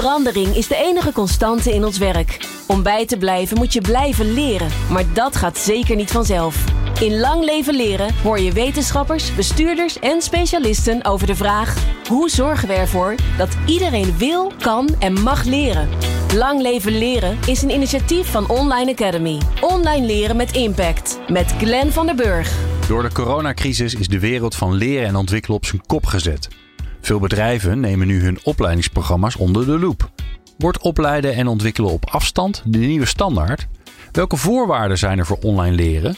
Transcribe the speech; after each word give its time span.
Verandering 0.00 0.56
is 0.56 0.66
de 0.66 0.76
enige 0.76 1.12
constante 1.12 1.74
in 1.74 1.84
ons 1.84 1.98
werk. 1.98 2.48
Om 2.66 2.82
bij 2.82 3.06
te 3.06 3.16
blijven 3.16 3.56
moet 3.56 3.72
je 3.72 3.80
blijven 3.80 4.32
leren, 4.34 4.68
maar 4.90 5.04
dat 5.12 5.36
gaat 5.36 5.58
zeker 5.58 5.96
niet 5.96 6.10
vanzelf. 6.10 6.64
In 7.00 7.18
Lang 7.18 7.44
Leven 7.44 7.74
Leren 7.74 8.14
hoor 8.22 8.38
je 8.40 8.52
wetenschappers, 8.52 9.34
bestuurders 9.34 9.98
en 9.98 10.22
specialisten 10.22 11.04
over 11.04 11.26
de 11.26 11.34
vraag: 11.34 11.76
hoe 12.08 12.30
zorgen 12.30 12.68
we 12.68 12.74
ervoor 12.74 13.14
dat 13.36 13.56
iedereen 13.66 14.18
wil, 14.18 14.52
kan 14.58 14.88
en 14.98 15.22
mag 15.22 15.44
leren? 15.44 15.88
Lang 16.34 16.60
Leven 16.60 16.98
Leren 16.98 17.38
is 17.46 17.62
een 17.62 17.70
initiatief 17.70 18.30
van 18.30 18.48
Online 18.48 18.90
Academy. 18.90 19.40
Online 19.60 20.06
leren 20.06 20.36
met 20.36 20.52
impact. 20.52 21.18
Met 21.28 21.54
Glenn 21.58 21.92
van 21.92 22.06
der 22.06 22.14
Burg. 22.14 22.58
Door 22.88 23.02
de 23.02 23.12
coronacrisis 23.12 23.94
is 23.94 24.08
de 24.08 24.20
wereld 24.20 24.54
van 24.54 24.74
leren 24.74 25.08
en 25.08 25.16
ontwikkelen 25.16 25.56
op 25.56 25.64
zijn 25.64 25.86
kop 25.86 26.06
gezet. 26.06 26.65
Veel 27.06 27.20
bedrijven 27.20 27.80
nemen 27.80 28.06
nu 28.06 28.22
hun 28.22 28.38
opleidingsprogramma's 28.42 29.36
onder 29.36 29.66
de 29.66 29.78
loep. 29.78 30.10
Wordt 30.58 30.78
opleiden 30.78 31.34
en 31.34 31.46
ontwikkelen 31.46 31.90
op 31.90 32.10
afstand 32.10 32.62
de 32.64 32.78
nieuwe 32.78 33.06
standaard? 33.06 33.66
Welke 34.12 34.36
voorwaarden 34.36 34.98
zijn 34.98 35.18
er 35.18 35.26
voor 35.26 35.38
online 35.42 35.76
leren? 35.76 36.16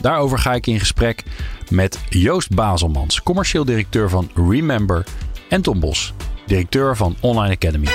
Daarover 0.00 0.38
ga 0.38 0.54
ik 0.54 0.66
in 0.66 0.78
gesprek 0.78 1.22
met 1.70 1.98
Joost 2.08 2.54
Bazelmans, 2.54 3.22
commercieel 3.22 3.64
directeur 3.64 4.08
van 4.08 4.30
Remember, 4.34 5.06
en 5.48 5.62
Tom 5.62 5.80
Bos, 5.80 6.12
directeur 6.46 6.96
van 6.96 7.16
Online 7.20 7.54
Academy. 7.54 7.88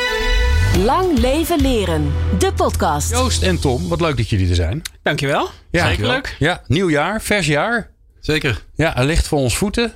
Lang 0.83 1.17
leven 1.17 1.61
leren, 1.61 2.11
de 2.38 2.53
podcast. 2.53 3.11
Joost 3.11 3.44
en 3.44 3.59
Tom, 3.59 3.88
wat 3.88 4.02
leuk 4.02 4.17
dat 4.17 4.30
jullie 4.30 4.49
er 4.49 4.55
zijn. 4.55 4.81
Dankjewel. 5.03 5.49
Ja, 5.71 5.88
Zeker 5.88 6.08
leuk. 6.08 6.35
Ja, 6.39 6.61
nieuw 6.67 6.89
jaar, 6.89 7.21
vers 7.21 7.47
jaar. 7.47 7.89
Zeker. 8.19 8.63
Ja, 8.75 8.97
er 8.97 9.05
ligt 9.05 9.27
voor 9.27 9.39
ons 9.39 9.58
voeten. 9.58 9.94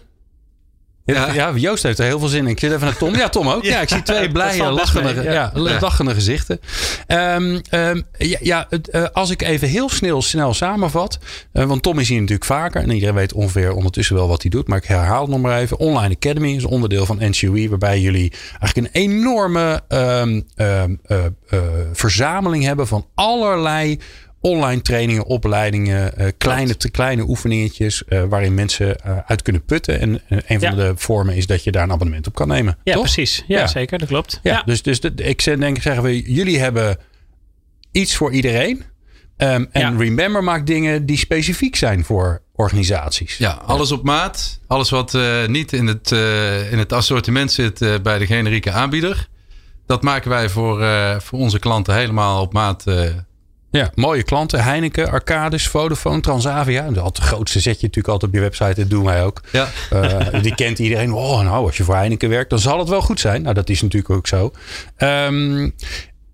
Ja. 1.06 1.34
ja, 1.34 1.52
Joost 1.56 1.84
heeft 1.84 2.00
er 2.00 2.06
heel 2.06 2.20
veel 2.20 2.28
zin 2.28 2.40
in. 2.40 2.48
Ik 2.48 2.60
zit 2.60 2.72
even 2.72 2.86
naar 2.86 2.98
Tom. 2.98 3.16
Ja, 3.16 3.30
Tom 3.30 3.48
ook. 3.50 3.64
Ja, 3.74 3.82
ik 3.82 3.90
zie 3.90 4.02
twee 4.02 4.32
blije, 4.32 4.64
lachende, 4.64 5.24
ja. 5.24 5.52
lachende 5.54 6.14
gezichten. 6.14 6.60
Um, 7.08 7.62
um, 7.72 8.04
ja, 8.42 8.68
uh, 8.92 9.04
als 9.14 9.30
ik 9.30 9.42
even 9.42 9.68
heel 9.68 9.90
snel, 9.90 10.22
snel 10.22 10.54
samenvat. 10.54 11.20
Uh, 11.54 11.64
want 11.64 11.84
Tom 11.84 12.00
is 12.00 12.10
hier 12.10 12.20
natuurlijk 12.20 12.46
vaker. 12.46 12.82
En 12.82 12.92
iedereen 12.92 13.16
weet 13.16 13.34
ongeveer 13.34 13.74
ondertussen 13.74 14.16
wel 14.16 14.28
wat 14.28 14.42
hij 14.42 14.52
doet. 14.52 14.68
Maar 14.68 14.78
ik 14.78 14.86
herhaal 14.86 15.22
het 15.22 15.30
nog 15.30 15.42
maar 15.42 15.60
even. 15.60 15.80
Online 15.80 16.16
Academy 16.16 16.56
is 16.56 16.66
onderdeel 16.66 17.06
van 17.06 17.18
NCUE. 17.20 17.70
Waarbij 17.70 18.00
jullie 18.00 18.34
eigenlijk 18.60 18.96
een 18.96 19.02
enorme 19.02 19.82
um, 19.88 20.48
uh, 20.58 21.24
verzameling 21.94 22.64
hebben 22.64 22.88
van 22.88 23.08
allerlei 23.16 24.00
online 24.44 24.82
trainingen, 24.82 25.26
opleidingen, 25.26 26.14
uh, 26.18 26.28
kleine, 26.38 26.78
te 26.78 26.92
kleine 26.92 27.24
oefeningetjes 27.28 28.04
uh, 28.08 28.24
waarin 28.24 28.54
mensen 28.54 28.96
uh, 29.06 29.18
uit 29.26 29.42
kunnen 29.42 29.66
putten. 29.66 30.00
En 30.00 30.22
een 30.28 30.60
van 30.60 30.60
ja. 30.60 30.76
de 30.76 30.94
vormen 30.96 31.36
is 31.36 31.48
dat 31.48 31.64
je 31.64 31.72
daar 31.72 31.84
een 31.84 31.92
abonnement 31.92 32.28
op 32.28 32.36
kan 32.36 32.48
nemen. 32.48 32.78
Ja, 32.84 32.94
toch? 32.94 33.02
precies. 33.04 33.44
Ja, 33.48 33.60
ja, 33.60 33.68
zeker. 33.68 33.98
Dat 33.98 34.08
klopt. 34.08 34.40
Ja, 34.44 34.64
Dus, 34.66 34.82
dus 34.82 35.00
de, 35.00 35.14
ik 35.16 35.44
denk, 35.44 35.82
zeggen 35.82 36.04
we, 36.04 36.34
jullie 36.34 36.60
hebben 36.60 36.98
iets 37.92 38.16
voor 38.16 38.32
iedereen. 38.32 38.84
Um, 39.38 39.68
en 39.72 39.98
Remember 39.98 40.44
maakt 40.44 40.68
dingen 40.68 41.06
die 41.06 41.18
specifiek 41.18 41.76
zijn 41.76 42.04
voor 42.04 42.42
organisaties. 42.54 43.38
Ja, 43.38 43.52
alles 43.52 43.92
op 43.92 44.04
maat. 44.04 44.60
Alles 44.68 44.90
wat 44.90 45.18
niet 45.48 45.74
in 45.74 45.88
het, 45.88 46.12
in 46.72 46.78
het 46.78 46.94
assortiment 46.94 47.52
zit 47.52 48.02
bij 48.04 48.18
de 48.18 48.26
generieke 48.26 48.72
aanbieder. 48.72 49.28
Dat 49.86 50.02
maken 50.02 50.30
wij 50.30 50.50
voor, 50.50 50.86
voor 51.22 51.40
onze 51.40 51.60
klanten 51.60 51.96
helemaal 51.96 52.42
op 52.42 52.54
maat 52.54 52.84
ja, 53.80 53.92
mooie 53.96 54.24
klanten. 54.24 54.64
Heineken, 54.64 55.10
Arcadis, 55.10 55.68
Vodafone, 55.68 56.20
Transavia. 56.20 56.92
Dat 56.92 57.18
grootste 57.18 57.60
zet 57.60 57.80
je 57.80 57.88
natuurlijk 57.88 58.14
altijd 58.14 58.32
op 58.32 58.38
je 58.38 58.44
website. 58.44 58.82
Dat 58.82 58.90
doen 58.90 59.04
wij 59.04 59.24
ook. 59.24 59.42
Ja. 59.52 59.70
Uh, 59.94 60.42
die 60.42 60.56
kent 60.56 60.80
iedereen. 60.80 61.14
Oh, 61.14 61.42
nou, 61.42 61.66
als 61.66 61.78
je 61.78 61.84
voor 61.84 61.96
Heineken 61.96 62.30
werkt, 62.30 62.50
dan 62.50 62.60
zal 62.60 62.80
het 62.80 62.90
wel 62.90 63.02
goed 63.02 63.20
zijn. 63.20 63.42
Nou, 63.42 63.54
dat 63.54 63.70
is 63.70 63.82
natuurlijk 63.82 64.14
ook 64.14 64.28
zo. 64.28 64.52
Um, 64.98 65.74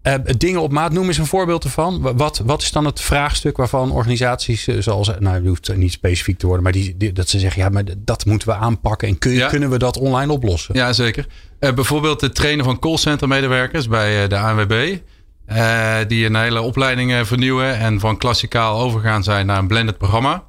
uh, 0.03 0.13
dingen 0.37 0.61
op 0.61 0.71
maat, 0.71 0.91
noem 0.91 1.07
eens 1.07 1.17
een 1.17 1.25
voorbeeld 1.25 1.63
ervan. 1.63 2.17
Wat, 2.17 2.41
wat 2.45 2.61
is 2.61 2.71
dan 2.71 2.85
het 2.85 3.01
vraagstuk 3.01 3.57
waarvan 3.57 3.91
organisaties 3.91 4.67
uh, 4.67 4.81
zoals, 4.81 5.11
nou, 5.19 5.35
het 5.35 5.45
hoeft 5.45 5.75
niet 5.75 5.91
specifiek 5.91 6.37
te 6.37 6.45
worden, 6.45 6.63
maar 6.63 6.73
die, 6.73 6.97
die, 6.97 7.11
dat 7.11 7.29
ze 7.29 7.39
zeggen, 7.39 7.61
ja, 7.61 7.69
maar 7.69 7.83
dat 7.97 8.25
moeten 8.25 8.47
we 8.47 8.53
aanpakken 8.53 9.07
en 9.07 9.17
kun, 9.17 9.31
ja. 9.31 9.47
kunnen 9.47 9.69
we 9.69 9.77
dat 9.77 9.97
online 9.97 10.31
oplossen? 10.31 10.75
Ja, 10.75 10.93
zeker. 10.93 11.25
bijvoorbeeld 11.59 12.21
het 12.21 12.35
trainen 12.35 12.65
van 12.65 12.79
callcenter 12.79 13.27
medewerkers 13.27 13.87
bij 13.87 14.27
de 14.27 14.37
ANWB. 14.37 14.97
Uh, 15.51 15.97
die 16.07 16.25
een 16.25 16.35
hele 16.35 16.61
opleiding 16.61 17.11
uh, 17.11 17.23
vernieuwen 17.23 17.77
en 17.77 17.99
van 17.99 18.17
klassikaal 18.17 18.79
overgaan 18.79 19.23
zijn 19.23 19.45
naar 19.45 19.57
een 19.57 19.67
blended 19.67 19.97
programma. 19.97 20.43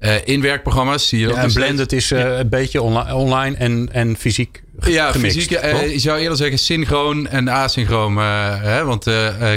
Uh, 0.00 0.14
inwerkprogramma's 0.24 1.08
zie 1.08 1.18
je 1.18 1.28
ja, 1.28 1.34
En 1.34 1.52
blended 1.52 1.92
is 1.92 2.10
een 2.10 2.48
beetje 2.48 2.82
onli 2.82 3.12
online 3.12 3.56
en, 3.56 3.88
en 3.92 4.16
fysiek 4.16 4.62
ja, 4.80 5.12
gemixt. 5.12 5.36
Fysiek, 5.36 5.50
je 5.92 5.98
zou 5.98 6.18
eerder 6.18 6.36
zeggen 6.36 6.58
synchroon 6.58 7.28
en 7.28 7.48
asynchroon. 7.48 8.16
hè, 8.16 8.84
want 8.84 9.10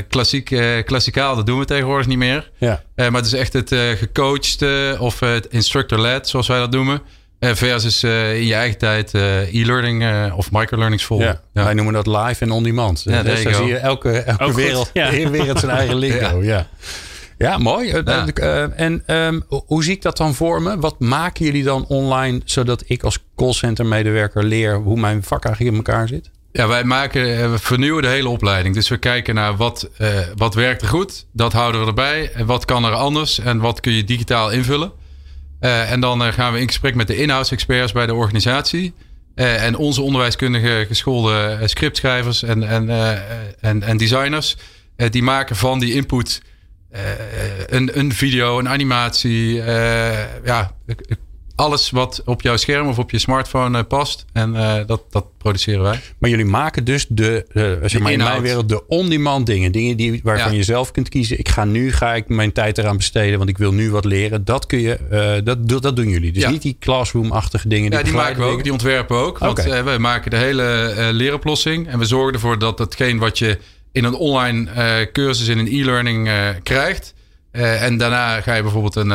klassiek, 0.09 0.55
klassikaal, 0.85 1.35
dat 1.35 1.45
doen 1.45 1.59
we 1.59 1.65
tegenwoordig 1.65 2.07
niet 2.07 2.17
meer. 2.17 2.51
Ja. 2.57 2.83
maar 2.95 3.11
het 3.11 3.25
is 3.25 3.33
echt 3.33 3.53
het 3.53 3.75
gecoachte 3.97 4.95
of 4.99 5.19
het 5.19 5.47
instructor-led, 5.49 6.27
zoals 6.27 6.47
wij 6.47 6.59
dat 6.59 6.71
noemen. 6.71 7.01
Versus 7.39 8.03
uh, 8.03 8.35
in 8.35 8.45
je 8.45 8.53
eigen 8.53 8.77
tijd 8.77 9.13
uh, 9.13 9.53
e-learning 9.53 10.03
uh, 10.03 10.37
of 10.37 10.51
microlearnings 10.51 11.03
volgen. 11.03 11.27
Ja, 11.27 11.41
ja. 11.53 11.63
Wij 11.63 11.73
noemen 11.73 11.93
dat 11.93 12.07
live 12.07 12.43
en 12.43 12.51
on-demand. 12.51 13.03
Ja, 13.03 13.23
dus 13.23 13.43
daar 13.43 13.53
zie 13.53 13.65
je 13.65 13.77
elke, 13.77 14.11
elke 14.19 14.53
wereld, 14.53 14.89
ja. 14.93 15.11
wereld 15.29 15.59
zijn 15.59 15.71
eigen 15.71 15.95
lingo. 16.05 16.43
ja. 16.43 16.67
Ja, 17.37 17.57
mooi. 17.57 17.89
en 18.75 19.03
um, 19.07 19.43
hoe 19.65 19.83
zie 19.83 19.93
ik 19.93 20.01
dat 20.01 20.17
dan 20.17 20.35
voor 20.35 20.61
me? 20.61 20.79
Wat 20.79 20.99
maken 20.99 21.45
jullie 21.45 21.63
dan 21.63 21.85
online 21.87 22.41
zodat 22.45 22.83
ik 22.85 23.03
als 23.03 23.19
callcenter 23.35 23.85
medewerker 23.85 24.43
leer 24.43 24.75
hoe 24.75 24.99
mijn 24.99 25.23
vak 25.23 25.45
eigenlijk 25.45 25.75
in 25.75 25.83
elkaar 25.85 26.07
zit? 26.07 26.29
Ja, 26.51 26.67
wij 26.67 26.83
maken, 26.83 27.51
we 27.51 27.59
vernieuwen 27.59 28.01
de 28.01 28.07
hele 28.07 28.29
opleiding. 28.29 28.75
Dus 28.75 28.89
we 28.89 28.97
kijken 28.97 29.35
naar 29.35 29.55
wat, 29.55 29.89
wat 30.35 30.53
werkt 30.53 30.81
er 30.81 30.87
goed, 30.87 31.25
dat 31.33 31.53
houden 31.53 31.81
we 31.81 31.87
erbij. 31.87 32.31
En 32.33 32.45
wat 32.45 32.65
kan 32.65 32.85
er 32.85 32.93
anders 32.93 33.39
en 33.39 33.59
wat 33.59 33.79
kun 33.79 33.93
je 33.93 34.03
digitaal 34.03 34.51
invullen. 34.51 34.91
Uh, 35.62 35.91
en 35.91 36.00
dan 36.00 36.22
uh, 36.22 36.34
gaan 36.34 36.53
we 36.53 36.59
in 36.59 36.68
gesprek 36.68 36.95
met 36.95 37.07
de 37.07 37.18
inhoudsexperts 37.18 37.91
bij 37.91 38.06
de 38.06 38.13
organisatie. 38.13 38.94
Uh, 39.35 39.63
en 39.63 39.75
onze 39.75 40.01
onderwijskundige 40.01 40.85
geschoolde 40.88 41.59
scriptschrijvers 41.63 42.44
en, 42.44 42.63
en, 42.63 42.90
en, 43.59 43.84
en 43.84 43.97
designers. 43.97 44.57
die 44.95 45.23
maken 45.23 45.56
van 45.56 45.79
die 45.79 45.94
input 45.94 46.41
een, 47.68 48.00
een 48.00 48.13
video, 48.13 48.59
een 48.59 48.69
animatie. 48.69 49.53
ja, 50.44 50.72
alles 51.57 51.90
wat 51.90 52.22
op 52.25 52.41
jouw 52.41 52.57
scherm 52.57 52.88
of 52.88 53.00
op 53.00 53.12
je 53.12 53.19
smartphone 53.19 53.84
past. 53.84 54.25
En 54.34 54.53
dat, 54.88 55.01
dat 55.09 55.25
produceren 55.38 55.81
wij. 55.81 56.00
Maar 56.18 56.29
jullie 56.29 56.45
maken 56.45 56.84
dus 56.84 57.06
de, 57.09 57.45
de 57.51 57.79
zeg 57.85 58.01
maar 58.01 58.12
in 58.12 58.18
mijn 58.18 58.41
wereld, 58.41 58.69
de 58.69 58.88
on-demand 58.88 59.45
dingen. 59.45 59.72
Dingen 59.72 59.97
die, 59.97 60.19
waarvan 60.23 60.51
ja. 60.51 60.57
je 60.57 60.63
zelf 60.63 60.91
kunt 60.91 61.09
kiezen. 61.09 61.40
Ik 61.40 61.50
ga 61.50 61.66
nu 61.66 61.91
ga 61.91 62.16
ik 62.16 62.28
mijn 62.28 62.51
tijd 62.51 62.78
eraan 62.78 62.97
besteden, 62.97 63.38
want 63.38 63.50
ik 63.50 63.57
wil 63.57 63.73
nu 63.73 63.91
wat 63.91 64.06
leren. 64.06 64.45
Dat 64.45 64.66
kun 64.66 64.79
je, 64.79 64.97
uh, 65.12 65.45
dat, 65.45 65.81
dat 65.81 65.95
doen 65.95 66.09
jullie. 66.09 66.31
Dus 66.31 66.44
ja. 66.44 66.50
niet 66.50 66.62
die 66.62 66.78
classroom-achtige 66.79 67.68
dingen. 67.68 67.89
Die 67.89 68.00
ja, 68.00 68.06
die 68.06 68.13
maken 68.13 68.44
we 68.44 68.50
ook. 68.50 68.63
Die 68.63 68.72
ontwerpen 68.72 69.18
we 69.18 69.24
ook. 69.24 69.38
Want 69.38 69.59
okay. 69.59 69.78
uh, 69.78 69.84
wij 69.84 70.00
maken 70.00 70.31
de 70.31 70.38
hele 70.38 70.94
leeroplossing. 71.12 71.88
En 71.88 72.00
we 72.00 72.06
zorgen 72.06 72.34
ervoor 72.34 72.59
dat 72.59 72.79
hetgeen 72.79 73.18
wat 73.18 73.38
je 73.38 73.57
in 73.91 74.03
een 74.03 74.16
online 74.16 75.09
cursus 75.12 75.47
in 75.47 75.57
een 75.57 75.68
e-learning 75.68 76.29
krijgt. 76.63 77.13
en 77.51 77.97
daarna 77.97 78.41
ga 78.41 78.53
je 78.53 78.62
bijvoorbeeld 78.62 78.95
een 78.95 79.12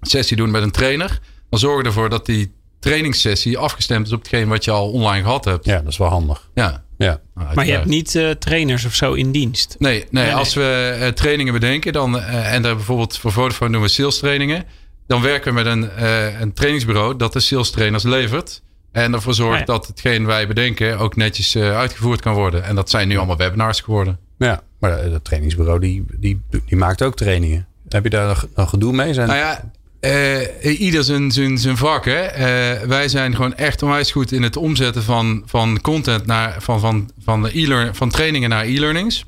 sessie 0.00 0.36
doen 0.36 0.50
met 0.50 0.62
een 0.62 0.70
trainer. 0.70 1.20
Dan 1.50 1.58
zorgen 1.58 1.82
we 1.82 1.88
ervoor 1.88 2.08
dat 2.08 2.26
die 2.26 2.52
trainingssessie 2.78 3.58
afgestemd 3.58 4.06
is 4.06 4.12
op 4.12 4.18
hetgeen 4.18 4.48
wat 4.48 4.64
je 4.64 4.70
al 4.70 4.90
online 4.90 5.22
gehad 5.22 5.44
hebt. 5.44 5.64
Ja, 5.64 5.78
dat 5.78 5.92
is 5.92 5.98
wel 5.98 6.08
handig. 6.08 6.50
Ja. 6.54 6.84
ja. 6.98 7.20
Nou, 7.34 7.54
maar 7.54 7.66
je 7.66 7.72
hebt 7.72 7.84
niet 7.84 8.14
uh, 8.14 8.30
trainers 8.30 8.84
of 8.84 8.94
zo 8.94 9.12
in 9.12 9.32
dienst? 9.32 9.76
Nee, 9.78 9.92
nee, 9.92 10.06
nee, 10.10 10.24
nee. 10.24 10.34
als 10.34 10.54
we 10.54 10.96
uh, 11.00 11.06
trainingen 11.08 11.52
bedenken 11.52 11.92
dan, 11.92 12.16
uh, 12.16 12.54
en 12.54 12.62
daar 12.62 12.76
bijvoorbeeld 12.76 13.16
voor 13.16 13.32
Vodafone 13.32 13.72
doen 13.72 13.82
we 13.82 13.88
sales 13.88 14.18
trainingen. 14.18 14.64
Dan 15.06 15.22
werken 15.22 15.54
we 15.54 15.62
met 15.62 15.66
een, 15.66 16.04
een 16.42 16.52
trainingsbureau 16.52 17.16
dat 17.16 17.32
de 17.32 17.40
sales 17.40 17.70
trainers 17.70 18.02
levert. 18.02 18.62
En 18.92 19.12
ervoor 19.12 19.34
zorgt 19.34 19.52
ah, 19.52 19.58
ja. 19.58 19.64
dat 19.64 19.86
hetgeen 19.86 20.26
wij 20.26 20.46
bedenken 20.46 20.98
ook 20.98 21.16
netjes 21.16 21.56
uitgevoerd 21.56 22.20
kan 22.20 22.34
worden. 22.34 22.64
En 22.64 22.74
dat 22.74 22.90
zijn 22.90 23.08
nu 23.08 23.16
allemaal 23.16 23.36
webinars 23.36 23.80
geworden. 23.80 24.18
Ja, 24.38 24.62
maar 24.78 25.10
dat 25.10 25.24
trainingsbureau 25.24 25.80
die, 25.80 26.04
die, 26.16 26.42
die 26.66 26.76
maakt 26.76 27.02
ook 27.02 27.16
trainingen. 27.16 27.66
Heb 27.88 28.04
je 28.04 28.10
daar 28.10 28.44
nog 28.54 28.70
gedoe 28.70 28.92
mee? 28.92 29.14
Zijn... 29.14 29.28
Nou 29.28 29.38
ja, 29.38 29.70
uh, 30.00 30.80
ieder 30.80 31.04
zijn, 31.04 31.30
zijn, 31.30 31.58
zijn 31.58 31.76
vak. 31.76 32.04
Hè? 32.04 32.24
Uh, 32.26 32.86
wij 32.86 33.08
zijn 33.08 33.34
gewoon 33.34 33.54
echt 33.54 33.82
onwijs 33.82 34.12
goed 34.12 34.32
in 34.32 34.42
het 34.42 34.56
omzetten 34.56 35.02
van, 35.02 35.42
van 35.46 35.80
content 35.80 36.26
naar, 36.26 36.56
van, 36.62 36.80
van, 36.80 37.10
van, 37.24 37.46
e 37.46 37.88
van 37.92 38.10
trainingen 38.10 38.48
naar 38.48 38.64
e-learnings. 38.64 39.24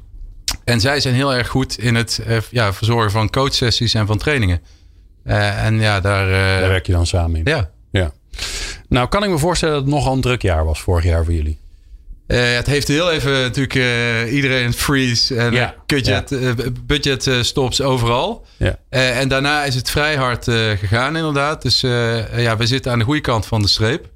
En 0.64 0.80
zij 0.80 1.00
zijn 1.00 1.14
heel 1.14 1.34
erg 1.34 1.48
goed 1.48 1.78
in 1.78 1.94
het 1.94 2.22
uh, 2.28 2.36
ja, 2.50 2.72
verzorgen 2.72 3.10
van 3.10 3.30
coachsessies 3.30 3.94
en 3.94 4.06
van 4.06 4.19
trainingen. 4.19 4.60
en 5.24 5.80
ja, 5.80 6.00
daar, 6.00 6.30
daar 6.60 6.69
werk 6.69 6.86
je 6.86 6.92
dan 6.92 7.06
samen 7.06 7.36
in. 7.36 7.42
Ja. 7.44 7.70
ja. 7.90 8.12
Nou, 8.88 9.08
kan 9.08 9.24
ik 9.24 9.30
me 9.30 9.38
voorstellen 9.38 9.74
dat 9.74 9.84
het 9.84 9.92
nogal 9.92 10.12
een 10.12 10.20
druk 10.20 10.42
jaar 10.42 10.64
was 10.64 10.80
vorig 10.80 11.04
jaar 11.04 11.24
voor 11.24 11.34
jullie. 11.34 11.58
Uh, 12.32 12.55
het 12.55 12.67
heeft 12.67 12.88
heel 12.88 13.11
even 13.11 13.32
natuurlijk 13.32 13.75
uh, 13.75 14.32
iedereen 14.32 14.73
freeze 14.73 15.37
en 15.37 15.52
ja, 15.52 15.75
budget, 15.87 16.31
ja. 16.31 16.37
uh, 16.38 16.52
budget 16.87 17.31
stops 17.40 17.81
overal. 17.81 18.46
Ja. 18.56 18.79
en 18.88 19.29
daarna 19.29 19.64
is 19.64 19.75
het 19.75 19.90
vrij 19.90 20.17
hard 20.17 20.44
gegaan 20.79 21.17
inderdaad. 21.17 21.62
Dus 21.62 21.81
ja, 22.37 22.56
we 22.56 22.67
zitten 22.67 22.93
aan 22.93 22.99
de 22.99 23.05
goede 23.05 23.20
kant 23.20 23.46
van 23.46 23.62
de 23.62 23.69
streep. 23.69 24.08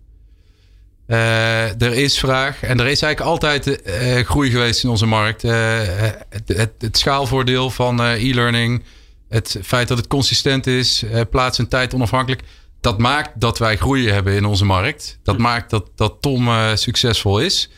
er 1.07 1.93
is 1.93 2.19
vraag 2.19 2.63
en 2.63 2.81
er 2.81 2.87
is 2.87 3.03
eigenlijk 3.03 3.21
altijd 3.21 3.81
groei 4.27 4.51
geweest 4.51 4.85
in 4.85 4.91
onze 4.91 5.07
markt. 5.07 5.43
Het, 5.43 6.49
het, 6.49 6.73
het, 6.79 6.99
schaalvoordeel 6.99 7.71
van 7.71 8.01
e-learning, 8.01 8.85
het 9.29 9.59
feit 9.63 9.89
dat 9.89 9.99
het 9.99 10.07
consistent 10.07 10.67
is, 10.67 11.05
plaats 11.31 11.59
en 11.59 11.69
tijd 11.69 11.95
onafhankelijk 11.95 12.43
dat 12.81 12.99
maakt 12.99 13.31
dat 13.41 13.59
wij 13.59 13.77
groeien 13.77 14.15
hebben 14.15 14.35
in 14.35 14.45
onze 14.45 14.65
markt. 14.65 15.19
Dat 15.23 15.37
hm. 15.37 15.43
maakt 15.43 15.71
dat, 15.71 15.91
dat 15.95 16.17
Tom 16.21 16.49
succesvol 16.75 17.41
is. 17.41 17.71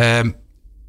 Um, 0.00 0.34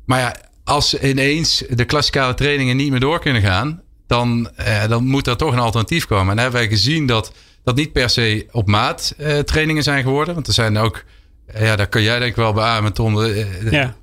maar 0.06 0.20
ja, 0.20 0.36
als 0.64 1.00
ineens 1.00 1.64
de 1.70 1.86
klassikale 1.86 2.34
trainingen 2.34 2.76
niet 2.76 2.92
meer 2.92 3.00
door 3.00 3.20
kunnen 3.20 3.42
gaan, 3.42 3.82
dan, 4.08 4.50
eh, 4.56 4.88
dan 4.88 5.06
moet 5.06 5.28
er 5.28 5.38
toch 5.38 5.54
een 5.54 5.60
alternatief 5.60 6.06
komen. 6.06 6.30
En 6.30 6.36
dan 6.36 6.44
hebben 6.44 6.60
wij 6.60 6.70
gezien 6.70 7.06
dat 7.06 7.34
dat 7.64 7.76
niet 7.76 7.92
per 7.92 8.10
se 8.10 8.48
op 8.52 8.68
maat 8.68 9.14
eh, 9.18 9.40
trainingen 9.40 9.84
zijn 9.84 10.04
geworden. 10.04 10.34
Want 10.34 10.48
er 10.48 10.54
zijn 10.54 10.78
ook, 10.78 11.04
eh, 11.46 11.66
ja, 11.66 11.76
daar 11.76 11.88
kun 11.88 12.02
jij 12.02 12.20
denk 12.20 12.32
ik 12.32 12.36
wel 12.36 12.54
beamen, 12.54 12.94
Tom. 12.94 13.16
De, 13.16 13.68
ja. 13.72 13.96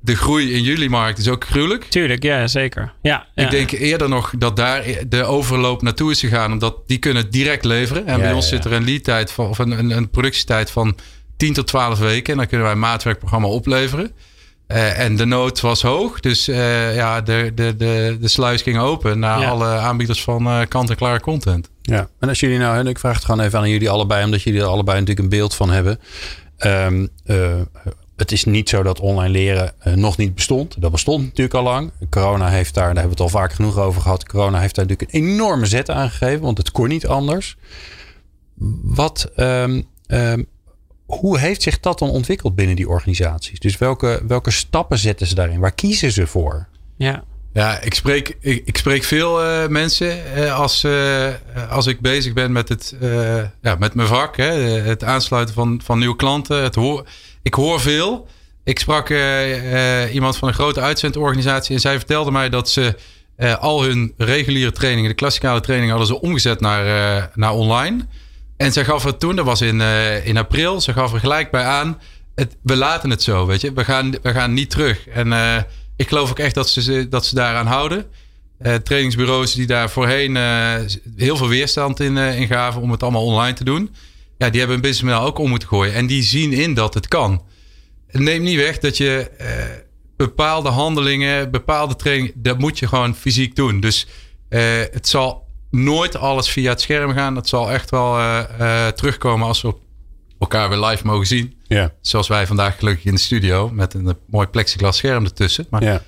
de 0.00 0.16
groei 0.16 0.52
in 0.52 0.62
jullie 0.62 0.90
markt 0.90 1.18
is 1.18 1.28
ook 1.28 1.44
gruwelijk. 1.44 1.84
Tuurlijk, 1.84 2.22
ja, 2.22 2.46
zeker. 2.46 2.92
Ja, 3.02 3.26
Ik 3.34 3.50
denk 3.50 3.70
eerder 3.70 4.08
nog 4.08 4.32
dat 4.38 4.56
daar 4.56 4.84
de 5.08 5.24
overloop 5.24 5.82
naartoe 5.82 6.10
is 6.10 6.20
gegaan, 6.20 6.52
omdat 6.52 6.76
die 6.86 6.98
kunnen 6.98 7.30
direct 7.30 7.64
leveren. 7.64 8.06
En 8.06 8.20
bij 8.20 8.32
ons 8.32 8.48
zit 8.48 8.64
er 8.64 8.72
een 8.72 8.84
lead 8.84 9.04
tijd 9.04 9.32
van, 9.32 9.48
of 9.48 9.58
een, 9.58 9.70
een, 9.70 9.90
een 9.90 10.10
productietijd 10.10 10.70
van 10.70 10.96
10 11.36 11.52
tot 11.52 11.66
12 11.66 11.98
weken. 11.98 12.32
En 12.32 12.38
dan 12.38 12.46
kunnen 12.46 12.66
wij 12.66 12.74
een 12.74 12.80
maatwerkprogramma 12.80 13.48
opleveren. 13.48 14.12
Uh, 14.68 14.98
en 14.98 15.16
de 15.16 15.24
nood 15.24 15.60
was 15.60 15.82
hoog. 15.82 16.20
Dus 16.20 16.48
uh, 16.48 16.94
ja, 16.94 17.20
de, 17.20 17.52
de, 17.54 17.76
de, 17.76 18.16
de 18.20 18.28
sluis 18.28 18.62
ging 18.62 18.78
open 18.78 19.18
naar 19.18 19.46
alle 19.46 19.66
aanbieders 19.66 20.22
van 20.22 20.46
uh, 20.46 20.60
kant-en-klare 20.68 21.20
content. 21.20 21.70
Ja, 21.82 22.08
en 22.20 22.28
als 22.28 22.40
jullie 22.40 22.58
nou, 22.58 22.78
en 22.78 22.86
ik 22.86 22.98
vraag 22.98 23.14
het 23.14 23.24
gewoon 23.24 23.44
even 23.44 23.58
aan 23.58 23.70
jullie 23.70 23.90
allebei, 23.90 24.24
omdat 24.24 24.42
jullie 24.42 24.60
er 24.60 24.66
allebei 24.66 24.98
natuurlijk 24.98 25.24
een 25.24 25.38
beeld 25.38 25.54
van 25.54 25.70
hebben. 25.70 25.98
Um, 26.58 27.08
het 28.16 28.32
is 28.32 28.44
niet 28.44 28.68
zo 28.68 28.82
dat 28.82 29.00
online 29.00 29.32
leren 29.32 29.72
nog 29.94 30.16
niet 30.16 30.34
bestond. 30.34 30.80
Dat 30.80 30.90
bestond 30.90 31.24
natuurlijk 31.24 31.54
al 31.54 31.62
lang. 31.62 31.92
Corona 32.10 32.48
heeft 32.48 32.74
daar, 32.74 32.94
daar 32.94 33.02
hebben 33.02 33.16
we 33.16 33.22
het 33.22 33.32
al 33.32 33.40
vaak 33.40 33.52
genoeg 33.52 33.78
over 33.78 34.02
gehad. 34.02 34.26
Corona 34.26 34.60
heeft 34.60 34.74
daar 34.74 34.86
natuurlijk 34.86 35.14
een 35.14 35.22
enorme 35.22 35.66
zet 35.66 35.90
aan 35.90 36.10
gegeven, 36.10 36.40
want 36.40 36.58
het 36.58 36.70
kon 36.70 36.88
niet 36.88 37.06
anders. 37.06 37.56
Wat, 38.82 39.30
um, 39.36 39.86
um, 40.06 40.46
hoe 41.08 41.38
heeft 41.38 41.62
zich 41.62 41.80
dat 41.80 41.98
dan 41.98 42.10
ontwikkeld 42.10 42.54
binnen 42.54 42.76
die 42.76 42.88
organisaties? 42.88 43.58
Dus 43.58 43.78
welke, 43.78 44.22
welke 44.26 44.50
stappen 44.50 44.98
zetten 44.98 45.26
ze 45.26 45.34
daarin? 45.34 45.60
Waar 45.60 45.74
kiezen 45.74 46.12
ze 46.12 46.26
voor? 46.26 46.68
Ja, 46.96 47.24
ja 47.52 47.80
ik, 47.80 47.94
spreek, 47.94 48.36
ik, 48.40 48.62
ik 48.64 48.76
spreek 48.76 49.04
veel 49.04 49.44
uh, 49.44 49.66
mensen 49.66 50.22
uh, 50.36 50.58
als, 50.58 50.84
uh, 50.84 51.26
als 51.70 51.86
ik 51.86 52.00
bezig 52.00 52.32
ben 52.32 52.52
met, 52.52 52.68
het, 52.68 52.96
ja, 53.62 53.74
met 53.78 53.94
mijn 53.94 54.08
vak. 54.08 54.36
Hè, 54.36 54.52
het 54.80 55.04
aansluiten 55.04 55.54
van, 55.54 55.80
van 55.84 55.98
nieuwe 55.98 56.16
klanten. 56.16 56.62
Het 56.62 56.74
hoor, 56.74 57.08
ik 57.42 57.54
hoor 57.54 57.80
veel. 57.80 58.28
Ik 58.64 58.78
sprak 58.78 59.10
iemand 60.12 60.36
van 60.36 60.48
een 60.48 60.54
grote 60.54 60.80
uitzendorganisatie 60.80 61.74
en 61.74 61.80
zij 61.80 61.96
vertelde 61.96 62.30
mij 62.30 62.48
dat 62.48 62.70
ze 62.70 62.94
al 63.60 63.82
hun 63.82 64.14
reguliere 64.16 64.72
trainingen, 64.72 65.10
de 65.10 65.16
klassikale 65.16 65.60
trainingen, 65.60 65.96
hadden 65.96 66.16
ze 66.16 66.22
omgezet 66.22 66.60
naar, 66.60 67.30
naar 67.34 67.52
online. 67.52 68.06
En 68.58 68.72
ze 68.72 68.84
gaf 68.84 69.04
er 69.04 69.16
toen, 69.16 69.36
dat 69.36 69.44
was 69.44 69.60
in, 69.60 69.80
uh, 69.80 70.26
in 70.26 70.36
april, 70.36 70.80
ze 70.80 70.92
gaf 70.92 71.12
er 71.12 71.20
gelijk 71.20 71.50
bij 71.50 71.64
aan. 71.64 72.00
Het, 72.34 72.56
we 72.62 72.76
laten 72.76 73.10
het 73.10 73.22
zo, 73.22 73.46
weet 73.46 73.60
je. 73.60 73.72
We 73.72 73.84
gaan, 73.84 74.14
we 74.22 74.32
gaan 74.32 74.52
niet 74.52 74.70
terug. 74.70 75.08
En 75.08 75.26
uh, 75.26 75.56
ik 75.96 76.08
geloof 76.08 76.30
ook 76.30 76.38
echt 76.38 76.54
dat 76.54 76.68
ze, 76.68 77.08
dat 77.08 77.26
ze 77.26 77.34
daaraan 77.34 77.66
houden. 77.66 78.04
Uh, 78.62 78.74
trainingsbureaus 78.74 79.52
die 79.52 79.66
daar 79.66 79.90
voorheen 79.90 80.36
heel 81.16 81.36
veel 81.36 81.48
weerstand 81.48 82.00
in, 82.00 82.16
in 82.16 82.46
gaven 82.46 82.82
om 82.82 82.90
het 82.90 83.02
allemaal 83.02 83.24
online 83.24 83.56
te 83.56 83.64
doen. 83.64 83.94
Ja, 84.38 84.50
die 84.50 84.58
hebben 84.58 84.76
een 84.76 84.82
businessmodel 84.82 85.26
ook 85.26 85.38
om 85.38 85.48
moeten 85.48 85.68
gooien. 85.68 85.94
En 85.94 86.06
die 86.06 86.22
zien 86.22 86.52
in 86.52 86.74
dat 86.74 86.94
het 86.94 87.08
kan. 87.08 87.42
Neem 88.10 88.42
niet 88.42 88.56
weg 88.56 88.78
dat 88.78 88.96
je 88.96 89.30
bepaalde 90.16 90.68
handelingen, 90.68 91.50
bepaalde 91.50 91.96
training, 91.96 92.32
dat 92.34 92.58
moet 92.58 92.78
je 92.78 92.88
gewoon 92.88 93.14
fysiek 93.14 93.56
doen. 93.56 93.80
Dus 93.80 94.06
het 94.90 95.08
zal 95.08 95.47
nooit 95.70 96.16
alles 96.16 96.48
via 96.48 96.70
het 96.70 96.80
scherm 96.80 97.12
gaan. 97.12 97.34
Dat 97.34 97.48
zal 97.48 97.70
echt 97.70 97.90
wel 97.90 98.18
uh, 98.18 98.42
uh, 98.60 98.86
terugkomen 98.86 99.46
als 99.46 99.62
we 99.62 99.74
elkaar 100.38 100.68
weer 100.68 100.78
live 100.78 101.06
mogen 101.06 101.26
zien. 101.26 101.54
Ja. 101.66 101.92
Zoals 102.00 102.28
wij 102.28 102.46
vandaag 102.46 102.78
gelukkig 102.78 103.04
in 103.04 103.14
de 103.14 103.20
studio 103.20 103.70
met 103.72 103.94
een, 103.94 104.16
mooi 104.26 104.46
plexiglas 104.46 104.96
scherm 104.96 105.24
ertussen. 105.24 105.66
Maar, 105.70 105.82
ja. 105.82 106.02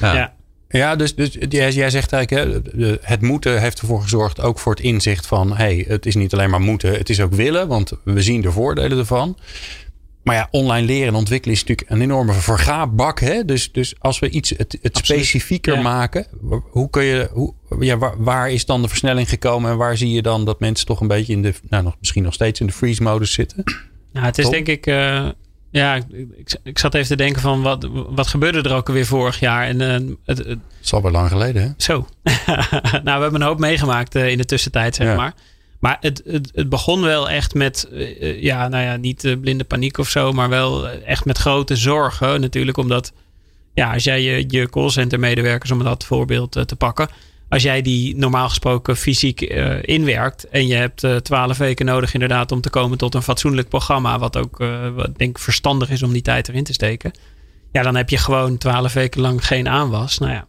ja. 0.00 0.14
ja. 0.14 0.36
Ja, 0.70 0.96
dus, 0.96 1.14
dus 1.14 1.36
jij, 1.48 1.90
zegt 1.90 2.12
eigenlijk, 2.12 2.62
hè, 2.74 2.90
het 3.00 3.20
moeten 3.20 3.60
heeft 3.60 3.80
ervoor 3.80 4.02
gezorgd, 4.02 4.40
ook 4.40 4.58
voor 4.58 4.74
het 4.74 4.82
inzicht 4.82 5.26
van, 5.26 5.56
hey, 5.56 5.84
het 5.88 6.06
is 6.06 6.14
niet 6.14 6.32
alleen 6.32 6.50
maar 6.50 6.60
moeten, 6.60 6.92
het 6.92 7.08
is 7.08 7.20
ook 7.20 7.32
willen, 7.32 7.68
want 7.68 7.92
we 8.04 8.22
zien 8.22 8.40
de 8.40 8.52
voordelen 8.52 8.98
ervan. 8.98 9.36
Maar 10.28 10.36
ja, 10.36 10.48
online 10.50 10.86
leren 10.86 11.08
en 11.08 11.14
ontwikkelen 11.14 11.56
is 11.56 11.64
natuurlijk 11.64 11.90
een 11.90 12.00
enorme 12.00 12.32
vergaarbak. 12.32 13.20
Hè? 13.20 13.44
Dus, 13.44 13.72
dus 13.72 13.94
als 13.98 14.18
we 14.18 14.30
iets 14.30 14.50
het, 14.50 14.78
het 14.82 14.96
specifieker 14.96 15.82
maken, 15.82 16.26
hoe 16.70 16.90
kun 16.90 17.04
je, 17.04 17.28
hoe, 17.32 17.54
ja, 17.80 17.98
waar, 17.98 18.22
waar, 18.22 18.50
is 18.50 18.66
dan 18.66 18.82
de 18.82 18.88
versnelling 18.88 19.28
gekomen 19.28 19.70
en 19.70 19.76
waar 19.76 19.96
zie 19.96 20.10
je 20.10 20.22
dan 20.22 20.44
dat 20.44 20.60
mensen 20.60 20.86
toch 20.86 21.00
een 21.00 21.08
beetje 21.08 21.32
in 21.32 21.42
de, 21.42 21.54
nou 21.68 21.84
nog, 21.84 21.96
misschien 21.98 22.22
nog 22.22 22.34
steeds 22.34 22.60
in 22.60 22.66
de 22.66 22.72
freeze-modus 22.72 23.32
zitten? 23.32 23.64
Ja, 24.12 24.22
het 24.22 24.38
is 24.38 24.48
denk 24.48 24.66
ik, 24.66 24.86
uh, 24.86 25.28
ja, 25.70 25.94
ik, 25.94 26.56
ik 26.62 26.78
zat 26.78 26.94
even 26.94 27.08
te 27.08 27.16
denken 27.16 27.42
van 27.42 27.62
wat, 27.62 27.88
wat 27.92 28.26
gebeurde 28.26 28.68
er 28.68 28.74
ook 28.74 28.88
alweer 28.88 29.06
vorig 29.06 29.40
jaar? 29.40 29.66
En, 29.66 29.80
uh, 29.80 30.16
het, 30.24 30.38
het, 30.38 30.58
is 30.82 30.90
wel 30.90 31.10
lang 31.10 31.28
geleden, 31.28 31.62
hè? 31.62 31.68
Zo. 31.76 32.06
nou, 33.04 33.16
we 33.16 33.22
hebben 33.22 33.34
een 33.34 33.46
hoop 33.46 33.58
meegemaakt 33.58 34.14
uh, 34.14 34.28
in 34.28 34.38
de 34.38 34.44
tussentijd, 34.44 34.94
zeg 34.94 35.16
maar. 35.16 35.34
Maar 35.78 35.96
het, 36.00 36.22
het, 36.26 36.68
begon 36.68 37.00
wel 37.00 37.30
echt 37.30 37.54
met, 37.54 37.88
uh, 37.92 38.42
ja, 38.42 38.68
nou 38.68 38.84
ja, 38.84 38.96
niet 38.96 39.24
uh, 39.24 39.40
blinde 39.40 39.64
paniek 39.64 39.98
of 39.98 40.08
zo, 40.08 40.32
maar 40.32 40.48
wel 40.48 40.88
echt 40.88 41.24
met 41.24 41.38
grote 41.38 41.76
zorgen 41.76 42.40
natuurlijk. 42.40 42.76
Omdat, 42.76 43.12
ja, 43.74 43.92
als 43.92 44.04
jij 44.04 44.22
je, 44.22 44.44
je 44.48 44.68
callcenter 44.68 45.18
medewerkers, 45.18 45.70
om 45.70 45.84
dat 45.84 46.04
voorbeeld 46.04 46.52
te 46.52 46.76
pakken. 46.76 47.08
Als 47.48 47.62
jij 47.62 47.82
die 47.82 48.16
normaal 48.16 48.48
gesproken 48.48 48.96
fysiek 48.96 49.40
inwerkt 49.80 50.48
en 50.48 50.66
je 50.66 50.74
hebt 50.74 51.06
twaalf 51.22 51.58
weken 51.58 51.86
nodig 51.86 52.14
inderdaad 52.14 52.52
om 52.52 52.60
te 52.60 52.70
komen 52.70 52.98
tot 52.98 53.14
een 53.14 53.22
fatsoenlijk 53.22 53.68
programma, 53.68 54.18
wat 54.18 54.36
ook, 54.36 54.58
wat 54.94 55.18
denk 55.18 55.36
ik 55.36 55.38
verstandig 55.38 55.90
is 55.90 56.02
om 56.02 56.12
die 56.12 56.22
tijd 56.22 56.48
erin 56.48 56.64
te 56.64 56.72
steken. 56.72 57.12
Ja, 57.72 57.82
dan 57.82 57.96
heb 57.96 58.10
je 58.10 58.18
gewoon 58.18 58.58
twaalf 58.58 58.92
weken 58.92 59.20
lang 59.20 59.46
geen 59.46 59.68
aanwas. 59.68 60.18
Nou 60.18 60.32
ja, 60.32 60.46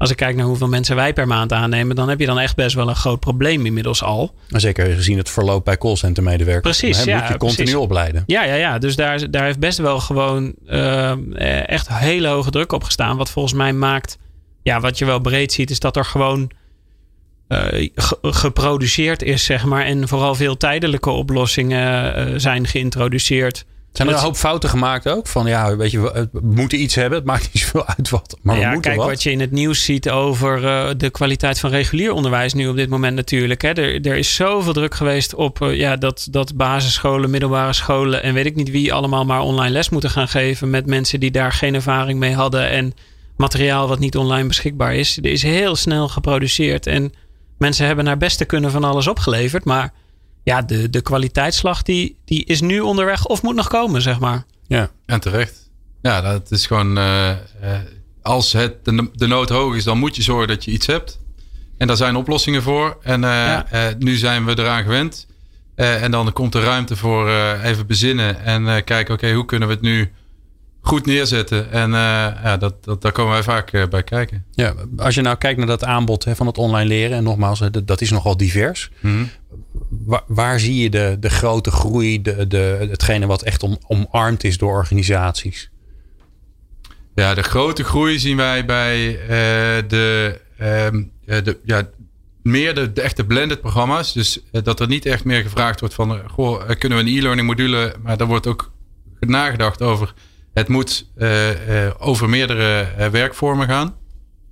als 0.00 0.10
ik 0.10 0.16
kijk 0.16 0.36
naar 0.36 0.46
hoeveel 0.46 0.68
mensen 0.68 0.96
wij 0.96 1.12
per 1.12 1.26
maand 1.26 1.52
aannemen, 1.52 1.96
dan 1.96 2.08
heb 2.08 2.20
je 2.20 2.26
dan 2.26 2.38
echt 2.38 2.56
best 2.56 2.74
wel 2.74 2.88
een 2.88 2.96
groot 2.96 3.20
probleem 3.20 3.66
inmiddels 3.66 4.02
al. 4.02 4.34
Zeker 4.48 4.86
gezien 4.86 5.18
het 5.18 5.30
verloop 5.30 5.64
bij 5.64 5.78
callcenter 5.78 6.22
medewerkers. 6.22 6.78
Precies, 6.78 7.04
ja. 7.04 7.18
Moet 7.18 7.28
je 7.28 7.36
continu 7.36 7.62
precies. 7.62 7.74
opleiden. 7.74 8.22
Ja, 8.26 8.44
ja, 8.44 8.54
ja. 8.54 8.78
Dus 8.78 8.96
daar, 8.96 9.30
daar 9.30 9.44
heeft 9.44 9.58
best 9.58 9.78
wel 9.78 10.00
gewoon 10.00 10.54
uh, 10.66 11.68
echt 11.68 11.88
hele 11.88 12.28
hoge 12.28 12.50
druk 12.50 12.72
op 12.72 12.84
gestaan. 12.84 13.16
Wat 13.16 13.30
volgens 13.30 13.54
mij 13.54 13.72
maakt, 13.72 14.18
ja, 14.62 14.80
wat 14.80 14.98
je 14.98 15.04
wel 15.04 15.20
breed 15.20 15.52
ziet, 15.52 15.70
is 15.70 15.80
dat 15.80 15.96
er 15.96 16.04
gewoon 16.04 16.50
uh, 17.48 17.88
geproduceerd 18.22 19.22
is, 19.22 19.44
zeg 19.44 19.64
maar. 19.64 19.84
En 19.84 20.08
vooral 20.08 20.34
veel 20.34 20.56
tijdelijke 20.56 21.10
oplossingen 21.10 22.18
uh, 22.28 22.34
zijn 22.38 22.66
geïntroduceerd. 22.66 23.64
Zijn 23.92 24.08
er 24.08 24.14
een 24.14 24.20
hoop 24.20 24.36
fouten 24.36 24.68
gemaakt 24.68 25.08
ook? 25.08 25.26
Van 25.26 25.46
ja, 25.46 25.76
weet 25.76 25.90
je, 25.90 26.00
we 26.32 26.40
moeten 26.42 26.80
iets 26.80 26.94
hebben. 26.94 27.18
Het 27.18 27.26
maakt 27.26 27.48
niet 27.52 27.62
zoveel 27.62 27.86
uit 27.86 28.08
wat. 28.08 28.38
Maar 28.42 28.56
ja, 28.56 28.66
we 28.66 28.72
moeten 28.72 28.90
kijk 28.90 29.02
wat. 29.02 29.08
wat 29.08 29.22
je 29.22 29.30
in 29.30 29.40
het 29.40 29.50
nieuws 29.50 29.84
ziet 29.84 30.10
over 30.10 30.62
uh, 30.62 30.88
de 30.96 31.10
kwaliteit 31.10 31.58
van 31.58 31.70
regulier 31.70 32.12
onderwijs 32.12 32.54
nu 32.54 32.68
op 32.68 32.76
dit 32.76 32.88
moment 32.88 33.16
natuurlijk. 33.16 33.62
Hè. 33.62 33.68
Er, 33.68 34.06
er 34.06 34.16
is 34.16 34.34
zoveel 34.34 34.72
druk 34.72 34.94
geweest 34.94 35.34
op 35.34 35.60
uh, 35.62 35.76
ja, 35.76 35.96
dat, 35.96 36.28
dat 36.30 36.56
basisscholen, 36.56 37.30
middelbare 37.30 37.72
scholen 37.72 38.22
en 38.22 38.34
weet 38.34 38.46
ik 38.46 38.56
niet 38.56 38.70
wie 38.70 38.92
allemaal 38.92 39.24
maar 39.24 39.40
online 39.40 39.72
les 39.72 39.88
moeten 39.88 40.10
gaan 40.10 40.28
geven 40.28 40.70
met 40.70 40.86
mensen 40.86 41.20
die 41.20 41.30
daar 41.30 41.52
geen 41.52 41.74
ervaring 41.74 42.18
mee 42.18 42.34
hadden 42.34 42.70
en 42.70 42.94
materiaal 43.36 43.88
wat 43.88 43.98
niet 43.98 44.16
online 44.16 44.48
beschikbaar 44.48 44.94
is. 44.94 45.16
Er 45.16 45.26
is 45.26 45.42
heel 45.42 45.76
snel 45.76 46.08
geproduceerd 46.08 46.86
en 46.86 47.12
mensen 47.58 47.86
hebben 47.86 48.04
naar 48.04 48.16
beste 48.16 48.44
kunnen 48.44 48.70
van 48.70 48.84
alles 48.84 49.06
opgeleverd, 49.06 49.64
maar 49.64 49.92
ja, 50.42 50.62
de, 50.62 50.90
de 50.90 51.00
kwaliteitsslag 51.00 51.82
die, 51.82 52.18
die 52.24 52.44
is 52.44 52.60
nu 52.60 52.80
onderweg 52.80 53.26
of 53.26 53.42
moet 53.42 53.54
nog 53.54 53.68
komen, 53.68 54.02
zeg 54.02 54.20
maar. 54.20 54.44
Ja, 54.66 54.90
en 55.06 55.20
terecht. 55.20 55.70
Ja, 56.02 56.20
dat 56.20 56.50
is 56.50 56.66
gewoon. 56.66 56.98
Uh, 56.98 57.30
als 58.22 58.52
het 58.52 58.84
de, 58.84 59.10
de 59.14 59.26
nood 59.26 59.48
hoog 59.48 59.74
is, 59.74 59.84
dan 59.84 59.98
moet 59.98 60.16
je 60.16 60.22
zorgen 60.22 60.48
dat 60.48 60.64
je 60.64 60.70
iets 60.70 60.86
hebt. 60.86 61.20
En 61.78 61.86
daar 61.86 61.96
zijn 61.96 62.16
oplossingen 62.16 62.62
voor. 62.62 62.98
En 63.02 63.22
uh, 63.22 63.28
ja. 63.30 63.94
nu 63.98 64.16
zijn 64.16 64.44
we 64.44 64.58
eraan 64.58 64.82
gewend. 64.82 65.26
en 65.74 66.10
dan 66.10 66.32
komt 66.32 66.54
er 66.54 66.62
ruimte 66.62 66.96
voor 66.96 67.30
even 67.62 67.86
bezinnen 67.86 68.44
en 68.44 68.84
kijken, 68.84 69.14
oké, 69.14 69.32
hoe 69.32 69.44
kunnen 69.44 69.68
we 69.68 69.74
het 69.74 69.82
nu 69.82 70.12
goed 70.80 71.06
neerzetten. 71.06 71.72
En 71.72 71.90
uh, 71.90 71.96
ja, 72.42 72.56
dat, 72.56 72.84
dat, 72.84 73.02
daar 73.02 73.12
komen 73.12 73.32
wij 73.32 73.42
vaak 73.42 73.72
uh, 73.72 73.86
bij 73.86 74.02
kijken. 74.02 74.44
Ja, 74.50 74.74
als 74.96 75.14
je 75.14 75.20
nou 75.20 75.36
kijkt 75.36 75.58
naar 75.58 75.66
dat 75.66 75.84
aanbod 75.84 76.24
hè, 76.24 76.36
van 76.36 76.46
het 76.46 76.58
online 76.58 76.88
leren. 76.88 77.16
En 77.16 77.24
nogmaals, 77.24 77.58
dat, 77.58 77.86
dat 77.86 78.00
is 78.00 78.10
nogal 78.10 78.36
divers. 78.36 78.90
-hmm. 79.00 79.28
waar, 79.88 80.22
waar, 80.26 80.60
zie 80.60 80.82
je 80.82 80.90
de, 80.90 81.16
de 81.20 81.30
grote 81.30 81.70
groei? 81.70 82.22
De, 82.22 82.46
de, 82.46 82.86
hetgene 82.90 83.26
wat 83.26 83.42
echt 83.42 83.62
om, 83.62 83.78
omarmd 83.86 84.44
is 84.44 84.58
door 84.58 84.72
organisaties? 84.72 85.70
Ja, 87.14 87.34
de 87.34 87.42
grote 87.42 87.84
groei 87.84 88.18
zien 88.18 88.36
wij 88.36 88.64
bij 88.64 89.08
uh, 89.12 89.28
de, 89.88 90.40
um, 90.60 91.12
de, 91.24 91.58
ja, 91.64 91.88
meer 92.42 92.74
de, 92.74 92.92
de, 92.92 93.00
echte 93.00 93.24
blended 93.24 93.60
programma's. 93.60 94.12
Dus 94.12 94.40
dat 94.50 94.80
er 94.80 94.88
niet 94.88 95.06
echt 95.06 95.24
meer 95.24 95.42
gevraagd 95.42 95.80
wordt 95.80 95.94
van... 95.94 96.20
Goh, 96.30 96.68
kunnen 96.78 96.98
we 96.98 97.04
een 97.04 97.18
e-learning 97.18 97.46
module... 97.46 97.94
maar 98.02 98.16
daar 98.16 98.26
wordt 98.26 98.46
ook 98.46 98.72
nagedacht 99.20 99.82
over 99.82 100.14
het 100.54 100.68
moet 100.68 101.06
over 101.98 102.28
meerdere 102.28 102.86
werkvormen 103.10 103.66
gaan. 103.66 103.98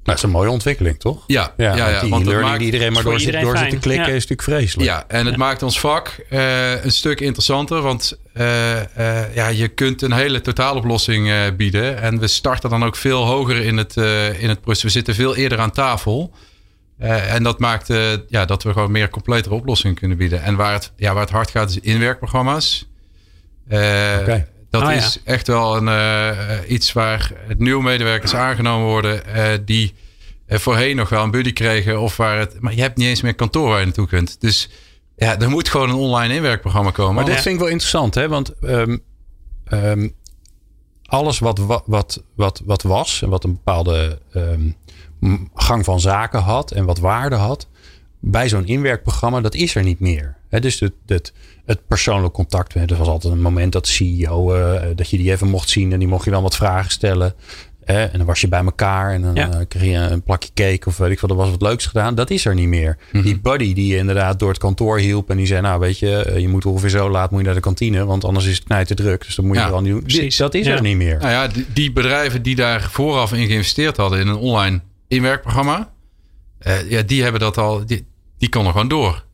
Nou, 0.08 0.20
dat 0.20 0.28
is 0.28 0.34
een 0.34 0.38
mooie 0.40 0.50
ontwikkeling, 0.50 0.98
toch? 0.98 1.24
Ja, 1.26 1.52
ja, 1.56 1.76
ja, 1.76 1.88
ja 1.88 2.00
die 2.00 2.10
want 2.10 2.24
learning 2.24 2.48
maakt, 2.48 2.58
die 2.58 2.72
iedereen 2.72 2.92
maar 2.92 3.02
door, 3.02 3.20
zit, 3.20 3.40
door 3.40 3.58
zit 3.58 3.70
te 3.70 3.78
klikken 3.78 4.06
is 4.06 4.12
natuurlijk 4.12 4.42
vreselijk. 4.42 4.88
Ja, 4.88 5.04
en 5.08 5.26
het 5.26 5.36
maakt 5.36 5.62
ons 5.62 5.80
vak 5.80 6.24
uh, 6.30 6.84
een 6.84 6.90
stuk 6.90 7.20
interessanter. 7.20 7.82
Want 7.82 8.18
uh, 8.34 8.76
uh, 8.76 9.34
ja, 9.34 9.48
je 9.48 9.68
kunt 9.68 10.02
een 10.02 10.12
hele 10.12 10.40
totaaloplossing 10.40 11.56
bieden. 11.56 12.00
En 12.00 12.18
we 12.18 12.26
starten 12.26 12.70
dan 12.70 12.84
ook 12.84 12.96
veel 12.96 13.24
hoger 13.24 13.56
in 13.56 13.76
het, 13.76 13.96
in 14.38 14.48
het 14.48 14.60
proces. 14.60 14.82
We 14.82 14.88
zitten 14.88 15.14
veel 15.14 15.36
eerder 15.36 15.58
aan 15.58 15.70
tafel. 15.70 16.34
en 16.98 17.42
dat 17.42 17.58
maakt 17.58 17.86
ja, 18.28 18.44
dat 18.44 18.62
we 18.62 18.72
gewoon 18.72 18.90
meer 18.90 19.08
completere 19.08 19.54
oplossingen 19.54 19.96
kunnen 19.96 20.16
bieden. 20.16 20.42
En 20.42 20.56
waar 20.56 20.72
het, 20.72 20.92
ja, 20.96 21.12
waar 21.12 21.22
het 21.22 21.32
hard 21.32 21.50
gaat 21.50 21.70
is 21.70 21.78
inwerkprogramma's. 21.80 22.88
Okay. 23.66 24.46
Dat 24.70 24.82
oh, 24.82 24.92
is 24.92 25.20
echt 25.24 25.46
wel 25.46 25.76
een, 25.76 25.86
uh, 25.86 26.70
iets 26.70 26.92
waar 26.92 27.32
nieuwe 27.56 27.82
medewerkers 27.82 28.34
aangenomen 28.34 28.86
worden. 28.86 29.22
Uh, 29.36 29.44
die 29.64 29.94
uh, 30.48 30.58
voorheen 30.58 30.96
nog 30.96 31.08
wel 31.08 31.22
een 31.22 31.30
buddy 31.30 31.52
kregen. 31.52 32.00
Of 32.00 32.16
waar 32.16 32.38
het, 32.38 32.60
maar 32.60 32.74
je 32.74 32.80
hebt 32.80 32.96
niet 32.96 33.06
eens 33.06 33.22
meer 33.22 33.34
kantoor 33.34 33.68
waar 33.68 33.78
je 33.78 33.84
naartoe 33.84 34.06
kunt. 34.06 34.40
Dus 34.40 34.68
ja, 35.16 35.38
er 35.38 35.50
moet 35.50 35.68
gewoon 35.68 35.88
een 35.88 35.94
online 35.94 36.34
inwerkprogramma 36.34 36.90
komen. 36.90 37.14
Maar 37.14 37.24
dit 37.24 37.40
vind 37.40 37.54
ik 37.54 37.60
wel 37.60 37.70
interessant, 37.70 38.14
hè? 38.14 38.28
Want 38.28 38.52
um, 38.62 39.02
um, 39.72 40.14
alles 41.04 41.38
wat, 41.38 41.58
wat, 41.86 42.22
wat, 42.34 42.62
wat 42.64 42.82
was 42.82 43.22
en 43.22 43.28
wat 43.28 43.44
een 43.44 43.52
bepaalde 43.52 44.20
um, 44.34 44.76
gang 45.54 45.84
van 45.84 46.00
zaken 46.00 46.40
had 46.40 46.70
en 46.70 46.84
wat 46.84 46.98
waarde 46.98 47.36
had, 47.36 47.68
bij 48.20 48.48
zo'n 48.48 48.66
inwerkprogramma, 48.66 49.40
dat 49.40 49.54
is 49.54 49.74
er 49.74 49.82
niet 49.82 50.00
meer. 50.00 50.36
He, 50.48 50.60
dus 50.60 50.80
het, 50.80 50.92
het, 51.06 51.32
het 51.64 51.86
persoonlijk 51.86 52.34
contact. 52.34 52.74
Er 52.74 52.96
was 52.96 53.08
altijd 53.08 53.32
een 53.32 53.40
moment 53.40 53.72
dat 53.72 53.86
de 53.86 53.92
CEO, 53.92 54.56
uh, 54.56 54.80
dat 54.94 55.10
je 55.10 55.16
die 55.16 55.30
even 55.30 55.48
mocht 55.48 55.68
zien 55.68 55.92
en 55.92 55.98
die 55.98 56.08
mocht 56.08 56.24
je 56.24 56.30
dan 56.30 56.42
wat 56.42 56.56
vragen 56.56 56.90
stellen. 56.90 57.34
en 57.84 58.10
dan 58.12 58.26
was 58.26 58.40
je 58.40 58.48
bij 58.48 58.64
elkaar 58.64 59.12
en 59.12 59.22
dan 59.22 59.34
ja. 59.34 59.48
uh, 59.48 59.60
kreeg 59.68 59.82
je 59.82 59.96
een 59.96 60.22
plakje 60.22 60.50
cake 60.54 60.88
of 60.88 60.96
weet 60.96 61.10
ik 61.10 61.20
wat, 61.20 61.30
er 61.30 61.36
was 61.36 61.50
wat 61.50 61.62
leuks 61.62 61.86
gedaan. 61.86 62.14
Dat 62.14 62.30
is 62.30 62.44
er 62.44 62.54
niet 62.54 62.68
meer. 62.68 62.96
Mm 62.98 63.06
-hmm. 63.10 63.22
Die 63.22 63.40
buddy 63.40 63.74
die 63.74 63.86
je 63.86 63.96
inderdaad 63.96 64.38
door 64.38 64.48
het 64.48 64.58
kantoor 64.58 64.98
hielp 64.98 65.30
en 65.30 65.36
die 65.36 65.46
zei, 65.46 65.60
nou 65.60 65.80
weet 65.80 65.98
je, 65.98 66.34
je 66.36 66.48
moet 66.48 66.66
ongeveer 66.66 66.90
zo 66.90 67.10
laat 67.10 67.30
moet 67.30 67.40
je 67.40 67.46
naar 67.46 67.54
de 67.54 67.60
kantine, 67.60 68.04
want 68.04 68.24
anders 68.24 68.46
is 68.46 68.54
het 68.54 68.64
knijt 68.64 68.86
te 68.86 68.94
druk. 68.94 69.24
Dus 69.24 69.34
dat 69.34 69.44
moet 69.44 69.56
je 69.56 69.62
ja, 69.62 69.70
wel 69.70 69.80
niet 69.80 69.92
doen. 69.92 70.02
Precies. 70.02 70.36
Dat 70.36 70.54
is 70.54 70.66
er 70.66 70.82
niet 70.82 70.96
meer. 70.96 71.18
Nou 71.18 71.30
ja, 71.30 71.48
die, 71.48 71.66
die, 71.72 71.92
bedrijven 71.92 72.42
die 72.42 72.56
daar 72.56 72.82
vooraf 72.82 73.32
in 73.32 73.46
geïnvesteerd 73.46 73.96
hadden 73.96 74.20
in 74.20 74.28
een 74.28 74.36
online 74.36 74.80
inwerkprogramma, 75.08 75.90
uh, 76.66 76.90
ja, 76.90 77.02
die 77.02 77.22
hebben 77.22 77.40
dat 77.40 77.58
al, 77.58 77.86
die, 77.86 78.06
die 78.38 78.48
konden 78.48 78.72
gewoon 78.72 78.88
door. 78.88 79.26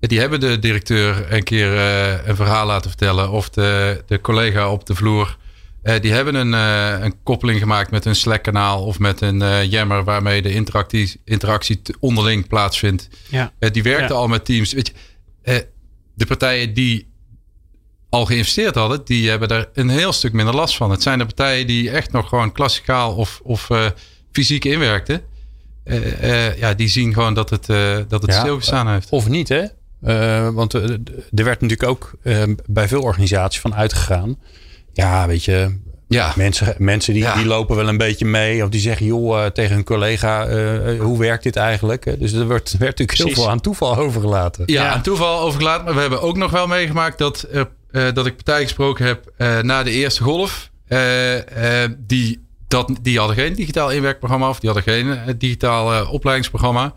Die 0.00 0.20
hebben 0.20 0.40
de 0.40 0.58
directeur 0.58 1.32
een 1.32 1.42
keer 1.42 1.74
uh, 1.74 2.26
een 2.26 2.36
verhaal 2.36 2.66
laten 2.66 2.90
vertellen. 2.90 3.30
Of 3.30 3.50
de, 3.50 4.02
de 4.06 4.20
collega 4.20 4.72
op 4.72 4.86
de 4.86 4.94
vloer. 4.94 5.36
Uh, 5.82 6.00
die 6.00 6.12
hebben 6.12 6.34
een, 6.34 6.52
uh, 6.52 7.04
een 7.04 7.22
koppeling 7.22 7.58
gemaakt 7.58 7.90
met 7.90 8.04
een 8.04 8.14
Slack-kanaal. 8.14 8.84
Of 8.84 8.98
met 8.98 9.20
een 9.20 9.68
Jammer 9.68 10.04
waarmee 10.04 10.42
de 10.42 10.52
interactie, 10.52 11.20
interactie 11.24 11.80
onderling 12.00 12.48
plaatsvindt. 12.48 13.08
Ja. 13.28 13.52
die 13.58 13.82
werkten 13.82 14.14
ja. 14.14 14.20
al 14.20 14.28
met 14.28 14.44
teams. 14.44 14.72
Weet 14.72 14.92
je, 15.42 15.66
de 16.14 16.26
partijen 16.26 16.74
die 16.74 17.06
al 18.08 18.24
geïnvesteerd 18.24 18.74
hadden, 18.74 19.00
die 19.04 19.28
hebben 19.28 19.48
daar 19.48 19.66
een 19.74 19.88
heel 19.88 20.12
stuk 20.12 20.32
minder 20.32 20.54
last 20.54 20.76
van. 20.76 20.90
Het 20.90 21.02
zijn 21.02 21.18
de 21.18 21.24
partijen 21.24 21.66
die 21.66 21.90
echt 21.90 22.12
nog 22.12 22.28
gewoon 22.28 22.52
klassikaal 22.52 23.14
of, 23.14 23.40
of 23.42 23.70
fysiek 24.32 24.64
inwerkten. 24.64 25.22
ja, 26.56 26.74
die 26.74 26.88
zien 26.88 27.12
gewoon 27.14 27.34
dat 27.34 27.50
het, 27.50 27.66
dat 28.08 28.22
het 28.22 28.32
ja, 28.32 28.38
stilgestaan 28.40 28.88
heeft. 28.88 29.10
Of 29.10 29.28
niet, 29.28 29.48
hè? 29.48 29.64
Uh, 30.02 30.48
want 30.48 30.72
er 30.72 31.00
werd 31.30 31.60
natuurlijk 31.60 31.88
ook 31.88 32.12
uh, 32.22 32.42
bij 32.66 32.88
veel 32.88 33.02
organisaties 33.02 33.60
van 33.60 33.74
uitgegaan. 33.74 34.38
Ja, 34.92 35.26
weet 35.26 35.44
je, 35.44 35.76
ja. 36.08 36.32
mensen, 36.36 36.74
mensen 36.78 37.12
die, 37.12 37.22
ja. 37.22 37.34
die 37.34 37.46
lopen 37.46 37.76
wel 37.76 37.88
een 37.88 37.96
beetje 37.96 38.24
mee. 38.24 38.62
Of 38.62 38.68
die 38.68 38.80
zeggen, 38.80 39.06
joh, 39.06 39.38
uh, 39.38 39.46
tegen 39.46 39.74
hun 39.74 39.84
collega, 39.84 40.48
hoe 40.98 41.18
werkt 41.18 41.42
dit 41.42 41.56
eigenlijk? 41.56 42.18
Dus 42.18 42.32
er 42.32 42.48
werd, 42.48 42.70
werd 42.70 42.80
natuurlijk 42.80 43.06
Precies. 43.08 43.24
heel 43.24 43.34
veel 43.34 43.50
aan 43.50 43.60
toeval 43.60 43.96
overgelaten. 43.96 44.62
Ja, 44.66 44.82
ja, 44.82 44.90
aan 44.90 45.02
toeval 45.02 45.40
overgelaten. 45.40 45.84
Maar 45.84 45.94
we 45.94 46.00
hebben 46.00 46.22
ook 46.22 46.36
nog 46.36 46.50
wel 46.50 46.66
meegemaakt 46.66 47.18
dat, 47.18 47.48
dat 47.90 48.26
ik 48.26 48.36
partijen 48.36 48.66
gesproken 48.66 49.06
heb 49.06 49.32
na 49.62 49.82
de 49.82 49.90
eerste 49.90 50.22
golf. 50.22 50.70
die, 51.98 52.46
dat, 52.68 52.90
die 53.02 53.18
hadden 53.18 53.36
geen 53.36 53.54
digitaal 53.54 53.90
inwerkprogramma 53.90 54.48
of 54.48 54.60
die 54.60 54.70
hadden 54.70 54.94
geen 54.94 55.36
digitaal 55.38 56.06
opleidingsprogramma. 56.06 56.94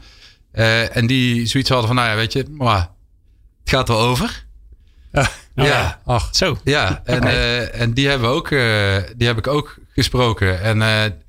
Uh, 0.54 0.96
en 0.96 1.08
die 1.08 1.46
zoiets 1.46 1.70
hadden 1.70 1.88
van, 1.88 1.96
nou 1.96 2.10
ja, 2.10 2.16
weet 2.16 2.34
je, 2.34 2.46
maar 2.50 2.90
het 3.60 3.70
gaat 3.70 3.88
wel 3.88 4.00
over. 4.00 4.46
Ja, 5.12 5.30
oh, 5.56 5.66
ja. 5.66 6.00
ach, 6.06 6.30
zo. 6.32 6.58
Ja, 6.64 7.02
en, 7.06 7.24
uh, 7.24 7.82
en 7.82 7.94
die, 7.94 8.08
hebben 8.08 8.30
we 8.30 8.36
ook, 8.36 8.50
uh, 8.50 8.96
die 9.18 9.28
heb 9.28 9.38
ik 9.38 9.48
ook 9.48 9.78
gesproken. 9.94 10.62
En 10.62 10.78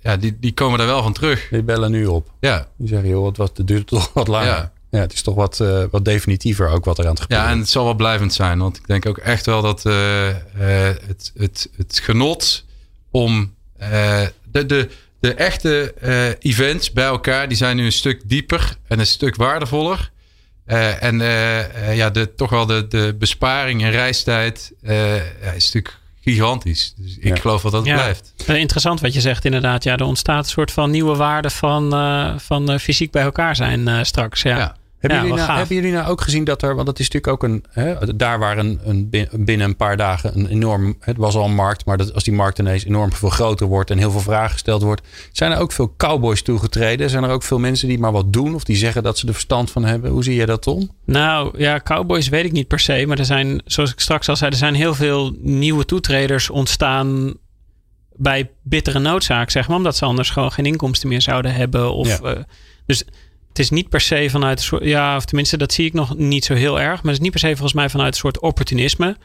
ja, 0.00 0.16
die, 0.16 0.36
die 0.40 0.52
komen 0.52 0.78
daar 0.78 0.86
wel 0.86 1.02
van 1.02 1.12
terug. 1.12 1.48
Die 1.50 1.62
bellen 1.62 1.90
nu 1.90 2.06
op. 2.06 2.30
Ja. 2.40 2.66
Die 2.76 2.88
zeggen, 2.88 3.08
joh, 3.08 3.26
het, 3.26 3.36
was, 3.36 3.50
het 3.54 3.66
duurt 3.66 3.86
toch 3.86 4.10
wat 4.12 4.28
langer. 4.28 4.46
Ja. 4.46 4.72
ja, 4.90 4.98
het 4.98 5.12
is 5.12 5.22
toch 5.22 5.34
wat, 5.34 5.56
wat 5.90 6.04
definitiever 6.04 6.68
ook 6.68 6.84
wat 6.84 6.98
er 6.98 7.04
aan 7.04 7.10
het 7.10 7.20
gebeuren 7.20 7.46
Ja, 7.46 7.52
en 7.52 7.58
het 7.58 7.68
zal 7.68 7.84
wel 7.84 7.94
blijvend 7.94 8.32
zijn. 8.32 8.58
Want 8.58 8.76
ik 8.76 8.86
denk 8.86 9.06
ook 9.06 9.18
echt 9.18 9.46
wel 9.46 9.62
dat 9.62 9.82
het, 9.82 11.32
het, 11.36 11.68
het 11.76 12.00
genot 12.02 12.64
om 13.10 13.54
de, 14.50 14.66
de, 14.66 14.88
de 15.22 15.34
echte 15.34 15.94
uh, 16.02 16.28
events 16.52 16.92
bij 16.92 17.04
elkaar, 17.04 17.48
die 17.48 17.56
zijn 17.56 17.76
nu 17.76 17.84
een 17.84 17.92
stuk 17.92 18.20
dieper 18.24 18.76
en 18.88 18.98
een 18.98 19.06
stuk 19.06 19.36
waardevoller. 19.36 20.10
Uh, 20.66 21.02
en 21.02 21.20
uh, 21.20 21.96
ja, 21.96 22.10
de, 22.10 22.34
toch 22.34 22.50
wel 22.50 22.66
de, 22.66 22.88
de 22.88 23.16
besparing 23.18 23.82
en 23.82 23.90
reistijd 23.90 24.72
ja, 24.80 25.52
is 25.54 25.64
natuurlijk 25.64 25.98
gigantisch. 26.20 26.94
Dus 26.96 27.16
ik 27.18 27.36
ja. 27.36 27.40
geloof 27.40 27.62
dat 27.62 27.72
dat 27.72 27.84
ja. 27.84 27.94
blijft. 27.94 28.34
Interessant 28.46 29.00
wat 29.00 29.14
je 29.14 29.20
zegt 29.20 29.44
inderdaad. 29.44 29.84
Ja, 29.84 29.96
er 29.96 30.04
ontstaat 30.04 30.44
een 30.44 30.50
soort 30.50 30.70
van 30.70 30.90
nieuwe 30.90 31.16
waarde 31.16 31.50
van, 31.50 31.90
van 32.40 32.80
fysiek 32.80 33.10
bij 33.10 33.22
elkaar 33.22 33.56
zijn 33.56 34.06
straks. 34.06 34.42
ja. 34.42 34.76
Hebben, 35.02 35.20
ja, 35.20 35.26
jullie 35.26 35.44
nou, 35.44 35.58
hebben 35.58 35.76
jullie 35.76 35.92
nou 35.92 36.08
ook 36.08 36.20
gezien 36.20 36.44
dat 36.44 36.62
er, 36.62 36.74
want 36.74 36.86
dat 36.86 36.98
is 36.98 37.10
natuurlijk 37.10 37.32
ook 37.32 37.50
een, 37.50 37.64
hè, 37.70 38.16
daar 38.16 38.38
waar 38.38 38.58
een, 38.58 38.80
een, 38.84 39.08
binnen 39.38 39.66
een 39.66 39.76
paar 39.76 39.96
dagen 39.96 40.38
een 40.38 40.46
enorm, 40.46 40.96
het 41.00 41.16
was 41.16 41.34
al 41.34 41.44
een 41.44 41.54
markt, 41.54 41.84
maar 41.84 41.96
dat, 41.96 42.14
als 42.14 42.24
die 42.24 42.34
markt 42.34 42.58
ineens 42.58 42.84
enorm 42.84 43.12
veel 43.12 43.28
groter 43.28 43.66
wordt 43.66 43.90
en 43.90 43.98
heel 43.98 44.10
veel 44.10 44.20
vragen 44.20 44.50
gesteld 44.50 44.82
wordt, 44.82 45.02
zijn 45.32 45.52
er 45.52 45.58
ook 45.58 45.72
veel 45.72 45.94
cowboys 45.96 46.42
toegetreden? 46.42 47.10
Zijn 47.10 47.24
er 47.24 47.30
ook 47.30 47.42
veel 47.42 47.58
mensen 47.58 47.88
die 47.88 47.98
maar 47.98 48.12
wat 48.12 48.32
doen 48.32 48.54
of 48.54 48.64
die 48.64 48.76
zeggen 48.76 49.02
dat 49.02 49.18
ze 49.18 49.26
er 49.26 49.32
verstand 49.32 49.70
van 49.70 49.84
hebben? 49.84 50.10
Hoe 50.10 50.24
zie 50.24 50.34
je 50.34 50.46
dat, 50.46 50.62
Tom? 50.62 50.90
Nou 51.04 51.58
ja, 51.58 51.80
cowboys 51.80 52.28
weet 52.28 52.44
ik 52.44 52.52
niet 52.52 52.68
per 52.68 52.80
se, 52.80 53.04
maar 53.06 53.18
er 53.18 53.24
zijn, 53.24 53.62
zoals 53.64 53.92
ik 53.92 54.00
straks 54.00 54.28
al 54.28 54.36
zei, 54.36 54.50
er 54.50 54.56
zijn 54.56 54.74
heel 54.74 54.94
veel 54.94 55.36
nieuwe 55.40 55.84
toetreders 55.84 56.50
ontstaan 56.50 57.34
bij 58.14 58.50
bittere 58.62 58.98
noodzaak, 58.98 59.50
zeg 59.50 59.68
maar, 59.68 59.76
omdat 59.76 59.96
ze 59.96 60.04
anders 60.04 60.30
gewoon 60.30 60.52
geen 60.52 60.66
inkomsten 60.66 61.08
meer 61.08 61.22
zouden 61.22 61.54
hebben. 61.54 61.94
Of, 61.94 62.20
ja. 62.20 62.34
uh, 62.34 62.42
dus 62.86 63.04
het 63.52 63.60
is 63.60 63.70
niet 63.70 63.88
per 63.88 64.00
se 64.00 64.30
vanuit 64.30 64.58
een 64.58 64.64
soort, 64.64 64.84
ja, 64.84 65.16
of 65.16 65.24
tenminste, 65.24 65.56
dat 65.56 65.72
zie 65.72 65.86
ik 65.86 65.92
nog 65.92 66.16
niet 66.16 66.44
zo 66.44 66.54
heel 66.54 66.80
erg. 66.80 67.02
Maar 67.02 67.12
het 67.12 67.12
is 67.12 67.18
niet 67.20 67.30
per 67.30 67.40
se 67.40 67.46
volgens 67.46 67.72
mij 67.72 67.88
vanuit 67.88 68.12
een 68.12 68.20
soort 68.20 68.40
opportunisme. 68.40 69.16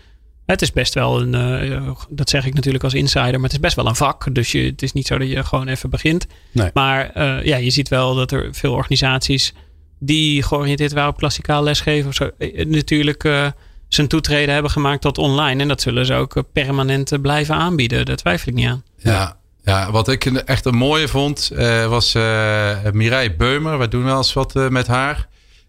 Het 0.45 0.61
is 0.61 0.71
best 0.71 0.93
wel 0.93 1.21
een, 1.21 1.33
uh, 1.69 1.91
dat 2.09 2.29
zeg 2.29 2.45
ik 2.45 2.53
natuurlijk 2.53 2.83
als 2.83 2.93
insider, 2.93 3.31
maar 3.31 3.43
het 3.43 3.51
is 3.51 3.59
best 3.59 3.75
wel 3.75 3.87
een 3.87 3.95
vak. 3.95 4.35
Dus 4.35 4.51
je, 4.51 4.63
het 4.63 4.81
is 4.81 4.93
niet 4.93 5.07
zo 5.07 5.17
dat 5.17 5.29
je 5.29 5.43
gewoon 5.43 5.67
even 5.67 5.89
begint. 5.89 6.27
Nee. 6.51 6.69
Maar 6.73 7.11
uh, 7.17 7.45
ja, 7.45 7.57
je 7.57 7.69
ziet 7.69 7.87
wel 7.87 8.15
dat 8.15 8.31
er 8.31 8.49
veel 8.51 8.73
organisaties 8.73 9.53
die 9.99 10.43
georiënteerd 10.43 10.91
waren 10.91 11.09
op 11.09 11.17
klassikaal 11.17 11.63
lesgeven 11.63 12.09
of 12.09 12.15
zo, 12.15 12.31
eh, 12.37 12.65
natuurlijk 12.65 13.23
uh, 13.23 13.47
zijn 13.87 14.07
toetreden 14.07 14.53
hebben 14.53 14.71
gemaakt 14.71 15.01
tot 15.01 15.17
online. 15.17 15.61
En 15.61 15.67
dat 15.67 15.81
zullen 15.81 16.05
ze 16.05 16.13
ook 16.13 16.43
permanent 16.53 17.21
blijven 17.21 17.55
aanbieden. 17.55 18.05
Daar 18.05 18.15
twijfel 18.15 18.47
ik 18.47 18.55
niet 18.55 18.67
aan. 18.67 18.83
Ja, 18.97 19.37
ja, 19.67 19.91
wat 19.91 20.07
ik 20.07 20.25
echt 20.25 20.65
een 20.65 20.75
mooie 20.75 21.07
vond, 21.07 21.51
uh, 21.53 21.87
was 21.87 22.15
uh, 22.15 22.77
Mireille 22.91 23.35
Beumer. 23.35 23.79
We 23.79 23.87
doen 23.87 24.03
wel 24.03 24.17
eens 24.17 24.33
wat 24.33 24.55
uh, 24.55 24.67
met 24.67 24.87
haar. 24.87 25.27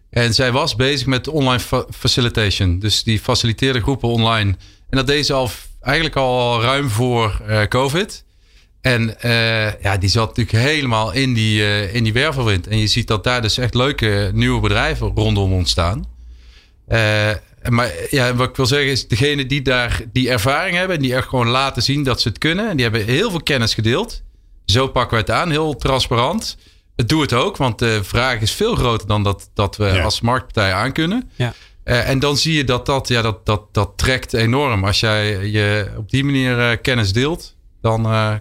En 0.09 0.33
zij 0.33 0.51
was 0.51 0.75
bezig 0.75 1.07
met 1.07 1.27
online 1.27 1.59
fa 1.59 1.85
facilitation. 1.91 2.79
Dus 2.79 3.03
die 3.03 3.19
faciliteerde 3.19 3.81
groepen 3.81 4.09
online. 4.09 4.55
En 4.89 4.97
dat 4.97 5.07
deed 5.07 5.25
ze 5.25 5.33
al 5.33 5.49
eigenlijk 5.81 6.15
al 6.15 6.61
ruim 6.61 6.89
voor 6.89 7.41
COVID. 7.69 8.25
En 8.81 9.15
ja, 9.81 9.97
die 9.97 10.09
zat 10.09 10.27
natuurlijk 10.37 10.65
helemaal 10.65 11.11
in 11.11 11.33
die, 11.33 11.91
in 11.91 12.03
die 12.03 12.13
wervelwind. 12.13 12.67
En 12.67 12.77
je 12.77 12.87
ziet 12.87 13.07
dat 13.07 13.23
daar 13.23 13.41
dus 13.41 13.57
echt 13.57 13.73
leuke 13.73 14.31
nieuwe 14.33 14.61
bedrijven 14.61 15.11
rondom 15.15 15.53
ontstaan 15.53 16.05
maar 17.69 17.91
ja, 18.09 18.35
wat 18.35 18.49
ik 18.49 18.55
wil 18.55 18.65
zeggen 18.65 18.91
is, 18.91 19.07
degene 19.07 19.45
die 19.45 19.61
daar 19.61 20.01
die 20.11 20.29
ervaring 20.29 20.75
hebben 20.75 20.95
en 20.95 21.01
die 21.01 21.15
echt 21.15 21.27
gewoon 21.27 21.47
laten 21.47 21.81
zien 21.81 22.03
dat 22.03 22.21
ze 22.21 22.27
het 22.27 22.37
kunnen, 22.37 22.69
en 22.69 22.75
die 22.75 22.85
hebben 22.85 23.05
heel 23.05 23.29
veel 23.29 23.43
kennis 23.43 23.73
gedeeld. 23.73 24.23
Zo 24.65 24.87
pakken 24.87 25.17
we 25.17 25.23
het 25.23 25.31
aan, 25.31 25.49
heel 25.49 25.75
transparant. 25.75 26.57
Het 26.95 27.09
doe 27.09 27.21
het 27.21 27.33
ook, 27.33 27.57
want 27.57 27.79
de 27.79 28.03
vraag 28.03 28.41
is 28.41 28.51
veel 28.51 28.75
groter 28.75 29.07
dan 29.07 29.23
dat, 29.23 29.49
dat 29.53 29.77
we 29.77 29.85
ja. 29.85 30.03
als 30.03 30.21
marktpartij 30.21 30.73
aankunnen. 30.73 31.29
Ja. 31.35 31.53
Uh, 31.85 32.09
en 32.09 32.19
dan 32.19 32.37
zie 32.37 32.53
je 32.53 32.63
dat 32.63 32.85
dat, 32.85 33.07
ja, 33.07 33.21
dat, 33.21 33.45
dat, 33.45 33.73
dat 33.73 33.91
trekt 33.95 34.33
enorm. 34.33 34.85
Als 34.85 34.99
jij 34.99 35.47
je 35.47 35.91
op 35.97 36.09
die 36.09 36.23
manier 36.23 36.57
uh, 36.57 36.77
kennis 36.81 37.13
deelt, 37.13 37.55
dan, 37.81 38.05
uh, 38.05 38.33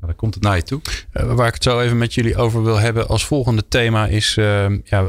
dan 0.00 0.16
komt 0.16 0.34
het 0.34 0.42
naar 0.42 0.56
je 0.56 0.62
toe. 0.62 0.80
waar 1.12 1.46
ik 1.46 1.54
het 1.54 1.62
zo 1.62 1.80
even 1.80 1.98
met 1.98 2.14
jullie 2.14 2.36
over 2.36 2.64
wil 2.64 2.76
hebben 2.76 3.08
als 3.08 3.26
volgende 3.26 3.68
thema 3.68 4.06
is... 4.06 4.34
ja, 4.84 5.08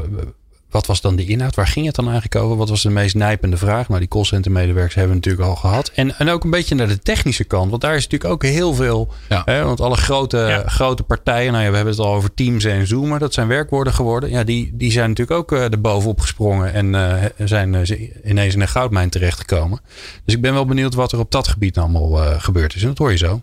wat 0.70 0.86
was 0.86 1.00
dan 1.00 1.16
de 1.16 1.24
inhoud? 1.24 1.54
Waar 1.54 1.66
ging 1.66 1.86
het 1.86 1.94
dan 1.94 2.04
eigenlijk 2.04 2.34
over? 2.44 2.56
Wat 2.56 2.68
was 2.68 2.82
de 2.82 2.90
meest 2.90 3.14
nijpende 3.14 3.56
vraag? 3.56 3.88
Nou, 3.88 4.00
die 4.00 4.08
callcenter 4.08 4.52
medewerkers 4.52 4.94
hebben 4.94 5.12
we 5.12 5.20
natuurlijk 5.20 5.48
al 5.48 5.56
gehad. 5.56 5.90
En, 5.94 6.18
en 6.18 6.28
ook 6.28 6.44
een 6.44 6.50
beetje 6.50 6.74
naar 6.74 6.88
de 6.88 6.98
technische 6.98 7.44
kant. 7.44 7.70
Want 7.70 7.82
daar 7.82 7.96
is 7.96 8.02
natuurlijk 8.02 8.32
ook 8.32 8.42
heel 8.42 8.74
veel. 8.74 9.12
Ja. 9.28 9.42
Hè, 9.44 9.64
want 9.64 9.80
alle 9.80 9.96
grote, 9.96 10.62
grote 10.66 11.02
partijen, 11.02 11.52
nou 11.52 11.64
ja, 11.64 11.70
we 11.70 11.76
hebben 11.76 11.94
het 11.94 12.04
al 12.04 12.14
over 12.14 12.34
Teams 12.34 12.64
en 12.64 12.86
Zoom, 12.86 13.08
maar 13.08 13.18
dat 13.18 13.34
zijn 13.34 13.48
werkwoorden 13.48 13.92
geworden. 13.92 14.30
Ja, 14.30 14.44
die, 14.44 14.70
die 14.74 14.92
zijn 14.92 15.08
natuurlijk 15.08 15.38
ook 15.38 15.52
uh, 15.52 15.62
er 15.62 15.80
bovenop 15.80 16.20
gesprongen 16.20 16.72
en 16.72 16.94
uh, 16.94 17.14
zijn 17.38 17.74
uh, 17.74 18.10
ineens 18.24 18.54
in 18.54 18.60
een 18.60 18.68
goudmijn 18.68 19.10
terechtgekomen. 19.10 19.80
Dus 20.24 20.34
ik 20.34 20.40
ben 20.40 20.52
wel 20.52 20.66
benieuwd 20.66 20.94
wat 20.94 21.12
er 21.12 21.18
op 21.18 21.30
dat 21.30 21.48
gebied 21.48 21.78
allemaal 21.78 22.38
gebeurd 22.38 22.74
is. 22.74 22.82
En 22.82 22.88
dat 22.88 22.98
hoor 22.98 23.10
je 23.10 23.16
zo. 23.16 23.42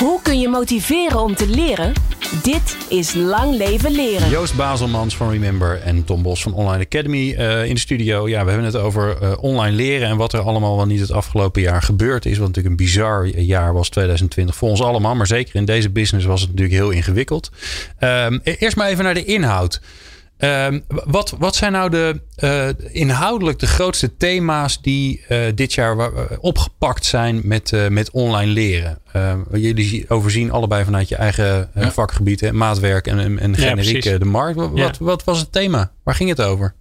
Hoe 0.00 0.22
kun 0.22 0.40
je 0.40 0.48
motiveren 0.48 1.20
om 1.20 1.34
te 1.34 1.48
leren? 1.48 1.92
Dit 2.42 2.76
is 2.88 3.14
Lang 3.14 3.56
Leven 3.56 3.90
Leren. 3.90 4.28
Joost 4.28 4.56
Bazelmans 4.56 5.16
van 5.16 5.30
Remember 5.30 5.80
en 5.80 6.04
Tom 6.04 6.22
Bos 6.22 6.42
van 6.42 6.52
Online 6.52 6.84
Academy 6.84 7.34
uh, 7.38 7.64
in 7.64 7.74
de 7.74 7.80
studio. 7.80 8.28
Ja, 8.28 8.44
we 8.44 8.50
hebben 8.50 8.66
het 8.66 8.76
over 8.76 9.22
uh, 9.22 9.32
online 9.40 9.76
leren 9.76 10.08
en 10.08 10.16
wat 10.16 10.32
er 10.32 10.40
allemaal 10.40 10.76
wel 10.76 10.86
niet 10.86 11.00
het 11.00 11.10
afgelopen 11.10 11.62
jaar 11.62 11.82
gebeurd 11.82 12.26
is. 12.26 12.38
Wat 12.38 12.46
natuurlijk 12.46 12.80
een 12.80 12.86
bizar 12.86 13.26
jaar 13.26 13.72
was 13.72 13.88
2020 13.88 14.54
voor 14.54 14.68
ons 14.68 14.82
allemaal. 14.82 15.14
Maar 15.14 15.26
zeker 15.26 15.54
in 15.54 15.64
deze 15.64 15.90
business 15.90 16.26
was 16.26 16.40
het 16.40 16.50
natuurlijk 16.50 16.76
heel 16.76 16.90
ingewikkeld. 16.90 17.50
Um, 18.00 18.40
eerst 18.44 18.76
maar 18.76 18.88
even 18.88 19.04
naar 19.04 19.14
de 19.14 19.24
inhoud. 19.24 19.80
Um, 20.44 20.84
wat, 20.88 21.34
wat 21.38 21.56
zijn 21.56 21.72
nou 21.72 21.90
de 21.90 22.20
uh, 22.44 22.68
inhoudelijk 22.92 23.58
de 23.58 23.66
grootste 23.66 24.16
thema's 24.16 24.82
die 24.82 25.24
uh, 25.28 25.38
dit 25.54 25.72
jaar 25.72 26.10
opgepakt 26.38 27.04
zijn 27.04 27.40
met, 27.44 27.72
uh, 27.72 27.88
met 27.88 28.10
online 28.10 28.52
leren? 28.52 28.98
jullie 29.52 30.04
overzien 30.08 30.50
allebei 30.50 30.84
vanuit 30.84 31.08
je 31.08 31.16
eigen 31.16 31.70
ja. 31.74 31.90
vakgebied, 31.90 32.40
hè? 32.40 32.52
maatwerk 32.52 33.06
en, 33.06 33.18
en, 33.18 33.38
en 33.38 33.56
generiek 33.56 34.04
ja, 34.04 34.18
de 34.18 34.24
markt. 34.24 34.56
Wat, 34.56 34.70
ja. 34.74 34.82
wat, 34.82 34.98
wat, 34.98 35.24
was 35.24 35.38
het 35.38 35.52
thema? 35.52 35.92
Waar 36.02 36.14
ging 36.14 36.28
het 36.28 36.42
over? 36.42 36.74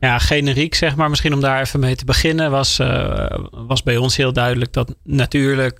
Ja, 0.00 0.18
generiek 0.18 0.74
zeg 0.74 0.96
maar, 0.96 1.10
misschien 1.10 1.34
om 1.34 1.40
daar 1.40 1.60
even 1.60 1.80
mee 1.80 1.96
te 1.96 2.04
beginnen, 2.04 2.50
was, 2.50 2.80
was 3.50 3.82
bij 3.82 3.96
ons 3.96 4.16
heel 4.16 4.32
duidelijk 4.32 4.72
dat 4.72 4.94
natuurlijk 5.02 5.76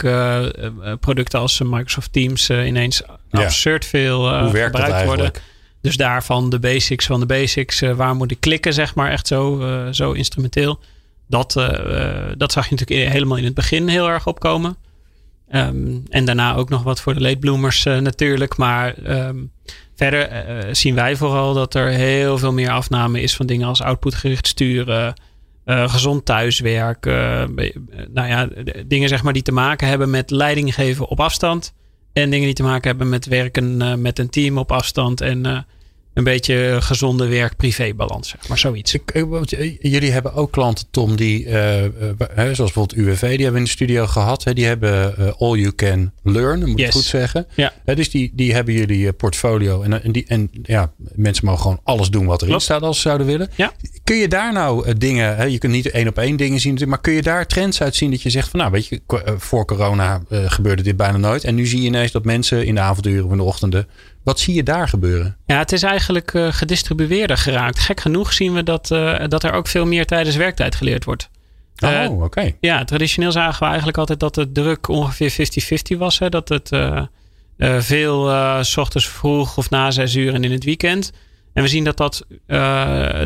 producten 1.00 1.38
als 1.40 1.61
Microsoft 1.64 2.12
Teams 2.12 2.50
ineens 2.50 3.02
absurd 3.30 3.85
veel 3.85 4.23
gebruikt 4.49 5.04
worden. 5.04 5.33
Dus 5.87 5.97
daarvan 5.97 6.50
de 6.50 6.59
basics 6.59 7.07
van 7.07 7.21
de 7.21 7.26
basics. 7.26 7.83
Uh, 7.83 7.93
waar 7.93 8.14
moet 8.14 8.31
ik 8.31 8.40
klikken, 8.40 8.75
zeg 8.75 8.95
maar. 8.95 9.11
Echt 9.11 9.26
zo, 9.26 9.61
uh, 9.61 9.87
zo 9.90 10.12
instrumenteel. 10.12 10.78
Dat, 11.28 11.57
uh, 11.59 12.23
dat 12.37 12.52
zag 12.52 12.69
je 12.69 12.75
natuurlijk 12.76 13.11
helemaal 13.11 13.37
in 13.37 13.45
het 13.45 13.55
begin 13.55 13.88
heel 13.88 14.09
erg 14.09 14.26
opkomen. 14.26 14.76
Um, 15.52 16.02
en 16.09 16.25
daarna 16.25 16.55
ook 16.55 16.69
nog 16.69 16.83
wat 16.83 17.00
voor 17.00 17.14
de 17.14 17.21
late 17.21 17.38
bloomers 17.38 17.85
natuurlijk. 17.85 18.57
Maar 18.57 18.95
um, 19.26 19.50
verder 19.95 20.28
zien 20.76 20.95
wij 20.95 21.16
vooral 21.16 21.55
dat 21.55 21.75
er 21.75 21.88
heel 21.88 22.38
veel 22.38 22.52
meer 22.52 22.71
afname 22.71 23.21
is 23.21 23.37
van 23.37 23.47
dingen 23.47 23.69
als 23.69 23.83
outputgericht 23.83 24.47
sturen. 24.47 25.14
gezond 25.64 26.25
thuiswerk. 26.25 27.05
nou 27.05 28.28
ja, 28.28 28.49
dingen 28.87 29.09
zeg 29.09 29.23
maar 29.23 29.33
die 29.33 29.43
te 29.43 29.52
maken 29.52 29.88
hebben 29.88 30.11
met 30.11 30.31
leiding 30.31 30.75
geven 30.75 31.09
op 31.09 31.21
afstand. 31.21 31.75
En 32.12 32.31
dingen 32.31 32.47
die 32.47 32.55
te 32.55 32.62
maken 32.62 32.88
hebben 32.88 33.09
met 33.09 33.26
werken 33.26 34.00
met 34.00 34.19
een 34.19 34.31
team 34.31 34.59
op 34.59 34.73
afstand. 34.73 35.21
En 35.21 35.66
een 36.16 36.25
beetje 36.25 36.76
gezonde 36.80 37.26
werk-privé-balans, 37.26 38.28
zeg 38.28 38.49
maar 38.49 38.58
zoiets. 38.58 38.94
Ik, 38.94 39.12
jullie 39.80 40.11
hebben 40.11 40.35
ook 40.35 40.52
klanten, 40.52 40.87
Tom, 40.90 41.16
die, 41.16 41.44
uh, 41.44 41.85
uh, 41.85 41.88
zoals 42.35 42.56
bijvoorbeeld 42.56 42.94
UWV, 42.94 43.20
die 43.20 43.28
hebben 43.28 43.52
we 43.52 43.58
in 43.58 43.64
de 43.64 43.70
studio 43.70 44.06
gehad. 44.06 44.44
Hè, 44.44 44.54
die 44.54 44.64
hebben 44.64 45.14
uh, 45.18 45.32
All 45.38 45.58
You 45.58 45.75
Can 45.75 46.12
Learn, 46.23 46.58
moet 46.68 46.78
yes. 46.78 46.87
ik 46.87 46.92
goed 46.92 47.02
zeggen. 47.02 47.46
Ja. 47.54 47.73
dus 47.85 48.11
die, 48.11 48.32
die 48.35 48.54
hebben 48.54 48.75
jullie 48.75 49.12
portfolio. 49.12 49.82
En, 49.82 50.02
en, 50.02 50.12
die, 50.12 50.25
en 50.26 50.50
ja, 50.62 50.92
mensen 51.14 51.44
mogen 51.44 51.61
gewoon 51.61 51.80
alles 51.85 52.08
doen 52.08 52.26
wat 52.26 52.37
erin 52.37 52.49
Klopt. 52.49 52.64
staat 52.64 52.82
als 52.82 52.96
ze 52.96 53.02
zouden 53.02 53.26
willen. 53.26 53.49
Ja. 53.54 53.73
Kun 54.04 54.16
je 54.16 54.28
daar 54.28 54.52
nou 54.52 54.94
dingen, 54.94 55.37
hè, 55.37 55.44
je 55.44 55.58
kunt 55.58 55.73
niet 55.73 55.90
één 55.90 56.08
op 56.08 56.18
één 56.18 56.37
dingen 56.37 56.61
zien, 56.61 56.78
maar 56.87 57.00
kun 57.00 57.12
je 57.12 57.23
daar 57.23 57.46
trends 57.46 57.82
uit 57.82 57.94
zien 57.94 58.11
dat 58.11 58.23
je 58.23 58.30
zegt 58.30 58.49
van 58.49 58.61
nou, 58.61 58.73
weet 58.73 58.87
je, 58.87 59.00
voor 59.38 59.64
corona 59.64 60.23
gebeurde 60.28 60.82
dit 60.82 60.96
bijna 60.96 61.16
nooit. 61.16 61.44
En 61.44 61.54
nu 61.54 61.66
zie 61.66 61.80
je 61.80 61.87
ineens 61.87 62.12
dat 62.12 62.25
mensen 62.25 62.66
in 62.66 62.75
de 62.75 62.80
avonduren 62.80 63.25
of 63.25 63.30
in 63.30 63.37
de 63.37 63.42
ochtenden 63.42 63.87
wat 64.26 64.40
zie 64.40 64.54
je 64.54 64.62
daar 64.62 64.88
gebeuren? 64.88 65.37
Ja, 65.45 65.59
het 65.59 65.73
is 65.73 65.82
eigenlijk 65.82 66.32
uh, 66.32 66.52
gedistribueerder 66.52 67.36
geraakt. 67.36 67.78
Gek 67.78 68.00
genoeg 68.00 68.32
zien 68.32 68.54
we 68.54 68.62
dat, 68.62 68.91
uh, 68.91 69.25
dat 69.28 69.45
er 69.45 69.52
ook 69.52 69.67
veel 69.67 69.86
meer 69.86 70.06
tijdens 70.06 70.36
werktijd 70.36 70.75
geleerd 70.75 71.04
wordt. 71.04 71.30
Oh, 71.78 71.91
uh, 71.91 72.10
oké. 72.10 72.25
Okay. 72.25 72.56
Ja, 72.60 72.84
traditioneel 72.84 73.32
zagen 73.32 73.58
we 73.58 73.67
eigenlijk 73.67 73.99
altijd 73.99 74.21
dat 74.21 74.34
de 74.34 74.52
druk 74.52 74.89
ongeveer 74.89 75.32
50-50 75.95 75.99
was. 75.99 76.19
Hè? 76.19 76.28
Dat 76.28 76.49
het 76.49 76.69
veel 77.84 78.30
s 78.65 78.76
ochtends 78.76 79.08
vroeg 79.08 79.56
of 79.56 79.71
na 79.71 79.91
zes 79.91 80.15
uur 80.15 80.34
en 80.34 80.45
in 80.45 80.52
het 80.52 80.65
weekend. 80.65 81.12
En 81.52 81.62
we 81.62 81.69
zien 81.69 81.84
dat, 81.84 81.97
dat, 81.97 82.26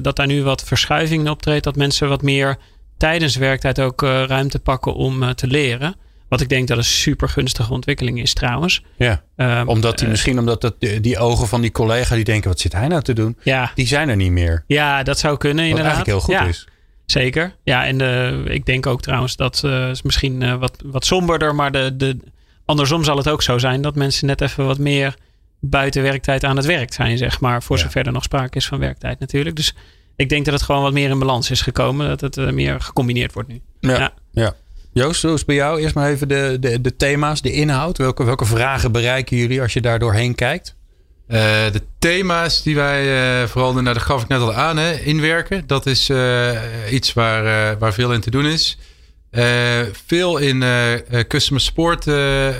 dat 0.03 0.17
daar 0.17 0.27
nu 0.27 0.43
wat 0.43 0.65
verschuiving 0.65 1.23
in 1.23 1.31
optreedt. 1.31 1.65
Dat 1.65 1.77
mensen 1.77 2.09
wat 2.09 2.23
meer 2.23 2.59
tijdens 2.97 3.37
werktijd 3.37 3.81
ook 3.81 4.03
ruimte 4.03 4.59
pakken 4.59 4.95
om 4.95 5.35
te 5.35 5.47
leren. 5.47 5.95
Wat 6.31 6.41
ik 6.41 6.49
denk 6.49 6.69
dat 6.69 6.79
een 6.79 6.85
super 6.85 7.29
gunstige 7.29 7.73
ontwikkeling 7.73 8.21
is 8.21 8.35
trouwens. 8.35 8.83
Ja, 8.97 9.23
um, 9.37 9.69
omdat 9.69 9.97
die, 9.97 10.05
uh, 10.05 10.11
misschien 10.11 10.39
omdat 10.39 10.61
dat, 10.61 10.75
die 10.79 11.19
ogen 11.19 11.49
van 11.49 11.61
die 11.61 11.71
collega 11.71 12.15
die 12.15 12.25
denken 12.25 12.49
wat 12.49 12.61
zit 12.61 12.73
hij 12.73 12.89
nou 12.89 13.03
te 13.03 13.13
doen? 13.13 13.37
Ja. 13.43 13.71
Die 13.75 13.87
zijn 13.87 14.09
er 14.09 14.17
niet 14.17 14.31
meer. 14.31 14.65
Ja, 14.67 15.03
dat 15.03 15.19
zou 15.19 15.37
kunnen 15.37 15.69
wat 15.69 15.71
inderdaad. 15.71 15.95
eigenlijk 15.95 16.27
heel 16.27 16.37
goed 16.37 16.45
ja. 16.45 16.51
is. 16.51 16.69
Zeker. 17.07 17.55
Ja, 17.63 17.87
en 17.87 17.99
de, 17.99 18.43
ik 18.45 18.67
denk 18.67 18.87
ook 18.87 19.03
trouwens 19.03 19.37
dat 19.37 19.63
uh, 19.65 19.89
is 19.89 20.03
misschien 20.03 20.41
uh, 20.41 20.55
wat, 20.55 20.83
wat 20.85 21.05
somberder, 21.05 21.55
maar 21.55 21.73
de, 21.73 21.97
de, 21.97 22.17
andersom 22.65 23.05
zal 23.05 23.17
het 23.17 23.29
ook 23.29 23.43
zo 23.43 23.59
zijn 23.59 23.83
dat 23.83 23.95
mensen 23.95 24.27
net 24.27 24.41
even 24.41 24.67
wat 24.67 24.79
meer 24.79 25.15
buiten 25.61 26.03
werktijd 26.03 26.45
aan 26.45 26.57
het 26.57 26.67
werk 26.67 26.93
zijn, 26.93 27.19
zeg 27.19 27.41
maar. 27.41 27.63
Voor 27.63 27.77
ja. 27.77 27.83
zover 27.83 28.07
er 28.07 28.13
nog 28.13 28.23
sprake 28.23 28.57
is 28.57 28.67
van 28.67 28.79
werktijd 28.79 29.19
natuurlijk. 29.19 29.57
Dus 29.57 29.75
ik 30.17 30.29
denk 30.29 30.45
dat 30.45 30.55
het 30.55 30.63
gewoon 30.63 30.83
wat 30.83 30.93
meer 30.93 31.11
in 31.11 31.19
balans 31.19 31.51
is 31.51 31.61
gekomen. 31.61 32.09
Dat 32.19 32.35
het 32.35 32.55
meer 32.55 32.81
gecombineerd 32.81 33.33
wordt 33.33 33.49
nu. 33.49 33.61
Ja, 33.81 33.99
ja. 33.99 34.13
ja. 34.33 34.55
Joost, 35.01 35.25
is 35.25 35.45
bij 35.45 35.55
jou? 35.55 35.81
Eerst 35.81 35.95
maar 35.95 36.11
even 36.11 36.29
de, 36.29 36.57
de, 36.61 36.81
de 36.81 36.97
thema's, 36.97 37.43
de 37.43 37.53
inhoud. 37.53 37.99
Welke, 37.99 38.25
welke 38.25 38.45
vragen 38.45 38.93
bereiken 38.93 39.37
jullie 39.37 39.63
als 39.63 39.73
je 39.73 39.81
daar 39.81 39.99
doorheen 39.99 40.35
kijkt? 40.35 40.75
Uh, 41.29 41.37
de 41.73 41.83
thema's 41.99 42.63
die 42.63 42.75
wij 42.75 43.05
uh, 43.43 43.49
vooral, 43.49 43.73
nou, 43.73 43.85
dat 43.85 43.99
gaf 43.99 44.23
ik 44.23 44.29
net 44.29 44.41
al 44.41 44.55
aan, 44.55 44.77
hè, 44.77 44.93
inwerken. 44.93 45.67
Dat 45.67 45.87
is 45.87 46.11
uh, 46.11 46.59
iets 46.91 47.13
waar, 47.13 47.79
waar 47.79 47.93
veel 47.93 48.13
in 48.13 48.21
te 48.21 48.31
doen 48.31 48.47
is. 48.47 48.79
veel 50.07 50.39
in 50.39 50.65
customer 51.29 51.63
support 51.63 52.05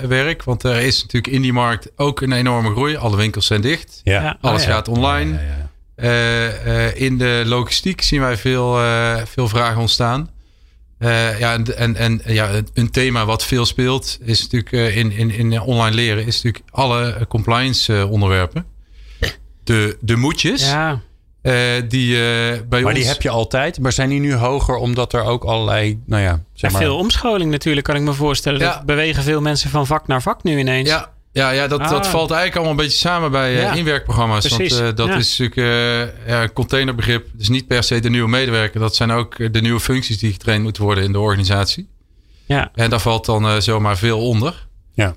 werk. 0.05 0.43
Want 0.43 0.63
er 0.63 0.81
is 0.81 1.01
natuurlijk 1.01 1.33
in 1.33 1.41
die 1.41 1.53
markt 1.53 1.89
ook 1.95 2.21
een 2.21 2.31
enorme 2.31 2.71
groei. 2.71 2.95
Alle 2.95 3.17
winkels 3.17 3.45
zijn 3.45 3.61
dicht. 3.61 4.01
Ja. 4.03 4.37
Alles 4.41 4.63
ja. 4.63 4.71
gaat 4.71 4.87
online. 4.87 5.39
Ja, 5.97 6.09
in 6.93 7.17
de 7.17 7.43
logistiek 7.45 8.01
zien 8.01 8.21
wij 8.21 8.37
veel, 8.37 8.79
veel 9.25 9.47
vragen 9.47 9.81
ontstaan. 9.81 10.29
Uh, 11.03 11.39
ja, 11.39 11.53
en, 11.53 11.77
en, 11.77 11.95
en 11.95 12.21
ja, 12.25 12.49
een 12.73 12.91
thema 12.91 13.25
wat 13.25 13.45
veel 13.45 13.65
speelt 13.65 14.17
is 14.23 14.41
natuurlijk 14.41 14.71
uh, 14.71 14.97
in, 14.97 15.11
in, 15.11 15.31
in 15.31 15.61
online 15.61 15.95
leren, 15.95 16.25
is 16.25 16.41
natuurlijk 16.41 16.73
alle 16.73 17.25
compliance 17.29 17.93
uh, 17.93 18.11
onderwerpen. 18.11 18.65
De, 19.63 19.97
de 20.01 20.15
moedjes. 20.15 20.69
Ja. 20.69 21.01
die 21.87 22.13
bij 22.13 22.65
maar 22.69 22.83
ons... 22.83 22.93
die 22.93 23.05
heb 23.05 23.21
je 23.21 23.29
altijd, 23.29 23.79
maar 23.79 23.91
zijn 23.91 24.09
die 24.09 24.19
nu 24.19 24.33
hoger 24.33 24.75
omdat 24.75 25.13
er 25.13 25.23
ook 25.23 25.43
allerlei, 25.43 25.99
nou 26.05 26.21
ja, 26.21 26.43
zeg 26.53 26.71
maar... 26.71 26.81
Veel 26.81 26.97
omscholing 26.97 27.51
natuurlijk, 27.51 27.85
kan 27.85 27.95
ik 27.95 28.01
me 28.01 28.13
voorstellen. 28.13 28.59
Ja. 28.59 28.73
Dat 28.73 28.85
bewegen 28.85 29.23
veel 29.23 29.41
mensen 29.41 29.69
van 29.69 29.87
vak 29.87 30.07
naar 30.07 30.21
vak 30.21 30.43
nu 30.43 30.59
ineens. 30.59 30.89
Ja, 30.89 31.10
ja, 31.33 31.51
ja 31.51 31.67
dat, 31.67 31.79
ah. 31.79 31.89
dat 31.89 32.07
valt 32.07 32.31
eigenlijk 32.31 32.55
allemaal 32.55 32.71
een 32.71 32.89
beetje 32.89 33.07
samen 33.07 33.31
bij 33.31 33.53
ja. 33.53 33.73
inwerkprogramma's. 33.73 34.47
Precies. 34.47 34.79
Want 34.79 34.91
uh, 34.91 34.95
dat 34.95 35.07
ja. 35.07 35.15
is 35.15 35.37
natuurlijk 35.37 35.55
uh, 35.55 36.27
ja, 36.27 36.43
een 36.43 36.53
containerbegrip. 36.53 37.27
Dus 37.33 37.49
niet 37.49 37.67
per 37.67 37.83
se 37.83 37.99
de 37.99 38.09
nieuwe 38.09 38.29
medewerker. 38.29 38.79
Dat 38.79 38.95
zijn 38.95 39.11
ook 39.11 39.53
de 39.53 39.61
nieuwe 39.61 39.79
functies 39.79 40.19
die 40.19 40.31
getraind 40.31 40.63
moeten 40.63 40.83
worden 40.83 41.03
in 41.03 41.11
de 41.11 41.19
organisatie. 41.19 41.89
Ja. 42.45 42.71
En 42.73 42.89
daar 42.89 42.99
valt 42.99 43.25
dan 43.25 43.61
zomaar 43.61 43.97
veel 43.97 44.19
onder. 44.27 44.67
Ja. 44.93 45.15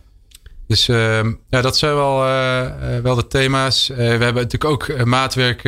Dus 0.67 0.89
ehm, 0.89 1.33
ja, 1.51 1.61
dat 1.61 1.79
zijn 1.79 1.95
wel, 1.95 2.17
wel 3.03 3.15
de 3.15 3.27
thema's. 3.27 3.87
we 3.89 4.03
hebben 4.03 4.35
natuurlijk 4.35 4.65
ook 4.65 5.05
maatwerk 5.05 5.63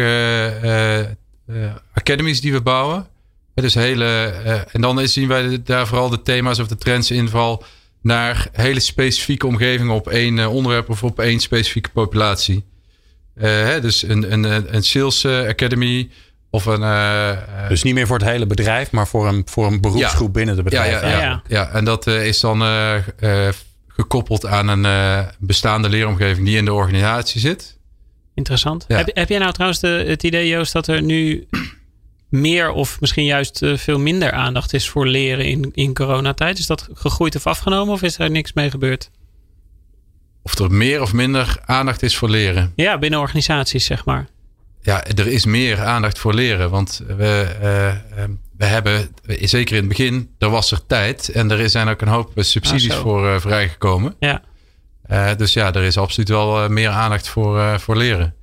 academies 1.93 2.41
die 2.41 2.53
we 2.53 2.61
bouwen. 2.61 3.07
Dus 3.55 3.75
hele, 3.75 4.05
en 4.73 4.81
dan 4.81 5.09
zien 5.09 5.29
wij 5.29 5.63
daar 5.63 5.87
vooral 5.87 6.09
de 6.09 6.23
thema's 6.23 6.59
of 6.59 6.67
de 6.67 6.77
trends 6.77 7.11
in 7.11 7.29
vooral 7.29 7.65
naar 8.07 8.49
hele 8.53 8.81
specifieke 8.81 9.47
omgevingen 9.47 9.95
op 9.95 10.09
één 10.09 10.37
uh, 10.37 10.55
onderwerp 10.55 10.91
of 10.91 11.03
op 11.03 11.21
één 11.21 11.41
specifieke 11.41 11.91
populatie. 11.91 12.65
Uh, 13.37 13.45
hè, 13.45 13.81
dus 13.81 14.03
een, 14.03 14.33
een, 14.33 14.75
een 14.75 14.83
sales 14.83 15.27
academy 15.27 16.11
of 16.51 16.67
een. 16.67 16.81
dus 17.69 17.83
niet 17.83 17.95
meer 17.95 18.07
voor 18.07 18.19
het 18.19 18.29
hele 18.29 18.47
bedrijf, 18.47 18.91
maar 18.91 19.07
voor 19.07 19.29
een, 19.29 19.43
voor 19.47 19.67
een 19.67 19.81
beroepsgroep 19.81 20.27
ja, 20.27 20.33
binnen 20.33 20.55
het 20.55 20.65
bedrijf. 20.65 21.01
Ja, 21.01 21.09
ja, 21.09 21.19
ja, 21.19 21.21
ja. 21.21 21.43
ja 21.49 21.69
en 21.69 21.85
dat 21.85 22.07
is 22.07 22.41
dan 22.41 22.63
gekoppeld 23.89 24.47
aan 24.47 24.69
een 24.69 25.27
bestaande 25.39 25.89
leeromgeving 25.89 26.47
die 26.47 26.57
in 26.57 26.65
de 26.65 26.73
organisatie 26.73 27.41
zit. 27.41 27.79
Interessant. 28.35 28.85
Heb, 28.89 29.11
heb 29.15 29.29
jij 29.29 29.39
nou 29.39 29.53
trouwens 29.53 29.81
de, 29.81 30.05
het 30.07 30.23
idee, 30.23 30.49
Joost, 30.49 30.73
dat 30.73 30.87
er 30.87 31.03
nu 31.03 31.47
meer 32.29 32.71
of 32.71 33.01
misschien 33.01 33.25
juist 33.25 33.63
uh, 33.63 33.77
veel 33.77 33.99
minder 33.99 34.33
aandacht 34.33 34.73
is 34.73 34.89
voor 34.89 35.07
leren 35.07 35.45
in, 35.45 35.71
in 35.75 35.95
coronatijd? 35.95 36.59
Is 36.59 36.67
dat 36.67 36.89
gegroeid 36.93 37.37
of 37.37 37.47
afgenomen 37.47 37.95
of 37.95 38.03
is 38.03 38.19
er 38.19 38.31
niks 38.31 38.53
mee 38.53 38.71
gebeurd? 38.71 39.11
Of 40.43 40.59
er 40.59 40.73
meer 40.73 41.03
of 41.03 41.13
minder 41.13 41.57
aandacht 41.65 42.03
is 42.03 42.17
voor 42.17 42.29
leren? 42.29 42.73
Ja, 42.77 42.99
binnen 42.99 43.21
organisaties 43.21 43.85
zeg 43.85 44.05
maar. 44.05 44.27
ja, 44.83 45.05
er 45.05 45.27
is 45.27 45.45
meer 45.45 45.81
aandacht 45.85 46.19
voor 46.19 46.35
leren. 46.35 46.71
Want 46.71 47.03
we, 47.07 47.57
we 48.57 48.65
hebben, 48.65 49.09
zeker 49.41 49.75
in 49.75 49.81
het 49.81 49.89
begin, 49.89 50.31
er 50.39 50.51
was 50.51 50.71
er 50.71 50.87
tijd. 50.87 51.29
En 51.29 51.51
er 51.51 51.71
zijn 51.71 51.89
ook 51.89 52.01
een 52.01 52.09
hoop 52.09 52.33
subsidies 52.37 52.91
ah, 52.91 53.01
voor 53.01 53.41
vrijgekomen. 53.41 54.17
Ja. 54.21 54.43
dus 55.35 55.53
ja, 55.53 55.73
er 55.73 55.83
is 55.83 55.99
absoluut 55.99 56.29
wel 56.29 56.69
meer 56.69 56.89
aandacht 56.89 57.29
voor, 57.29 57.81
voor 57.81 57.97
leren. 57.97 58.35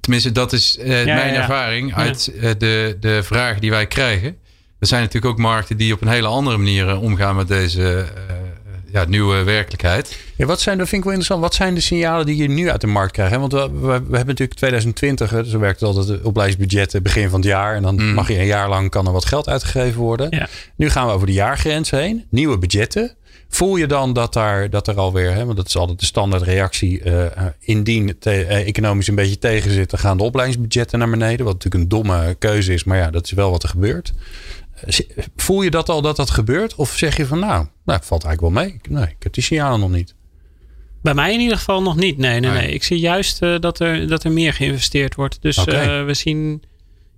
Tenminste, 0.00 0.32
dat 0.32 0.52
is 0.52 0.78
mijn 0.84 1.34
ervaring 1.34 1.94
uit 1.94 2.32
de, 2.58 2.96
de 3.00 3.22
vragen 3.22 3.60
die 3.60 3.70
wij 3.70 3.86
krijgen. 3.86 4.36
Er 4.78 4.86
zijn 4.86 5.02
natuurlijk 5.02 5.32
ook 5.32 5.38
markten 5.38 5.76
die 5.76 5.92
op 5.92 6.00
een 6.00 6.08
hele 6.08 6.26
andere 6.26 6.56
manier 6.56 6.98
omgaan 6.98 7.36
met 7.36 7.48
deze 7.48 8.06
ja, 8.92 9.04
nieuwe 9.04 9.42
werkelijkheid. 9.42 10.18
Ja, 10.36 10.46
wat 10.46 10.60
zijn, 10.60 10.78
dat 10.78 10.88
vind 10.88 11.04
ik 11.04 11.08
wel 11.08 11.18
interessant. 11.18 11.42
Wat 11.42 11.54
zijn 11.54 11.74
de 11.74 11.80
signalen 11.80 12.26
die 12.26 12.36
je 12.36 12.48
nu 12.48 12.70
uit 12.70 12.80
de 12.80 12.86
markt 12.86 13.12
krijgt? 13.12 13.36
Want 13.36 13.52
we, 13.52 13.70
we, 13.80 13.90
hebben 13.92 14.26
natuurlijk 14.26 14.54
2020, 14.54 15.46
zo 15.46 15.58
werkt 15.58 15.80
het 15.80 15.96
altijd, 15.96 16.22
opleidingsbudgetten 16.22 17.02
begin 17.02 17.28
van 17.28 17.40
het 17.40 17.48
jaar. 17.48 17.74
En 17.74 17.82
dan 17.82 17.94
mm. 17.94 18.14
mag 18.14 18.28
je 18.28 18.38
een 18.38 18.46
jaar 18.46 18.68
lang 18.68 18.90
kan 18.90 19.06
er 19.06 19.12
wat 19.12 19.24
geld 19.24 19.48
uitgegeven 19.48 20.00
worden. 20.00 20.26
Ja. 20.30 20.48
Nu 20.76 20.90
gaan 20.90 21.06
we 21.06 21.12
over 21.12 21.26
de 21.26 21.32
jaargrens 21.32 21.90
heen. 21.90 22.24
Nieuwe 22.30 22.58
budgetten. 22.58 23.14
Voel 23.52 23.76
je 23.76 23.86
dan 23.86 24.12
dat, 24.12 24.32
daar, 24.32 24.70
dat 24.70 24.88
er 24.88 24.98
alweer, 24.98 25.32
hè, 25.32 25.44
want 25.44 25.56
dat 25.56 25.66
is 25.66 25.76
altijd 25.76 26.00
de 26.00 26.04
standaardreactie, 26.04 27.04
uh, 27.04 27.26
indien 27.60 28.18
te, 28.18 28.30
uh, 28.30 28.66
economisch 28.66 29.08
een 29.08 29.14
beetje 29.14 29.38
tegen 29.38 29.70
zit, 29.70 29.90
dan 29.90 29.98
gaan 29.98 30.16
de 30.16 30.22
opleidingsbudgetten 30.22 30.98
naar 30.98 31.10
beneden. 31.10 31.44
Wat 31.44 31.54
natuurlijk 31.54 31.82
een 31.82 31.88
domme 31.88 32.34
keuze 32.38 32.72
is, 32.72 32.84
maar 32.84 32.98
ja, 32.98 33.10
dat 33.10 33.24
is 33.24 33.32
wel 33.32 33.50
wat 33.50 33.62
er 33.62 33.68
gebeurt. 33.68 34.12
Voel 35.36 35.62
je 35.62 35.70
dat 35.70 35.88
al 35.88 36.02
dat 36.02 36.16
dat 36.16 36.30
gebeurt? 36.30 36.74
Of 36.74 36.96
zeg 36.96 37.16
je 37.16 37.26
van 37.26 37.38
nou, 37.38 37.66
nou 37.84 37.98
het 37.98 38.06
valt 38.06 38.24
eigenlijk 38.24 38.54
wel 38.54 38.64
mee. 38.64 38.80
Nee, 38.88 39.04
ik 39.04 39.22
heb 39.22 39.32
die 39.32 39.42
signalen 39.42 39.80
nog 39.80 39.90
niet. 39.90 40.14
Bij 41.02 41.14
mij 41.14 41.32
in 41.32 41.40
ieder 41.40 41.56
geval 41.56 41.82
nog 41.82 41.96
niet. 41.96 42.18
Nee, 42.18 42.40
nee, 42.40 42.50
nee. 42.50 42.72
Ik 42.72 42.82
zie 42.82 42.98
juist 42.98 43.42
uh, 43.42 43.58
dat, 43.58 43.80
er, 43.80 44.08
dat 44.08 44.24
er 44.24 44.32
meer 44.32 44.52
geïnvesteerd 44.52 45.14
wordt. 45.14 45.42
Dus 45.42 45.58
okay. 45.58 46.04
we 46.04 46.14
zien. 46.14 46.62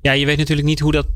Ja, 0.01 0.13
je 0.13 0.27
weet 0.27 0.39
natuurlijk 0.39 0.69
niet 0.69 0.81
hoe 0.81 0.93
dat 0.93 1.07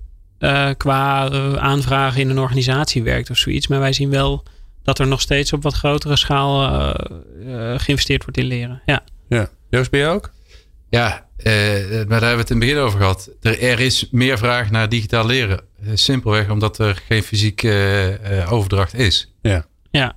qua 0.77 1.31
aanvragen 1.59 2.21
in 2.21 2.31
een 2.31 2.39
organisatie 2.39 3.03
werkt 3.03 3.31
of 3.31 3.37
zoiets. 3.37 3.67
Maar 3.67 3.81
wij 3.81 3.93
zien 3.93 4.11
wel 4.11 4.45
dat 4.87 4.99
er 4.99 5.07
nog 5.07 5.21
steeds 5.21 5.53
op 5.53 5.63
wat 5.63 5.75
grotere 5.75 6.17
schaal 6.17 6.95
geïnvesteerd 7.77 8.23
wordt 8.23 8.39
in 8.39 8.45
leren. 8.45 8.83
Ja. 8.87 9.05
ja. 9.29 9.49
Joost, 9.71 9.91
ben 9.91 10.01
je 10.01 10.07
ook? 10.07 10.31
Ja, 10.91 11.27
maar 11.37 11.53
daar 12.07 12.07
hebben 12.07 12.19
we 12.19 12.27
het 12.27 12.51
in 12.51 12.57
het 12.57 12.59
begin 12.59 12.79
over 12.79 12.99
gehad. 12.99 13.31
Er, 13.43 13.63
er 13.63 13.81
is 13.81 14.09
meer 14.11 14.39
vraag 14.39 14.71
naar 14.71 14.89
digitaal 14.89 15.27
leren. 15.27 15.61
Simpelweg 15.95 16.51
omdat 16.51 16.79
er 16.79 17.03
geen 17.07 17.23
fysieke 17.23 18.19
overdracht 18.51 18.95
is. 18.95 19.33
Ja. 19.43 19.67
Ja. 19.91 20.15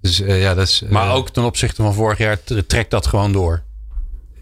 Dus, 0.00 0.20
uh, 0.20 0.40
ja, 0.42 0.54
dat 0.54 0.66
is, 0.66 0.82
uh, 0.82 0.90
maar 0.90 1.14
ook 1.14 1.30
ten 1.30 1.42
opzichte 1.42 1.82
van 1.82 1.94
vorig 1.94 2.18
jaar 2.18 2.38
trekt 2.66 2.90
dat 2.90 3.06
gewoon 3.06 3.32
door. 3.32 3.62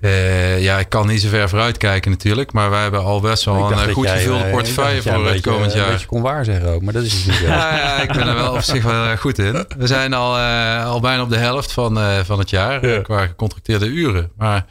Uh, 0.02 0.62
ja, 0.62 0.78
ik 0.78 0.88
kan 0.88 1.06
niet 1.06 1.20
zo 1.20 1.28
ver 1.28 1.48
vooruit 1.48 1.76
kijken 1.76 2.10
natuurlijk. 2.10 2.52
Maar 2.52 2.70
wij 2.70 2.82
hebben 2.82 3.02
al 3.02 3.20
best 3.20 3.44
wel 3.44 3.72
een 3.72 3.92
goed 3.92 4.08
gevulde 4.08 4.44
portefeuille 4.44 5.02
voor 5.02 5.26
het 5.26 5.40
komend 5.40 5.72
jaar. 5.72 5.90
Dat 5.90 6.00
je 6.00 6.06
kon 6.06 6.22
waar 6.22 6.44
zeggen 6.44 6.68
ook, 6.68 6.82
maar 6.82 6.92
dat 6.92 7.02
is 7.02 7.12
het 7.12 7.26
niet 7.26 7.34
zo. 7.34 7.46
ja, 7.52 7.76
ja, 7.76 8.02
ik 8.02 8.12
ben 8.12 8.28
er 8.28 8.34
wel 8.34 8.52
op 8.52 8.60
zich 8.60 8.84
wel 8.84 9.16
goed 9.16 9.38
in. 9.38 9.66
We 9.78 9.86
zijn 9.86 10.12
al, 10.12 10.36
al 10.84 11.00
bijna 11.00 11.22
op 11.22 11.30
de 11.30 11.36
helft 11.36 11.72
van, 11.72 11.98
van 12.24 12.38
het 12.38 12.50
jaar 12.50 12.86
ja. 12.86 13.00
qua 13.00 13.26
gecontracteerde 13.26 13.86
uren. 13.86 14.30
Maar 14.36 14.66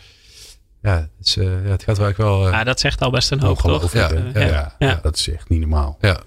ja, 0.82 0.96
het, 0.96 1.28
is, 1.28 1.34
ja, 1.34 1.70
het 1.70 1.84
gaat 1.84 1.98
wel 1.98 2.13
wel... 2.17 2.50
ja, 2.50 2.63
dat 2.63 2.80
zegt 2.80 3.02
al 3.02 3.12
best 3.12 3.32
een 3.32 3.41
hoop, 3.41 3.60
toch? 3.60 3.94
Ja, 3.94 4.10
ja, 4.34 4.76
ja, 4.80 5.00
dat 5.02 5.15
is 5.15 5.30
echt 5.30 5.50
niet 5.50 5.60
normaal. 5.60 5.98
Ja. 6.02 6.20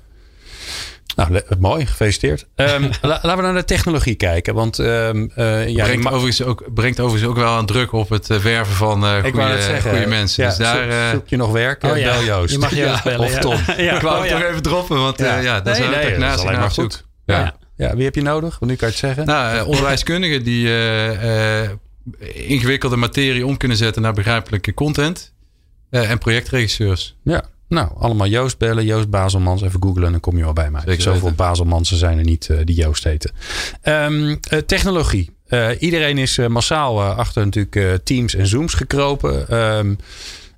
Nou, 1.17 1.41
mooi, 1.59 1.87
gefeliciteerd. 1.87 2.47
Um, 2.57 2.91
laten 3.03 3.37
we 3.37 3.43
naar 3.43 3.55
de 3.55 3.65
technologie 3.65 4.15
kijken. 4.15 4.55
Want 4.55 4.79
um, 4.79 5.31
uh, 5.37 5.69
ja, 5.69 5.85
brengt, 5.85 6.07
overigens 6.07 6.43
ook, 6.43 6.65
brengt 6.75 7.01
overigens 7.01 7.31
ook 7.31 7.37
wel 7.37 7.59
een 7.59 7.67
druk 7.67 7.93
op 7.93 8.09
het 8.09 8.31
uh, 8.31 8.39
werven 8.39 8.75
van 8.75 9.05
uh, 9.05 9.23
goede, 9.23 9.81
goede 9.83 10.07
mensen. 10.07 10.43
Ja, 10.43 10.49
dus 10.49 10.59
daar 10.59 11.11
zoek 11.11 11.29
je 11.29 11.37
nog 11.37 11.53
werk? 11.53 11.83
Oh, 11.83 11.99
ja. 11.99 12.13
Bel 12.13 12.25
Joost. 12.25 12.53
Je 12.53 12.59
mag 12.59 12.75
Joost 12.75 13.05
bellen. 13.05 13.21
Of 13.21 13.39
Tom. 13.39 13.55
Ik 13.77 14.01
wou 14.01 14.21
het 14.21 14.31
toch 14.31 14.43
even 14.43 14.63
droppen, 14.63 14.97
want 14.97 15.19
ja, 15.19 15.39
ja 15.39 15.61
dat 15.61 15.79
nee, 15.79 15.89
is 15.89 15.97
nee, 15.97 16.19
naast 16.19 16.45
alleen 16.45 16.59
maar 16.59 16.71
goed. 16.71 17.05
Ja. 17.25 17.55
Ja. 17.77 17.95
wie 17.97 18.05
heb 18.05 18.15
je 18.15 18.23
nodig? 18.23 18.59
Want 18.59 18.71
nu 18.71 18.77
kan 18.77 18.89
je 18.89 18.95
het 18.95 19.03
zeggen. 19.03 19.27
Nou, 19.27 19.67
onderwijskundigen 19.67 20.45
die 20.45 20.69
ingewikkelde 22.33 22.97
materie 22.97 23.47
om 23.47 23.57
kunnen 23.57 23.77
zetten 23.77 24.03
naar 24.03 24.13
begrijpelijke 24.13 24.75
content. 24.75 25.33
en 25.91 26.19
projectregisseurs. 26.19 27.17
Ja, 27.25 27.45
nou, 27.75 27.89
allemaal 27.99 28.27
Joost 28.27 28.59
bellen. 28.59 28.85
Joost 28.85 29.11
Bazelmans. 29.11 29.63
Even 29.63 29.83
googlen 29.83 30.05
en 30.05 30.11
dan 30.11 30.21
kom 30.21 30.37
je 30.37 30.43
wel 30.43 30.53
bij 30.53 30.71
mij. 30.71 30.83
Zeker 30.85 31.03
Zoveel 31.03 31.33
Bazelmansen 31.33 31.97
zijn 31.97 32.19
er 32.19 32.25
niet 32.25 32.49
uh, 32.51 32.59
die 32.65 32.77
Joost 32.77 33.05
heten. 33.05 33.31
Um, 33.83 34.41
technologie. 34.67 35.31
Uh, 35.49 35.69
iedereen 35.79 36.19
is 36.19 36.39
massaal 36.49 37.03
achter 37.03 37.45
natuurlijk 37.45 38.05
Teams 38.05 38.35
en 38.35 38.47
Zooms 38.47 38.75
gekropen. 38.75 39.59
Um, 39.59 39.99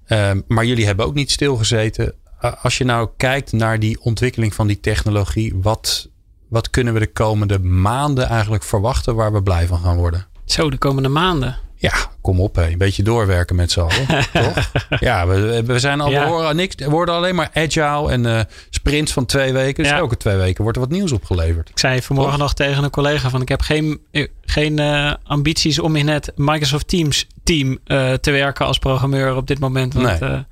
um, 0.08 0.42
maar 0.48 0.64
jullie 0.64 0.86
hebben 0.86 1.06
ook 1.06 1.14
niet 1.14 1.30
stilgezeten. 1.30 2.14
als 2.62 2.78
je 2.78 2.84
nou 2.84 3.08
kijkt 3.16 3.52
naar 3.52 3.78
die 3.78 4.00
ontwikkeling 4.00 4.54
van 4.54 4.66
die 4.66 4.80
technologie. 4.80 5.54
Wat, 5.62 6.08
wat 6.48 6.70
kunnen 6.70 6.94
we 6.94 6.98
de 6.98 7.12
komende 7.12 7.58
maanden 7.58 8.28
eigenlijk 8.28 8.62
verwachten 8.62 9.14
waar 9.14 9.32
we 9.32 9.42
blij 9.42 9.66
van 9.66 9.78
gaan 9.78 9.96
worden? 9.96 10.26
Zo, 10.44 10.70
de 10.70 10.78
komende 10.78 11.08
maanden. 11.08 11.58
Ja, 11.78 11.92
kom 12.20 12.40
op, 12.40 12.54
hè. 12.56 12.66
een 12.66 12.78
beetje 12.78 13.02
doorwerken 13.02 13.56
met 13.56 13.70
z'n 13.70 13.80
allen. 13.80 14.06
toch? 14.44 14.70
Ja, 15.00 15.26
we, 15.26 15.62
we 15.66 15.78
zijn 15.78 16.00
al, 16.00 16.10
ja. 16.10 16.24
we, 16.24 16.30
horen 16.30 16.56
niks, 16.56 16.74
we 16.74 16.90
worden 16.90 17.14
alleen 17.14 17.34
maar 17.34 17.50
agile 17.54 18.10
en 18.10 18.24
uh, 18.24 18.40
sprints 18.70 19.12
van 19.12 19.26
twee 19.26 19.52
weken. 19.52 19.82
Dus 19.82 19.92
ja. 19.92 19.98
elke 19.98 20.16
twee 20.16 20.36
weken 20.36 20.62
wordt 20.62 20.78
er 20.78 20.84
wat 20.84 20.92
nieuws 20.92 21.12
opgeleverd. 21.12 21.68
Ik 21.68 21.78
zei 21.78 22.02
vanmorgen 22.02 22.32
toch? 22.32 22.42
nog 22.42 22.54
tegen 22.54 22.84
een 22.84 22.90
collega 22.90 23.30
van 23.30 23.40
ik 23.40 23.48
heb 23.48 23.60
geen, 23.60 24.00
eh, 24.10 24.26
geen 24.44 24.80
uh, 24.80 25.12
ambities 25.24 25.78
om 25.78 25.96
in 25.96 26.08
het 26.08 26.32
Microsoft 26.36 26.88
Teams 26.88 27.26
team 27.44 27.78
uh, 27.86 28.12
te 28.12 28.30
werken 28.30 28.66
als 28.66 28.78
programmeur 28.78 29.36
op 29.36 29.46
dit 29.46 29.58
moment. 29.58 29.94
Want 29.94 30.20
nee. 30.20 30.44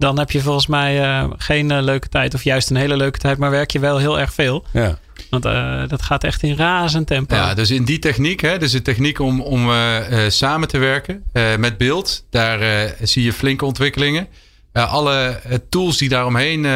Dan 0.00 0.18
heb 0.18 0.30
je 0.30 0.40
volgens 0.40 0.66
mij 0.66 1.24
geen 1.36 1.82
leuke 1.82 2.08
tijd 2.08 2.34
of 2.34 2.44
juist 2.44 2.70
een 2.70 2.76
hele 2.76 2.96
leuke 2.96 3.18
tijd, 3.18 3.38
maar 3.38 3.50
werk 3.50 3.70
je 3.70 3.78
wel 3.78 3.98
heel 3.98 4.20
erg 4.20 4.32
veel. 4.32 4.64
Ja. 4.72 4.98
Want 5.30 5.46
uh, 5.46 5.88
dat 5.88 6.02
gaat 6.02 6.24
echt 6.24 6.42
in 6.42 6.56
razend 6.56 7.06
tempo. 7.06 7.34
Ja, 7.34 7.54
dus 7.54 7.70
in 7.70 7.84
die 7.84 7.98
techniek, 7.98 8.40
hè, 8.40 8.58
dus 8.58 8.72
de 8.72 8.82
techniek 8.82 9.18
om, 9.18 9.40
om 9.40 9.70
uh, 9.70 9.98
samen 10.28 10.68
te 10.68 10.78
werken 10.78 11.24
met 11.58 11.78
beeld, 11.78 12.24
daar 12.30 12.90
zie 13.02 13.24
je 13.24 13.32
flinke 13.32 13.64
ontwikkelingen. 13.64 14.26
alle 14.72 15.40
tools 15.68 15.96
die 15.96 16.08
daaromheen 16.08 16.66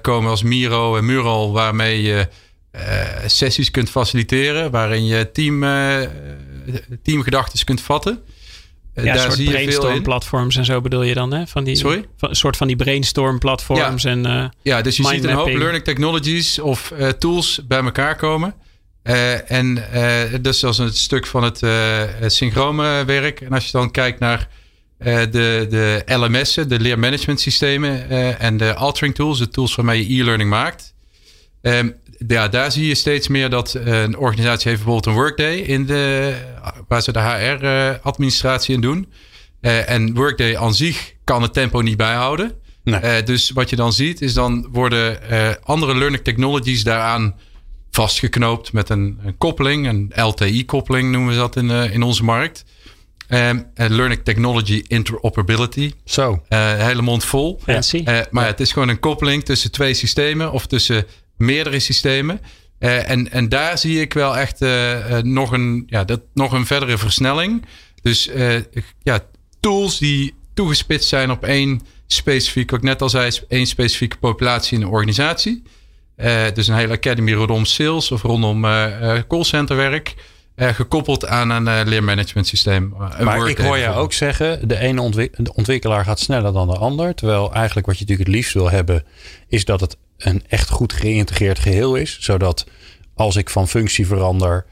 komen, 0.00 0.30
als 0.30 0.42
Miro 0.42 0.96
en 0.96 1.04
Mural, 1.04 1.52
waarmee 1.52 2.02
je 2.02 2.28
sessies 3.26 3.70
kunt 3.70 3.90
faciliteren, 3.90 4.70
waarin 4.70 5.06
je 5.06 5.30
team, 5.32 5.64
teamgedachten 7.02 7.64
kunt 7.64 7.80
vatten. 7.80 8.22
Ja, 9.04 9.14
daar 9.14 9.22
soort 9.22 9.34
zie 9.34 9.50
brainstorm 9.50 10.02
platforms 10.02 10.56
en 10.56 10.64
zo 10.64 10.80
bedoel 10.80 11.02
je 11.02 11.14
dan, 11.14 11.32
hè? 11.32 11.46
Van 11.46 11.64
die, 11.64 11.76
Sorry? 11.76 12.04
Van, 12.16 12.28
een 12.28 12.36
soort 12.36 12.56
van 12.56 12.66
die 12.66 12.76
brainstorm 12.76 13.38
platforms 13.38 14.02
ja. 14.02 14.10
en 14.10 14.26
uh, 14.26 14.44
Ja, 14.62 14.82
dus 14.82 14.96
je 14.96 15.04
ziet 15.04 15.24
een 15.24 15.34
hoop 15.34 15.48
learning 15.48 15.84
technologies 15.84 16.58
of 16.58 16.92
uh, 16.98 17.08
tools 17.08 17.60
bij 17.68 17.82
elkaar 17.82 18.16
komen. 18.16 18.54
Uh, 19.04 19.50
en 19.50 19.74
dat 20.42 20.54
is 20.54 20.64
als 20.64 20.78
een 20.78 20.92
stuk 20.92 21.26
van 21.26 21.42
het 21.42 21.62
synchrome 22.32 23.04
werk. 23.04 23.40
En 23.40 23.52
als 23.52 23.64
je 23.64 23.72
dan 23.72 23.90
kijkt 23.90 24.18
naar 24.18 24.48
de, 24.98 25.66
de 25.70 26.02
LMS'en, 26.06 26.68
de 26.68 26.80
leermanagement 26.80 27.40
systemen 27.40 28.08
en 28.38 28.56
de 28.56 28.74
altering 28.74 29.14
tools, 29.14 29.38
de 29.38 29.48
tools 29.48 29.74
waarmee 29.74 30.08
je 30.08 30.20
e-learning 30.20 30.50
maakt. 30.50 30.94
Um, 31.62 31.94
ja, 32.26 32.48
daar 32.48 32.72
zie 32.72 32.86
je 32.86 32.94
steeds 32.94 33.28
meer 33.28 33.50
dat 33.50 33.74
een 33.74 34.16
organisatie 34.16 34.70
heeft 34.70 34.84
bijvoorbeeld 34.84 35.06
een 35.06 35.22
workday 35.22 35.54
in 35.56 35.86
de, 35.86 36.34
waar 36.88 37.02
ze 37.02 37.12
de 37.12 37.20
HR-administratie 37.20 38.74
in 38.74 38.80
doen. 38.80 39.06
Uh, 39.60 39.90
en 39.90 40.14
workday 40.14 40.56
aan 40.56 40.74
zich 40.74 41.14
kan 41.24 41.42
het 41.42 41.52
tempo 41.52 41.80
niet 41.80 41.96
bijhouden. 41.96 42.52
Nee. 42.84 43.02
Uh, 43.02 43.24
dus 43.24 43.50
wat 43.50 43.70
je 43.70 43.76
dan 43.76 43.92
ziet 43.92 44.20
is 44.22 44.34
dan 44.34 44.68
worden 44.72 45.18
uh, 45.30 45.48
andere 45.62 45.96
learning 45.96 46.24
technologies 46.24 46.84
daaraan 46.84 47.34
vastgeknoopt 47.90 48.72
met 48.72 48.88
een, 48.88 49.18
een 49.24 49.38
koppeling, 49.38 49.86
een 49.86 50.12
LTI-koppeling 50.14 51.10
noemen 51.10 51.30
we 51.30 51.36
dat 51.36 51.56
in, 51.56 51.70
in 51.70 52.02
onze 52.02 52.24
markt. 52.24 52.64
Um, 53.28 53.66
learning 53.74 54.20
Technology 54.24 54.84
Interoperability. 54.86 55.92
Zo. 56.04 56.42
hele 56.48 57.02
mond 57.02 57.24
vol. 57.24 57.60
Fancy. 57.62 58.02
maar 58.04 58.44
ja, 58.44 58.50
het 58.50 58.60
is 58.60 58.72
gewoon 58.72 58.88
een 58.88 58.98
koppeling 58.98 59.44
tussen 59.44 59.70
twee 59.70 59.94
systemen 59.94 60.52
of 60.52 60.66
tussen 60.66 61.06
meerdere 61.40 61.78
systemen. 61.78 62.40
Uh, 62.80 63.10
en, 63.10 63.30
en 63.32 63.48
daar 63.48 63.78
zie 63.78 64.00
ik 64.00 64.12
wel 64.12 64.36
echt 64.36 64.62
uh, 64.62 65.10
uh, 65.10 65.18
nog, 65.18 65.52
een, 65.52 65.82
ja, 65.86 66.04
dat, 66.04 66.20
nog 66.34 66.52
een 66.52 66.66
verdere 66.66 66.98
versnelling. 66.98 67.64
Dus 68.02 68.30
ja, 69.02 69.20
tools 69.60 69.98
die 69.98 70.34
toegespitst 70.54 71.08
zijn 71.08 71.30
op 71.30 71.44
één 71.44 71.80
specifieke, 72.06 72.70
wat 72.70 72.80
ik 72.80 72.88
net 72.88 73.02
al 73.02 73.08
zei, 73.08 73.30
één 73.48 73.66
specifieke 73.66 74.16
populatie 74.16 74.78
in 74.78 74.82
een 74.82 74.90
organisatie. 74.90 75.62
dus 76.54 76.68
een 76.68 76.74
hele 76.74 76.92
academy 76.92 77.32
rondom 77.32 77.64
sales 77.64 78.10
of 78.10 78.22
rondom 78.22 78.66
callcenterwerk. 79.28 80.14
gekoppeld 80.56 81.26
aan 81.26 81.50
een 81.50 81.88
leermanagement 81.88 82.46
systeem. 82.46 82.94
maar 83.22 83.48
ik 83.48 83.58
hoor 83.58 83.78
jou 83.78 83.96
ook 83.96 84.12
zeggen, 84.12 84.68
de 84.68 84.78
ene 84.78 85.00
ontwik 85.00 85.34
de 85.36 85.54
ontwikkelaar 85.54 86.04
gaat 86.04 86.20
sneller 86.20 86.52
dan 86.52 86.68
de 86.68 86.76
ander. 86.76 87.14
Terwijl 87.14 87.52
eigenlijk 87.52 87.86
wat 87.86 87.98
je 87.98 88.00
natuurlijk 88.00 88.28
het 88.28 88.36
liefst 88.36 88.54
wil 88.54 88.70
hebben, 88.70 89.04
is 89.48 89.64
dat 89.64 89.80
het 89.80 89.96
een 90.24 90.42
echt 90.48 90.70
goed 90.70 90.92
geïntegreerd 90.92 91.58
geheel 91.58 91.94
is. 91.94 92.16
Zodat 92.20 92.66
als 93.14 93.36
ik 93.36 93.50
van 93.50 93.68
functie 93.68 94.06
verander, 94.06 94.66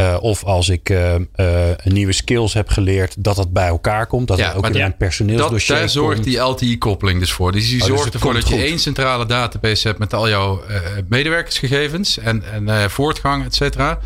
Uh, 0.00 0.16
of 0.20 0.44
als 0.44 0.68
ik 0.68 0.90
uh, 0.90 1.14
uh, 1.36 1.70
nieuwe 1.84 2.12
skills 2.12 2.52
heb 2.52 2.68
geleerd, 2.68 3.24
dat 3.24 3.36
dat 3.36 3.52
bij 3.52 3.66
elkaar 3.66 4.06
komt. 4.06 4.28
Dat 4.28 4.38
ja, 4.38 4.52
ook 4.52 4.66
in 4.68 4.80
een 4.80 4.96
personeelsdossier 4.96 5.76
Daar 5.76 5.88
zorgt 5.88 6.14
komt. 6.14 6.24
die 6.24 6.38
LTI-koppeling 6.38 7.20
dus 7.20 7.32
voor. 7.32 7.52
Dus 7.52 7.68
die 7.68 7.82
Oh, 7.82 7.86
dus 7.88 7.96
zorgt 7.96 8.14
ervoor 8.14 8.34
dat 8.34 8.48
je 8.48 8.56
één 8.56 8.78
centrale 8.78 9.26
database 9.26 9.86
hebt 9.86 9.98
met 9.98 10.14
al 10.14 10.28
jouw 10.28 10.62
medewerkersgegevens 11.08 12.18
en, 12.18 12.68
en 12.68 12.90
voortgang, 12.90 13.44
et 13.44 13.54
cetera. 13.54 13.98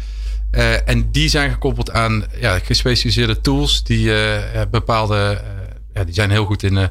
en 0.85 1.11
die 1.11 1.29
zijn 1.29 1.51
gekoppeld 1.51 1.91
aan 1.91 2.25
ja, 2.41 2.59
gespecialiseerde 2.59 3.41
tools 3.41 3.85
die 3.85 4.13
bepaalde, 4.71 5.41
ja, 5.95 6.05
die 6.05 6.15
zijn 6.15 6.31
heel 6.31 6.45
goed 6.45 6.63
in 6.63 6.91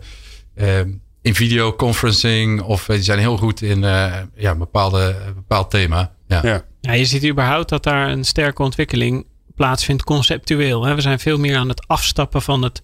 in 1.28 1.36
videoconferencing 1.36 2.62
of 2.62 2.86
die 2.86 3.02
zijn 3.02 3.20
heel 3.20 3.38
goed 3.38 3.62
in 3.62 3.78
uh, 3.78 4.16
ja, 4.36 4.52
een 4.52 4.58
bepaalde, 4.58 5.16
bepaald 5.36 5.72
thema. 5.72 6.12
Ja. 6.28 6.40
Ja. 6.44 6.66
Ja, 6.82 6.92
je 6.92 7.06
ziet 7.06 7.26
überhaupt 7.26 7.70
dat 7.70 7.84
daar 7.84 8.10
een 8.10 8.24
sterke 8.24 8.64
ontwikkeling 8.64 9.26
plaatsvindt 9.56 10.04
conceptueel. 10.04 10.86
Hè. 10.86 10.96
We 10.96 11.02
zijn 11.02 11.20
veel 11.20 11.38
meer 11.38 11.58
aan 11.58 11.70
het 11.70 11.88
afstappen 11.88 12.42
van 12.42 12.62
het, 12.62 12.82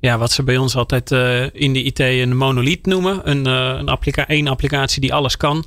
ja, 0.00 0.18
wat 0.18 0.32
ze 0.32 0.42
bij 0.42 0.56
ons 0.56 0.76
altijd 0.76 1.10
uh, 1.10 1.42
in 1.52 1.72
de 1.72 1.82
IT 1.82 1.98
een 1.98 2.36
monolith 2.36 2.86
noemen. 2.86 3.30
Een, 3.30 3.46
uh, 3.46 3.78
een 3.78 3.88
applica 3.88 4.28
één 4.28 4.46
applicatie 4.48 5.00
die 5.00 5.14
alles 5.14 5.36
kan. 5.36 5.64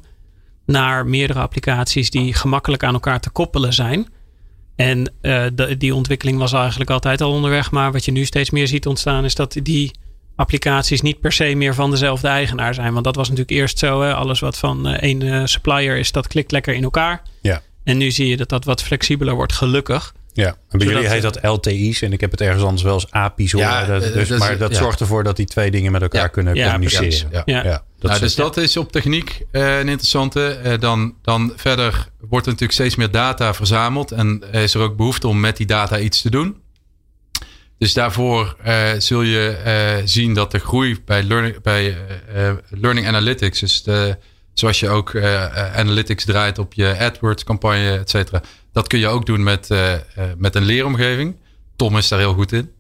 Naar 0.65 1.05
meerdere 1.05 1.39
applicaties 1.39 2.09
die 2.09 2.33
gemakkelijk 2.33 2.83
aan 2.83 2.93
elkaar 2.93 3.19
te 3.19 3.29
koppelen 3.29 3.73
zijn. 3.73 4.07
En 4.75 5.13
de, 5.21 5.75
die 5.77 5.95
ontwikkeling 5.95 6.37
was 6.37 6.53
eigenlijk 6.53 6.89
altijd 6.89 7.21
al 7.21 7.31
onderweg. 7.31 7.71
Maar 7.71 7.91
wat 7.91 8.05
je 8.05 8.11
nu 8.11 8.25
steeds 8.25 8.49
meer 8.49 8.67
ziet 8.67 8.87
ontstaan 8.87 9.25
is 9.25 9.35
dat 9.35 9.57
die 9.63 9.91
applicaties 10.35 11.01
niet 11.01 11.19
per 11.19 11.31
se 11.31 11.55
meer 11.55 11.73
van 11.75 11.91
dezelfde 11.91 12.27
eigenaar 12.27 12.73
zijn. 12.73 12.93
Want 12.93 13.05
dat 13.05 13.15
was 13.15 13.29
natuurlijk 13.29 13.57
eerst 13.57 13.79
zo. 13.79 14.01
Hè? 14.01 14.13
Alles 14.13 14.39
wat 14.39 14.57
van 14.57 14.87
één 14.87 15.21
uh, 15.21 15.41
supplier 15.45 15.97
is, 15.97 16.11
dat 16.11 16.27
klikt 16.27 16.51
lekker 16.51 16.73
in 16.73 16.83
elkaar. 16.83 17.21
Ja. 17.41 17.61
En 17.83 17.97
nu 17.97 18.11
zie 18.11 18.27
je 18.27 18.37
dat 18.37 18.49
dat 18.49 18.65
wat 18.65 18.83
flexibeler 18.83 19.35
wordt, 19.35 19.53
gelukkig. 19.53 20.13
Ja, 20.33 20.47
en 20.47 20.53
bij 20.69 20.79
Zodat, 20.79 20.93
jullie 20.93 21.09
heet 21.09 21.21
dat 21.21 21.43
LTI's 21.43 22.01
en 22.01 22.13
ik 22.13 22.21
heb 22.21 22.31
het 22.31 22.41
ergens 22.41 22.63
anders 22.63 22.83
wel 22.83 22.93
eens 22.93 23.11
API's 23.11 23.51
horen. 23.51 23.67
Ja, 23.69 23.85
dat, 23.85 24.03
eh, 24.03 24.13
dus, 24.13 24.27
dat 24.27 24.37
is- 24.37 24.43
maar 24.43 24.57
dat 24.57 24.71
ja. 24.71 24.77
zorgt 24.77 24.99
ervoor 24.99 25.23
dat 25.23 25.35
die 25.35 25.45
twee 25.45 25.71
dingen 25.71 25.91
met 25.91 26.01
elkaar 26.01 26.21
Ja. 26.21 26.27
kunnen 26.27 26.55
Ja, 26.55 26.69
communiceren. 26.71 27.29
Ja. 27.31 27.41
Ja. 27.45 27.63
dat 27.99 28.09
nou, 28.11 28.19
dus 28.19 28.35
dat 28.35 28.57
is 28.57 28.77
op 28.77 28.91
techniek 28.91 29.41
eh, 29.51 29.79
een 29.79 29.87
interessante. 29.87 30.47
Eh, 30.47 30.79
dan, 30.79 31.15
dan 31.21 31.53
verder 31.55 32.07
wordt 32.19 32.45
er 32.45 32.51
natuurlijk 32.51 32.71
steeds 32.79 32.95
meer 32.95 33.11
data 33.11 33.53
verzameld. 33.53 34.11
En 34.11 34.43
is 34.51 34.73
er 34.73 34.81
ook 34.81 34.95
behoefte 34.97 35.27
om 35.27 35.39
met 35.39 35.57
die 35.57 35.65
data 35.65 35.99
iets 35.99 36.21
te 36.21 36.29
doen. 36.29 36.55
Dus 37.77 37.93
daarvoor 37.93 38.55
eh, 38.63 38.89
zul 38.97 39.21
je 39.21 39.47
eh, 39.49 40.01
zien 40.05 40.33
dat 40.33 40.51
de 40.51 40.59
groei 40.59 41.01
bij 41.05 41.23
learning, 41.23 41.61
bij, 41.61 41.97
eh, 42.33 42.51
learning 42.69 43.07
analytics, 43.07 43.59
dus 43.59 43.83
de, 43.83 44.17
zoals 44.53 44.79
je 44.79 44.89
ook 44.89 45.15
analytics 45.75 46.25
draait 46.25 46.59
op 46.59 46.73
je 46.73 46.97
AdWords 46.99 47.43
campagne, 47.43 47.97
et 47.97 48.09
cetera. 48.09 48.41
Dat 48.71 48.87
kun 48.87 48.99
je 48.99 49.07
ook 49.07 49.25
doen 49.25 49.43
met, 49.43 49.69
met 50.37 50.55
een 50.55 50.63
leeromgeving. 50.63 51.35
Tom 51.75 51.97
is 51.97 52.07
daar 52.07 52.19
heel 52.19 52.33
goed 52.33 52.51
in. 52.51 52.71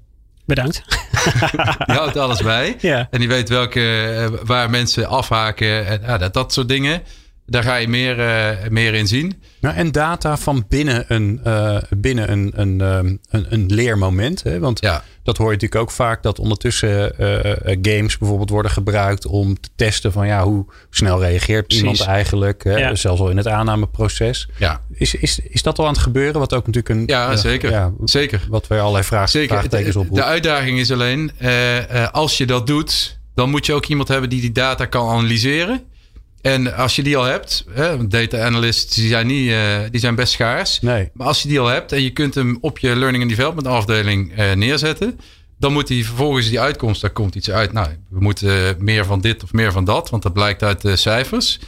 Bedankt. 0.45 0.83
Die 1.85 1.95
houdt 1.95 2.17
alles 2.17 2.41
bij. 2.41 2.75
Ja. 2.79 3.07
En 3.11 3.19
die 3.19 3.27
weet 3.27 3.49
welke, 3.49 4.39
waar 4.43 4.69
mensen 4.69 5.07
afhaken. 5.07 5.85
En 5.85 6.01
ja, 6.01 6.17
dat, 6.17 6.33
dat 6.33 6.53
soort 6.53 6.67
dingen. 6.67 7.01
Daar 7.47 7.63
ga 7.63 7.75
je 7.75 7.87
meer, 7.87 8.19
eh, 8.19 8.69
meer 8.69 8.93
in 8.93 9.07
zien. 9.07 9.41
Nou, 9.61 9.75
en 9.75 9.91
data 9.91 10.37
van 10.37 10.65
binnen 10.69 11.05
een, 11.07 11.39
eh, 11.43 11.77
binnen 11.97 12.31
een, 12.31 12.51
een, 12.55 12.81
ehm, 12.81 13.05
een, 13.29 13.45
een 13.53 13.65
leermoment. 13.67 14.43
Hè? 14.43 14.59
Want 14.59 14.79
Ja. 14.81 15.03
dat 15.23 15.37
hoor 15.37 15.47
je 15.47 15.53
natuurlijk 15.53 15.81
ook 15.81 15.91
vaak 15.91 16.23
dat 16.23 16.39
ondertussen 16.39 17.17
eh, 17.17 17.77
games 17.81 18.17
bijvoorbeeld 18.17 18.49
worden 18.49 18.71
gebruikt 18.71 19.25
om 19.25 19.59
te 19.59 19.69
testen 19.75 20.11
van 20.11 20.27
ja, 20.27 20.43
hoe 20.43 20.65
snel 20.89 21.19
reageert 21.19 21.67
Precies. 21.67 21.83
iemand 21.83 22.01
eigenlijk. 22.09 22.63
Hè? 22.63 22.75
Ja. 22.77 22.95
Zelfs 22.95 23.21
al 23.21 23.29
in 23.29 23.37
het 23.37 23.47
aannameproces. 23.47 24.47
Ja, 24.57 24.81
Is, 24.93 25.15
is, 25.15 25.39
is 25.39 25.61
dat 25.63 25.79
al 25.79 25.85
aan 25.85 25.93
het 25.93 26.01
gebeuren? 26.01 26.39
Wat 26.39 26.53
ook 26.53 26.65
natuurlijk 26.67 26.89
een. 26.89 27.03
ja 27.05 27.35
zeker. 27.35 27.71
ja, 27.71 27.91
zeker. 28.03 28.41
wat 28.49 28.67
weer 28.67 28.79
allerlei 28.79 29.03
vraag, 29.03 29.29
Zeker. 29.29 29.55
vraagtekens 29.57 29.93
De, 29.93 29.99
oproept. 29.99 30.19
de 30.21 30.27
uitdaging 30.27 30.79
is 30.79 30.91
alleen, 30.91 31.31
eh, 31.37 32.03
eh, 32.03 32.11
als 32.11 32.37
je 32.37 32.45
dat 32.45 32.67
doet, 32.67 33.19
dan 33.35 33.49
moet 33.49 33.65
je 33.65 33.73
ook 33.73 33.85
iemand 33.85 34.07
hebben 34.07 34.29
die 34.29 34.41
die 34.41 34.51
data 34.51 34.85
kan 34.85 35.09
analyseren. 35.09 35.81
En 36.45 36.75
als 36.75 36.95
je 36.95 37.03
die 37.03 37.17
al 37.17 37.23
hebt, 37.23 37.65
hè, 37.71 38.07
data 38.07 38.45
analysts 38.45 38.95
die 38.95 39.07
zijn, 39.07 39.27
niet, 39.27 39.49
eh, 39.51 39.77
die 39.91 39.99
zijn 39.99 40.15
best 40.15 40.33
schaars. 40.33 40.79
Nee. 40.81 41.09
Maar 41.13 41.27
als 41.27 41.41
je 41.41 41.47
die 41.47 41.59
al 41.59 41.67
hebt 41.67 41.91
en 41.91 42.01
je 42.01 42.09
kunt 42.09 42.35
hem 42.35 42.57
op 42.61 42.79
je 42.79 42.95
learning 42.95 43.23
and 43.23 43.31
development 43.31 43.67
afdeling 43.67 44.33
eh, 44.35 44.51
neerzetten, 44.53 45.19
dan 45.59 45.73
moet 45.73 45.89
hij 45.89 46.03
vervolgens 46.03 46.49
die 46.49 46.59
uitkomst, 46.59 47.01
daar 47.01 47.09
komt 47.09 47.35
iets 47.35 47.49
uit. 47.51 47.73
Nou, 47.73 47.87
we 48.09 48.19
moeten 48.19 48.75
meer 48.79 49.05
van 49.05 49.21
dit 49.21 49.43
of 49.43 49.53
meer 49.53 49.71
van 49.71 49.85
dat, 49.85 50.09
want 50.09 50.23
dat 50.23 50.33
blijkt 50.33 50.63
uit 50.63 50.81
de 50.81 50.95
cijfers. 50.95 51.59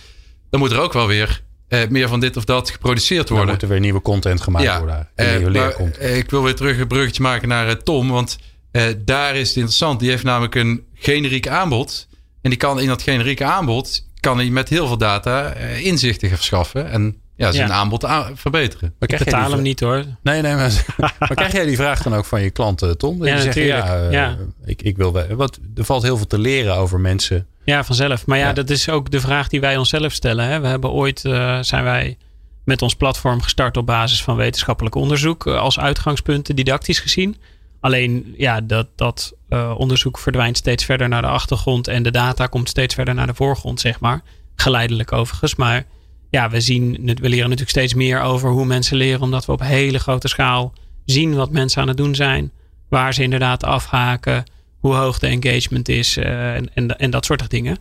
Dan 0.50 0.60
moet 0.60 0.72
er 0.72 0.80
ook 0.80 0.94
wel 0.94 1.08
weer 1.08 1.44
eh, 1.68 1.88
meer 1.90 2.08
van 2.08 2.20
dit 2.20 2.38
of 2.38 2.46
dat 2.46 2.70
geproduceerd 2.70 3.28
Dan 3.28 3.36
worden. 3.38 3.54
moet 3.54 3.64
er 3.64 3.70
weer 3.70 3.80
nieuwe 3.80 4.02
content 4.02 4.42
gemaakt 4.42 4.78
worden. 4.78 5.10
En 5.16 5.26
eh, 5.28 5.36
nieuwe 5.36 5.52
leercontent. 5.52 5.98
eh, 5.98 6.18
ik 6.18 6.30
wil 6.30 6.44
weer 6.44 6.56
terug 6.56 6.80
een 6.80 6.88
bruggetje 6.88 7.22
maken 7.22 7.48
naar 7.48 7.68
eh, 7.68 7.74
Tom. 7.76 8.10
Want 8.10 8.38
eh, 8.72 8.84
daar 9.06 9.36
is 9.36 9.48
het 9.48 9.58
interessant. 9.58 10.00
Die 10.00 10.10
heeft 10.10 10.24
namelijk 10.24 10.56
een 10.56 10.84
generiek 10.94 11.48
aanbod. 11.48 12.08
En 12.42 12.50
die 12.50 12.60
kan 12.60 12.80
in 12.80 12.88
dat 12.88 13.02
generieke 13.02 13.44
aanbod... 13.44 14.06
kan 14.20 14.38
hij 14.38 14.50
met 14.50 14.70
heel 14.70 14.88
veel 14.88 14.98
data 14.98 15.54
eh, 15.54 15.86
inzichten 15.86 16.30
verschaffen. 16.30 16.90
En 16.90 17.16
ja, 17.36 17.52
zijn 17.52 17.68
Ja. 17.68 17.74
aanbod 17.74 18.06
verbeteren. 18.34 18.94
Maar 19.00 19.10
Ik 19.12 19.18
betaal 19.18 19.52
hem 19.52 19.62
niet 19.62 19.80
hoor. 19.80 20.04
Nee, 20.24 20.42
nee, 20.42 20.56
maar, 20.56 20.86
maar 21.20 21.34
krijg 21.36 21.52
jij 21.52 21.66
die 21.66 21.76
vraag 21.76 22.02
dan 22.04 22.14
ook 22.16 22.26
van 22.26 22.42
je 22.42 22.50
klanten, 22.50 22.98
Tom? 22.98 23.26
Ja, 23.26 23.34
die 23.34 23.42
zeggen, 23.44 23.64
ja, 23.64 23.78
natuurlijk. 23.80 24.06
eh, 24.06 24.12
Ja. 24.12 24.38
Ik, 24.66 24.82
ik 24.82 24.98
wil 24.98 25.14
wel. 25.14 25.28
Wat, 25.36 25.60
er 25.76 25.86
valt 25.86 26.04
heel 26.04 26.18
veel 26.18 26.28
te 26.28 26.40
leren 26.40 26.76
over 26.76 27.00
mensen. 27.00 27.48
Ja, 27.64 27.84
vanzelf. 27.84 28.26
Maar 28.26 28.38
ja, 28.38 28.48
Ja. 28.48 28.54
dat 28.54 28.70
is 28.70 28.90
ook 28.90 29.12
de 29.12 29.20
vraag 29.20 29.48
die 29.48 29.62
wij 29.62 29.78
onszelf 29.78 30.12
stellen. 30.14 30.46
Hè. 30.48 30.60
We 30.60 30.68
hebben 30.68 30.92
ooit, 30.92 31.26
eh, 31.26 31.58
zijn 31.62 31.84
wij 31.84 32.18
met 32.64 32.82
ons 32.82 32.96
platform 32.96 33.42
gestart 33.42 33.78
op 33.78 33.86
basis 33.86 34.24
van 34.24 34.36
wetenschappelijk 34.36 34.96
onderzoek. 34.96 35.48
als 35.48 35.80
uitgangspunten, 35.80 36.56
didactisch 36.56 37.00
gezien. 37.00 37.36
Alleen, 37.80 38.34
ja, 38.38 38.62
dat, 38.62 38.88
dat 38.96 39.34
eh, 39.50 39.74
onderzoek 39.78 40.18
verdwijnt 40.20 40.58
steeds 40.58 40.86
verder 40.86 41.10
naar 41.10 41.22
de 41.22 41.28
achtergrond. 41.28 41.88
En 41.88 42.04
de 42.04 42.12
data 42.12 42.48
komt 42.48 42.70
steeds 42.70 42.94
verder 42.96 43.14
naar 43.14 43.28
de 43.28 43.34
voorgrond, 43.34 43.80
zeg 43.80 44.00
maar. 44.00 44.22
Geleidelijk 44.56 45.12
overigens. 45.12 45.56
Maar 45.56 45.86
ja, 46.30 46.50
we, 46.50 46.62
zien, 46.62 46.92
we 47.04 47.30
leren 47.30 47.44
natuurlijk 47.44 47.70
steeds 47.70 47.94
meer 47.94 48.22
over 48.22 48.50
hoe 48.50 48.66
mensen 48.66 48.98
leren. 48.98 49.22
Omdat 49.22 49.46
we 49.46 49.52
op 49.52 49.62
hele 49.62 50.00
grote 50.00 50.28
schaal 50.28 50.74
zien 51.06 51.36
wat 51.36 51.52
mensen 51.52 51.82
aan 51.82 51.88
het 51.88 51.98
doen 51.98 52.16
zijn. 52.16 52.52
Waar 52.90 53.14
ze 53.14 53.24
inderdaad 53.24 53.64
afhaken. 53.64 54.44
Hoe 54.80 54.94
hoog 54.96 55.20
de 55.20 55.28
engagement 55.28 55.90
is. 55.90 56.18
eh, 56.18 56.56
en, 56.56 56.74
en, 56.74 56.98
en 57.00 57.10
dat 57.12 57.26
soort 57.26 57.50
dingen. 57.50 57.78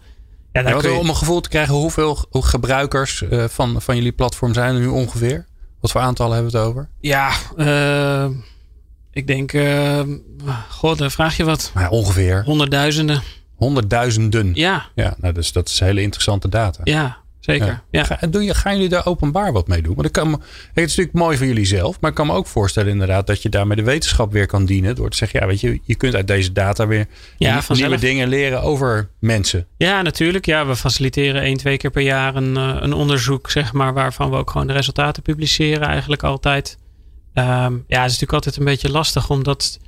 Ja, 0.53 0.63
daar 0.63 0.83
je- 0.83 0.99
Om 0.99 1.09
een 1.09 1.17
gevoel 1.17 1.41
te 1.41 1.49
krijgen, 1.49 1.75
hoeveel 1.75 2.27
hoe 2.31 2.45
gebruikers 2.45 3.23
eh, 3.23 3.45
van, 3.45 3.83
van 3.83 3.97
jullie 3.97 4.13
platform 4.13 4.55
zijn 4.55 4.75
er 4.75 4.81
nu 4.81 4.87
ongeveer? 4.87 5.47
Wat 5.81 5.91
voor 5.91 6.01
aantallen 6.01 6.35
hebben 6.35 6.53
we 6.53 6.59
het 6.59 6.67
over? 6.69 6.89
Ja, 7.01 7.31
ik 9.17 9.27
denk, 9.27 9.53
eh, 9.53 10.01
god, 10.69 10.99
dan 10.99 11.11
vraag 11.11 11.37
je 11.37 11.45
wat. 11.45 11.71
Maar 11.75 11.91
ongeveer 11.91 12.43
Honderdduizenden. 12.45 13.23
honderdduizenden. 13.55 14.51
Ja, 14.55 14.87
Ja, 14.95 15.15
nou, 15.19 15.35
dus 15.35 15.53
dat 15.53 15.69
is 15.69 15.81
hele 15.81 16.03
interessante 16.03 16.49
data. 16.49 16.81
ja, 16.85 17.17
zeker. 17.41 17.67
Ja. 17.67 17.83
Ja. 17.91 18.05
Ga, 18.05 18.27
doen 18.27 18.45
je, 18.45 18.55
gaan 18.55 18.73
jullie 18.75 18.89
daar 18.89 19.07
openbaar 19.07 19.53
wat 19.53 19.69
mee 19.69 19.83
doen? 19.83 19.95
Want 19.95 20.07
ik 20.07 20.13
kan 20.13 20.31
me, 20.31 20.37
het 20.37 20.45
is 20.75 20.97
natuurlijk 20.97 21.13
mooi 21.13 21.37
voor 21.37 21.47
jullie 21.47 21.65
zelf. 21.65 22.01
Maar 22.01 22.11
ik 22.11 22.17
kan 22.17 22.27
me 22.27 22.33
ook 22.33 22.47
voorstellen 22.47 22.91
inderdaad 22.93 23.27
dat 23.27 23.43
je 23.43 23.49
daarmee 23.49 23.77
de 23.77 23.83
wetenschap 23.83 24.33
weer 24.33 24.47
kan 24.47 24.65
dienen. 24.65 24.95
Door 24.95 25.11
te 25.11 25.17
zeggen, 25.17 25.41
ja 25.41 25.47
weet 25.47 25.61
je, 25.61 25.81
je 25.85 25.95
kunt 25.95 26.15
uit 26.15 26.27
deze 26.27 26.53
data 26.53 26.87
weer 26.87 27.07
Ja, 27.39 27.63
nieuwe 27.69 27.99
dingen 27.99 28.29
leren 28.29 28.63
over 28.63 29.09
mensen. 29.21 29.67
Ja, 29.77 30.03
natuurlijk. 30.03 30.47
Ja, 30.47 30.67
we 30.67 30.77
faciliteren 30.77 31.43
één, 31.43 31.57
twee 31.57 31.77
keer 31.77 31.91
per 31.91 32.03
jaar 32.03 32.37
een, 32.37 32.57
eh, 32.57 32.77
een 32.81 32.93
onderzoek, 32.93 33.51
zeg 33.51 33.73
maar, 33.73 33.95
waarvan 33.95 34.31
we 34.31 34.37
ook 34.37 34.51
gewoon 34.51 34.67
de 34.67 34.73
resultaten 34.73 35.23
publiceren, 35.23 35.87
eigenlijk 35.89 36.23
altijd. 36.23 36.79
Ehm, 37.37 37.73
ja, 37.87 38.03
het 38.03 38.11
is 38.11 38.19
natuurlijk 38.19 38.33
altijd 38.33 38.57
een 38.57 38.65
beetje 38.65 38.91
lastig, 38.91 39.31
omdat 39.31 39.79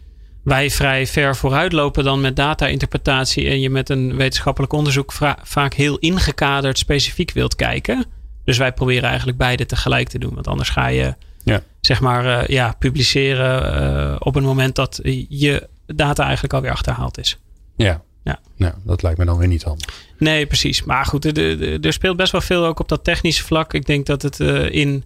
wij 0.45 0.71
vrij 0.71 1.07
ver 1.07 1.37
vooruit 1.37 1.73
lopen 1.73 2.05
dan 2.05 2.21
met 2.21 2.37
data-interpretatie 2.37 3.49
en 3.49 3.61
je 3.61 3.71
met 3.71 3.89
een 3.91 4.17
wetenschappelijk 4.17 4.73
onderzoek 4.73 5.13
vaak 5.43 5.75
heel 5.75 5.99
ingekaderd 5.99 6.79
specifiek 6.79 7.31
wilt 7.33 7.55
kijken. 7.55 8.05
Dus 8.45 8.59
wij 8.59 8.73
proberen 8.73 9.09
eigenlijk 9.09 9.39
beide 9.39 9.67
tegelijk 9.67 10.09
te 10.09 10.19
doen, 10.19 10.35
want 10.35 10.47
anders 10.49 10.69
ga 10.69 10.87
je, 10.87 11.15
Ja. 11.45 11.63
zeg 11.81 12.01
maar, 12.01 12.39
eh, 12.41 12.49
ja, 12.49 12.75
publiceren 12.79 13.75
eh, 13.75 14.17
op 14.19 14.37
een 14.37 14.43
moment 14.43 14.75
dat 14.75 15.01
je 15.29 15.69
data 15.87 16.23
eigenlijk 16.25 16.53
alweer 16.55 16.71
achterhaald 16.71 17.19
is. 17.19 17.39
Ja. 17.77 18.03
Ja. 18.25 18.39
Nou, 18.57 18.73
dat 18.85 19.03
lijkt 19.03 19.19
me 19.19 19.25
dan 19.25 19.39
weer 19.39 19.49
niet 19.49 19.63
handig. 19.63 19.89
Nee, 20.19 20.47
precies. 20.47 20.85
Maar 20.85 21.05
goed, 21.05 21.25
er- 21.25 21.63
er 21.63 21.81
er 21.81 21.93
speelt 21.93 22.17
best 22.17 22.33
wel 22.33 22.41
veel 22.41 22.65
ook 22.67 22.81
op 22.81 22.89
dat 22.89 23.05
technische 23.05 23.45
vlak. 23.45 23.75
Ik 23.75 23.87
denk 23.87 24.07
dat 24.07 24.23
het 24.23 24.41
eh, 24.41 24.71
in 24.75 25.05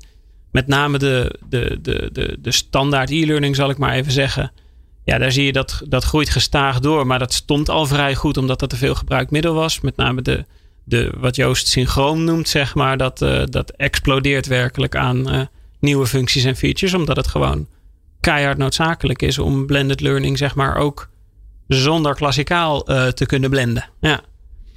met 0.52 0.66
name 0.66 0.98
de, 0.98 1.38
de, 1.48 1.78
de, 1.82 2.08
de, 2.12 2.36
de 2.40 2.52
standaard 2.52 3.10
e-learning, 3.10 3.56
zal 3.56 3.70
ik 3.70 3.78
maar 3.78 3.92
even 3.92 4.12
zeggen. 4.12 4.52
Ja, 5.04 5.18
daar 5.18 5.32
zie 5.32 5.44
je 5.44 5.52
dat 5.52 5.82
dat 5.88 6.04
groeit 6.04 6.30
gestaag 6.30 6.80
door. 6.80 7.06
Maar 7.06 7.18
dat 7.18 7.32
stond 7.32 7.68
al 7.68 7.86
vrij 7.86 8.14
goed, 8.14 8.36
omdat 8.36 8.58
dat 8.60 8.72
een 8.72 8.78
veel 8.78 8.94
gebruikt 8.94 9.30
middel 9.30 9.54
was. 9.54 9.80
Met 9.80 9.96
name 9.96 10.22
de, 10.22 10.44
de 10.84 11.12
wat 11.16 11.36
Joost 11.36 11.66
synchroon 11.66 12.24
noemt, 12.24 12.48
zeg 12.48 12.74
maar. 12.74 12.96
Dat, 12.96 13.22
eh, 13.22 13.42
dat 13.44 13.70
explodeert 13.70 14.46
werkelijk 14.46 14.96
aan 14.96 15.30
eh, 15.30 15.40
nieuwe 15.80 16.06
functies 16.06 16.44
en 16.44 16.56
features. 16.56 16.94
Omdat 16.94 17.16
het 17.16 17.26
gewoon 17.26 17.66
keihard 18.20 18.58
noodzakelijk 18.58 19.22
is 19.22 19.38
om 19.38 19.66
blended 19.66 20.00
learning, 20.00 20.38
zeg 20.38 20.54
maar, 20.54 20.76
ook 20.76 21.08
zonder 21.66 22.14
klassikaal 22.14 22.86
eh, 22.86 23.06
te 23.06 23.26
kunnen 23.26 23.50
blenden. 23.50 23.88
Ja. 24.00 24.20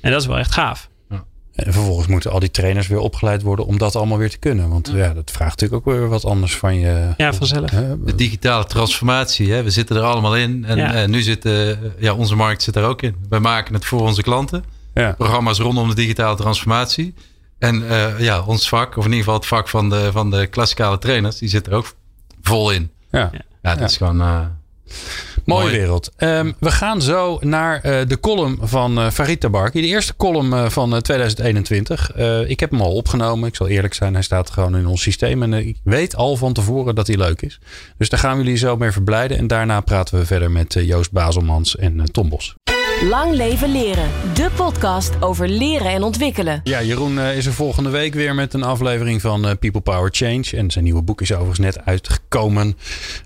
En 0.01 0.11
dat 0.11 0.21
is 0.21 0.27
wel 0.27 0.37
echt 0.37 0.51
gaaf. 0.51 0.89
En 1.55 1.73
vervolgens 1.73 2.07
moeten 2.07 2.31
al 2.31 2.39
die 2.39 2.51
trainers 2.51 2.87
weer 2.87 2.99
opgeleid 2.99 3.41
worden 3.41 3.65
om 3.65 3.77
dat 3.77 3.95
allemaal 3.95 4.17
weer 4.17 4.29
te 4.29 4.37
kunnen. 4.37 4.69
Want 4.69 4.91
ja, 4.93 5.13
dat 5.13 5.31
vraagt 5.31 5.59
natuurlijk 5.59 5.87
ook 5.87 5.93
weer 5.93 6.07
wat 6.07 6.25
anders 6.25 6.57
van 6.57 6.75
je. 6.75 7.13
Ja, 7.17 7.33
vanzelf. 7.33 7.69
De 8.05 8.15
digitale 8.15 8.65
transformatie, 8.65 9.51
hè? 9.51 9.63
we 9.63 9.69
zitten 9.69 9.95
er 9.95 10.01
allemaal 10.01 10.35
in. 10.35 10.65
En 10.65 10.77
ja. 10.77 11.07
nu 11.07 11.21
zit 11.21 11.49
ja, 11.99 12.13
onze 12.13 12.35
markt 12.35 12.63
zit 12.63 12.75
er 12.75 12.83
ook 12.83 13.01
in. 13.01 13.15
Wij 13.29 13.39
maken 13.39 13.73
het 13.73 13.85
voor 13.85 14.01
onze 14.01 14.21
klanten. 14.21 14.63
Ja. 14.93 15.11
Programma's 15.11 15.59
rondom 15.59 15.89
de 15.89 15.95
digitale 15.95 16.35
transformatie. 16.35 17.13
En 17.59 17.81
uh, 17.81 18.19
ja, 18.19 18.41
ons 18.41 18.69
vak, 18.69 18.97
of 18.97 19.05
in 19.05 19.11
ieder 19.11 19.17
geval 19.17 19.33
het 19.33 19.45
vak 19.45 19.69
van 19.69 19.89
de, 19.89 20.09
van 20.11 20.31
de 20.31 20.47
klassikale 20.47 20.97
trainers, 20.97 21.37
die 21.37 21.49
zit 21.49 21.67
er 21.67 21.73
ook 21.73 21.95
vol 22.41 22.71
in. 22.71 22.91
Ja, 23.11 23.31
ja 23.61 23.75
dat 23.75 23.89
is 23.89 23.97
gewoon. 23.97 24.21
Uh, 24.21 24.45
Mooie 25.45 25.69
wereld. 25.69 26.11
Um, 26.17 26.55
we 26.59 26.71
gaan 26.71 27.01
zo 27.01 27.37
naar 27.41 27.75
uh, 27.85 27.99
de 28.07 28.19
column 28.19 28.57
van 28.61 28.99
uh, 28.99 29.09
Farid 29.09 29.39
Tabarki. 29.39 29.81
De 29.81 29.87
eerste 29.87 30.15
column 30.15 30.53
uh, 30.53 30.69
van 30.69 31.01
2021. 31.01 32.15
ik 32.47 32.59
heb 32.59 32.71
hem 32.71 32.81
al 32.81 32.93
opgenomen. 32.93 33.47
Ik 33.47 33.55
zal 33.55 33.67
eerlijk 33.67 33.93
zijn, 33.93 34.13
hij 34.13 34.23
staat 34.23 34.49
gewoon 34.49 34.75
in 34.75 34.87
ons 34.87 35.01
systeem. 35.01 35.43
En 35.43 35.53
ik 35.53 35.77
weet 35.83 36.15
al 36.15 36.35
van 36.35 36.53
tevoren 36.53 36.95
dat 36.95 37.07
hij 37.07 37.17
leuk 37.17 37.41
is. 37.41 37.59
Dus 37.97 38.09
daar 38.09 38.19
gaan 38.19 38.37
we 38.37 38.43
jullie 38.43 38.57
zo 38.57 38.77
mee 38.77 38.91
verblijden. 38.91 39.37
En 39.37 39.47
daarna 39.47 39.81
praten 39.81 40.19
we 40.19 40.25
verder 40.25 40.51
met 40.51 40.73
Joost 40.73 41.11
Bazelmans 41.11 41.75
en 41.75 42.11
Tom 42.11 42.29
Bos. 42.29 42.55
Lang 43.01 43.33
leven 43.33 43.71
leren. 43.71 44.09
De 44.33 44.49
podcast 44.55 45.11
over 45.19 45.47
leren 45.47 45.91
en 45.91 46.03
ontwikkelen. 46.03 46.61
Ja, 46.63 46.83
Jeroen 46.83 47.15
uh, 47.15 47.37
is 47.37 47.45
er 47.45 47.53
volgende 47.53 47.89
week 47.89 48.13
weer 48.13 48.35
met 48.35 48.53
een 48.53 48.63
aflevering 48.63 49.21
van 49.21 49.45
uh, 49.45 49.51
People 49.59 49.81
Power 49.81 50.09
Change. 50.11 50.43
En 50.51 50.71
zijn 50.71 50.83
nieuwe 50.83 51.01
boek 51.01 51.21
is 51.21 51.31
overigens 51.31 51.59
net 51.59 51.85
uitgekomen. 51.85 52.77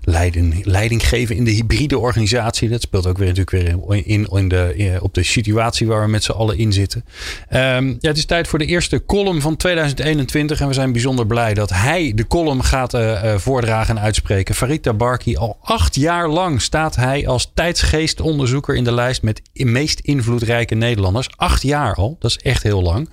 Leiding, 0.02 0.64
leiding 0.64 1.08
geven 1.08 1.36
in 1.36 1.44
de 1.44 1.50
hybride 1.50 1.98
organisatie. 1.98 2.68
Dat 2.68 2.80
speelt 2.80 3.06
ook 3.06 3.18
weer 3.18 3.34
natuurlijk 3.34 3.50
weer 3.86 4.04
in, 4.06 4.28
in, 4.30 4.48
de, 4.48 4.72
in, 4.76 5.00
op 5.00 5.14
de 5.14 5.22
situatie 5.22 5.86
waar 5.86 6.02
we 6.02 6.10
met 6.10 6.24
z'n 6.24 6.32
allen 6.32 6.58
in 6.58 6.72
zitten. 6.72 7.04
Um, 7.50 7.96
ja, 8.00 8.08
het 8.08 8.16
is 8.16 8.24
tijd 8.24 8.48
voor 8.48 8.58
de 8.58 8.66
eerste 8.66 9.04
column 9.04 9.40
van 9.40 9.56
2021. 9.56 10.60
En 10.60 10.68
we 10.68 10.74
zijn 10.74 10.92
bijzonder 10.92 11.26
blij 11.26 11.54
dat 11.54 11.70
hij 11.70 12.12
de 12.14 12.26
column 12.26 12.64
gaat 12.64 12.98
voordragen 13.36 13.96
en 13.96 14.02
uitspreken. 14.02 14.54
Farid 14.54 14.82
Tabarki, 14.82 15.36
al 15.36 15.58
acht 15.62 15.94
jaar 15.94 16.28
lang 16.28 16.62
staat 16.62 16.96
hij 16.96 17.28
als 17.28 17.50
tijdsgeestonderzoeker 17.54 18.74
in 18.74 18.84
de 18.84 18.92
lijst 18.92 19.22
met 19.22 19.42
meest 19.64 20.00
invloedrijke 20.00 20.74
Nederlanders. 20.74 21.28
Acht 21.36 21.62
jaar 21.62 21.94
al, 21.94 22.16
dat 22.18 22.30
is 22.30 22.36
echt 22.36 22.62
heel 22.62 22.82
lang. 22.82 23.08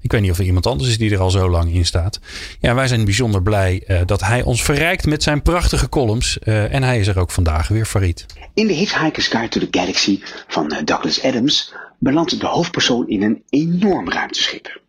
Ik 0.00 0.12
weet 0.12 0.20
niet 0.20 0.30
of 0.30 0.38
er 0.38 0.44
iemand 0.44 0.66
anders 0.66 0.90
is 0.90 0.98
die 0.98 1.10
er 1.10 1.20
al 1.20 1.30
zo 1.30 1.50
lang 1.50 1.72
in 1.72 1.86
staat. 1.86 2.20
Ja, 2.60 2.74
wij 2.74 2.88
zijn 2.88 3.04
bijzonder 3.04 3.42
blij 3.42 3.84
uh, 3.86 4.00
dat 4.06 4.20
hij 4.20 4.42
ons 4.42 4.62
verrijkt 4.62 5.06
met 5.06 5.22
zijn 5.22 5.42
prachtige 5.42 5.88
columns. 5.88 6.38
Uh, 6.44 6.74
en 6.74 6.82
hij 6.82 6.98
is 6.98 7.06
er 7.06 7.18
ook 7.18 7.30
vandaag 7.30 7.68
weer, 7.68 7.84
Farid. 7.84 8.26
In 8.54 8.66
de 8.66 8.72
Hitchhiker's 8.72 9.26
Guide 9.26 9.48
to 9.48 9.60
the 9.60 9.78
Galaxy 9.78 10.20
van 10.48 10.72
uh, 10.72 10.78
Douglas 10.84 11.22
Adams 11.22 11.72
belandt 11.98 12.40
de 12.40 12.46
hoofdpersoon 12.46 13.08
in 13.08 13.22
een 13.22 13.42
enorm 13.48 14.10
ruimteschip. 14.10 14.80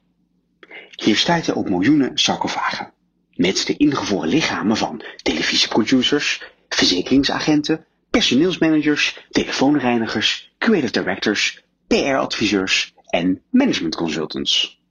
Hier 0.96 1.16
stuit 1.16 1.46
hij 1.46 1.56
op 1.56 1.70
miljoenen 1.70 2.12
sarcofagen. 2.14 2.92
Met 3.34 3.64
de 3.68 3.78
ingevroren 3.78 4.30
lichamen 4.30 4.78
van 4.78 5.04
televisieproducers, 5.24 6.44
verzekeringsagenten, 6.70 7.86
personeelsmanagers, 8.16 9.28
telefoonreinigers, 9.30 10.54
creative 10.58 10.92
directors, 10.92 11.64
PR-adviseurs 11.88 12.94
en 13.06 13.42
management 13.50 13.96
consultants. 13.96 14.82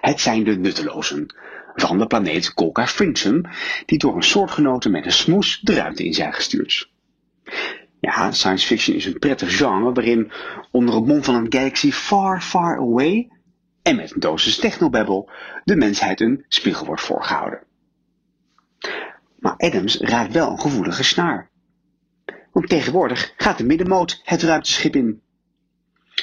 Het 0.00 0.20
zijn 0.20 0.44
de 0.44 0.56
nuttelozen 0.56 1.34
van 1.74 1.98
de 1.98 2.06
planeet 2.06 2.54
Colca 2.54 2.86
Frinchum, 2.86 3.42
die 3.86 3.98
door 3.98 4.16
een 4.16 4.22
soortgenoten 4.22 4.90
met 4.90 5.04
een 5.04 5.12
smoes 5.12 5.60
de 5.60 5.74
ruimte 5.74 6.04
in 6.04 6.14
zijn 6.14 6.32
gestuurd. 6.32 6.90
Ja, 8.00 8.32
science 8.32 8.66
fiction 8.66 8.96
is 8.96 9.06
een 9.06 9.18
prettig 9.18 9.56
genre 9.56 9.92
waarin 9.92 10.32
onder 10.70 10.94
het 10.94 11.06
mom 11.06 11.24
van 11.24 11.34
een 11.34 11.52
galaxy 11.52 11.92
far, 11.92 12.40
far 12.40 12.78
away 12.78 13.28
en 13.82 13.96
met 13.96 14.14
een 14.14 14.20
dosis 14.20 14.56
technobabble 14.56 15.30
de 15.64 15.76
mensheid 15.76 16.20
een 16.20 16.44
spiegel 16.48 16.86
wordt 16.86 17.02
voorgehouden. 17.02 17.62
Maar 19.38 19.56
Adams 19.56 19.96
raakt 19.96 20.32
wel 20.32 20.50
een 20.50 20.60
gevoelige 20.60 21.04
snaar. 21.04 21.50
Want 22.52 22.68
tegenwoordig 22.68 23.32
gaat 23.36 23.58
de 23.58 23.64
middenmoot 23.64 24.20
het 24.24 24.42
ruimteschip 24.42 24.96
in. 24.96 25.22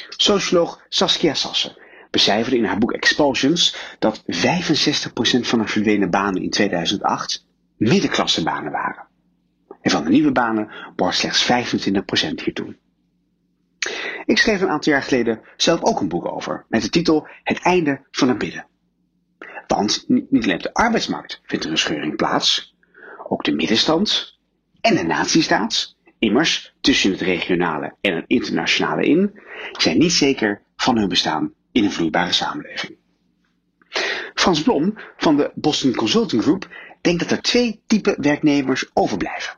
Socioloog 0.10 0.86
Saskia 0.90 1.34
Sassen 1.34 1.78
becijferde 2.12 2.58
in 2.58 2.66
haar 2.66 2.78
boek 2.78 2.92
Expulsions 2.92 3.96
dat 4.00 4.22
65% 4.22 4.24
van 5.42 5.60
de 5.60 5.68
verdwenen 5.68 6.10
banen 6.10 6.42
in 6.42 6.50
2008 6.50 7.46
middenklassebanen 7.78 8.72
waren. 8.72 9.08
En 9.82 9.92
van 9.92 10.04
de 10.04 10.10
nieuwe 10.10 10.32
banen 10.32 10.72
behoort 10.96 11.16
slechts 11.16 11.52
25% 11.52 12.44
hiertoe. 12.44 12.78
Ik 14.26 14.38
schreef 14.38 14.62
een 14.62 14.70
aantal 14.70 14.94
jaar 14.94 15.04
geleden 15.04 15.42
zelf 15.58 15.84
ook 15.84 16.00
een 16.00 16.08
boek 16.08 16.32
over, 16.32 16.66
met 16.68 16.82
de 16.82 16.90
titel 16.90 17.28
Het 17.44 17.60
einde 17.60 18.02
van 18.12 18.28
het 18.28 18.42
midden. 18.42 18.68
Want 19.68 20.06
niet 20.08 20.44
alleen 20.44 20.56
op 20.56 20.64
de 20.64 20.74
arbeidsmarkt 20.74 21.42
vindt 21.44 21.66
er 21.66 21.72
een 21.72 21.78
scheuring 21.78 22.16
plaats, 22.16 22.76
ook 23.28 23.44
de 23.44 23.52
middenstand 23.52 24.38
en 24.82 24.96
de 24.96 25.04
nazistaat 25.04 25.96
Immers, 26.20 26.74
tussen 26.82 27.12
het 27.12 27.22
regionale 27.22 27.96
en 28.02 28.16
het 28.16 28.26
internationale 28.28 29.06
in, 29.06 29.40
zijn 29.72 29.98
niet 29.98 30.12
zeker 30.12 30.62
van 30.76 30.98
hun 30.98 31.10
bestaan 31.10 31.54
in 31.72 31.84
een 31.84 31.92
vloeibare 31.92 32.32
samenleving. 32.32 32.98
Frans 34.34 34.62
Blom 34.62 34.98
van 35.18 35.38
de 35.38 35.52
Boston 35.56 35.96
Consulting 35.96 36.42
Group 36.42 36.68
denkt 37.02 37.20
dat 37.20 37.32
er 37.32 37.42
twee 37.42 37.82
typen 37.88 38.22
werknemers 38.22 38.90
overblijven. 38.94 39.58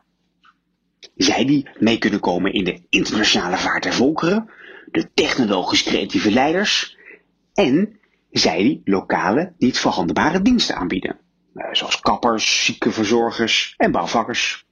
Zij 1.15 1.45
die 1.45 1.69
mee 1.79 1.97
kunnen 1.97 2.19
komen 2.19 2.53
in 2.53 2.63
de 2.63 2.81
internationale 2.89 3.57
vaart 3.57 3.83
der 3.83 3.93
volkeren, 3.93 4.49
de 4.91 5.13
technologisch 5.13 5.83
creatieve 5.83 6.31
leiders, 6.31 6.97
en 7.53 7.99
zij 8.31 8.57
die 8.57 8.81
lokale, 8.83 9.53
niet 9.57 9.79
verhandelbare 9.79 10.41
diensten 10.41 10.75
aanbieden, 10.75 11.19
eh, 11.53 11.67
zoals 11.71 11.99
kappers, 11.99 12.65
ziekenverzorgers 12.65 13.73
en 13.77 13.91
bouwvakkers. 13.91 14.65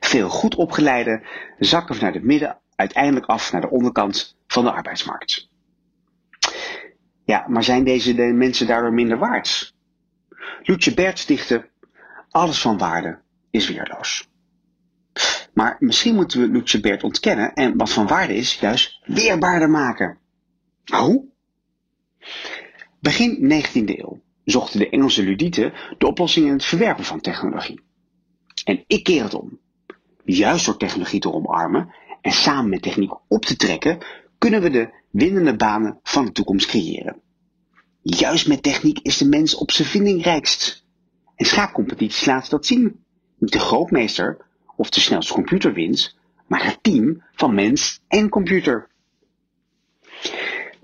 Veel 0.00 0.28
goed 0.28 0.54
opgeleide 0.54 1.26
zakken 1.58 1.94
vanuit 1.94 2.14
het 2.14 2.24
midden 2.24 2.58
uiteindelijk 2.74 3.26
af 3.26 3.52
naar 3.52 3.60
de 3.60 3.70
onderkant 3.70 4.36
van 4.46 4.64
de 4.64 4.72
arbeidsmarkt. 4.72 5.48
Ja, 7.24 7.44
maar 7.48 7.64
zijn 7.64 7.84
deze 7.84 8.14
de 8.14 8.22
mensen 8.22 8.66
daardoor 8.66 8.92
minder 8.92 9.18
waard? 9.18 9.74
Lutje 10.62 10.94
Bert 10.94 11.18
stichtte, 11.18 11.68
alles 12.30 12.60
van 12.60 12.78
waarde 12.78 13.18
is 13.50 13.68
weerloos. 13.68 14.28
Maar 15.54 15.76
misschien 15.78 16.14
moeten 16.14 16.40
we 16.40 16.48
Lutje 16.48 16.80
Bert 16.80 17.02
ontkennen 17.02 17.54
en 17.54 17.76
wat 17.76 17.92
van 17.92 18.06
waarde 18.06 18.34
is 18.34 18.54
juist 18.54 19.00
weerbaarder 19.04 19.70
maken. 19.70 20.18
Hoe? 20.84 21.24
Begin 23.00 23.62
19e 23.64 23.98
eeuw 23.98 24.20
zochten 24.44 24.78
de 24.78 24.88
Engelse 24.88 25.22
ludieten 25.22 25.72
de 25.98 26.06
oplossing 26.06 26.46
in 26.46 26.52
het 26.52 26.64
verwerpen 26.64 27.04
van 27.04 27.20
technologie. 27.20 27.80
En 28.64 28.84
ik 28.86 29.04
keer 29.04 29.22
het 29.22 29.34
om. 29.34 29.58
Juist 30.26 30.66
door 30.66 30.76
technologie 30.76 31.20
te 31.20 31.32
omarmen 31.32 31.94
en 32.20 32.32
samen 32.32 32.70
met 32.70 32.82
techniek 32.82 33.12
op 33.28 33.44
te 33.44 33.56
trekken, 33.56 33.98
kunnen 34.38 34.62
we 34.62 34.70
de 34.70 34.90
winnende 35.10 35.56
banen 35.56 35.98
van 36.02 36.24
de 36.24 36.32
toekomst 36.32 36.66
creëren. 36.66 37.20
Juist 38.02 38.48
met 38.48 38.62
techniek 38.62 38.98
is 38.98 39.16
de 39.16 39.28
mens 39.28 39.54
op 39.54 39.70
zijn 39.70 39.88
vindingrijkst. 39.88 40.84
En 41.36 41.46
schaakcompetities 41.46 42.24
laten 42.24 42.50
dat 42.50 42.66
zien. 42.66 43.04
Niet 43.38 43.52
de 43.52 43.58
grootmeester 43.58 44.46
of 44.76 44.90
de 44.90 45.00
snelste 45.00 45.32
computer 45.32 45.72
wint, 45.72 46.16
maar 46.46 46.64
het 46.64 46.78
team 46.82 47.22
van 47.32 47.54
mens 47.54 48.00
en 48.08 48.28
computer. 48.28 48.88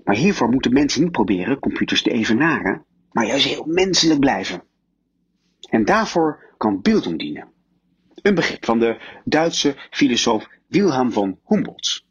Maar 0.03 0.15
hiervoor 0.15 0.49
moeten 0.49 0.73
mensen 0.73 1.01
niet 1.01 1.11
proberen 1.11 1.59
computers 1.59 2.01
te 2.01 2.11
evenaren, 2.11 2.85
maar 3.11 3.25
juist 3.25 3.45
heel 3.45 3.65
menselijk 3.67 4.19
blijven. 4.19 4.63
En 5.69 5.85
daarvoor 5.85 6.53
kan 6.57 6.81
beelding 6.81 7.19
dienen. 7.19 7.52
Een 8.23 8.35
begrip 8.35 8.65
van 8.65 8.79
de 8.79 8.97
Duitse 9.25 9.75
filosoof 9.89 10.47
Wilhelm 10.67 11.11
von 11.11 11.39
Humboldt. 11.45 12.05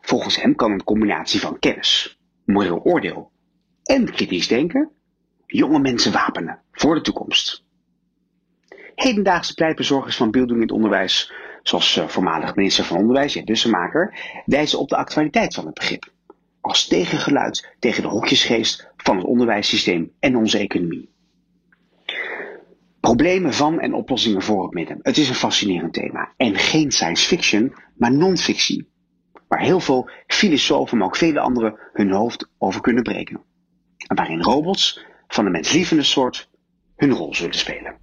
Volgens 0.00 0.42
hem 0.42 0.54
kan 0.54 0.70
een 0.70 0.84
combinatie 0.84 1.40
van 1.40 1.58
kennis, 1.58 2.18
moreel 2.44 2.82
oordeel 2.82 3.30
en 3.82 4.12
kritisch 4.12 4.48
denken 4.48 4.90
jonge 5.46 5.78
mensen 5.78 6.12
wapenen 6.12 6.60
voor 6.72 6.94
de 6.94 7.00
toekomst. 7.00 7.64
Hedendaagse 8.94 9.54
pleitbezorgers 9.54 10.16
van 10.16 10.30
beelding 10.30 10.56
in 10.56 10.62
het 10.62 10.72
onderwijs, 10.72 11.32
zoals 11.62 11.96
uh, 11.96 12.08
voormalig 12.08 12.54
minister 12.54 12.84
van 12.84 12.96
Onderwijs, 12.96 13.34
Jet 13.34 13.44
Bussemaker, 13.44 14.14
wijzen 14.46 14.78
op 14.78 14.88
de 14.88 14.96
actualiteit 14.96 15.54
van 15.54 15.66
het 15.66 15.74
begrip. 15.74 16.12
Als 16.60 16.86
tegengeluid 16.86 17.74
tegen 17.78 18.02
de 18.02 18.08
hokjesgeest 18.08 18.88
van 18.96 19.16
het 19.16 19.26
onderwijssysteem 19.26 20.12
en 20.18 20.36
onze 20.36 20.58
economie. 20.58 21.11
Problemen 23.02 23.54
van 23.54 23.80
en 23.80 23.94
oplossingen 23.94 24.42
voor 24.42 24.62
het 24.62 24.72
midden. 24.72 24.98
Het 25.02 25.16
is 25.16 25.28
een 25.28 25.34
fascinerend 25.34 25.92
thema. 25.92 26.32
En 26.36 26.56
geen 26.56 26.90
science 26.90 27.26
fiction, 27.26 27.74
maar 27.96 28.12
non-fictie. 28.12 28.88
Waar 29.48 29.60
heel 29.60 29.80
veel 29.80 30.10
filosofen, 30.26 30.98
maar 30.98 31.06
ook 31.06 31.16
vele 31.16 31.40
anderen 31.40 31.78
hun 31.92 32.12
hoofd 32.12 32.48
over 32.58 32.80
kunnen 32.80 33.02
breken. 33.02 33.40
En 34.06 34.16
waarin 34.16 34.42
robots 34.42 35.04
van 35.28 35.44
de 35.44 35.50
menslievende 35.50 36.02
soort 36.02 36.48
hun 36.96 37.10
rol 37.10 37.34
zullen 37.34 37.54
spelen. 37.54 37.94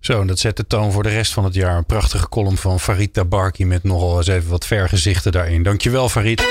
Zo, 0.00 0.20
en 0.20 0.26
dat 0.26 0.38
zet 0.38 0.56
de 0.56 0.66
toon 0.66 0.92
voor 0.92 1.02
de 1.02 1.08
rest 1.08 1.32
van 1.32 1.44
het 1.44 1.54
jaar. 1.54 1.76
Een 1.76 1.86
prachtige 1.86 2.28
column 2.28 2.56
van 2.56 2.80
Farid 2.80 3.12
Tabarki 3.12 3.66
met 3.66 3.82
nogal 3.82 4.16
eens 4.16 4.26
even 4.26 4.50
wat 4.50 4.66
vergezichten 4.66 5.32
daarin. 5.32 5.62
Dankjewel 5.62 6.08
Farid. 6.08 6.42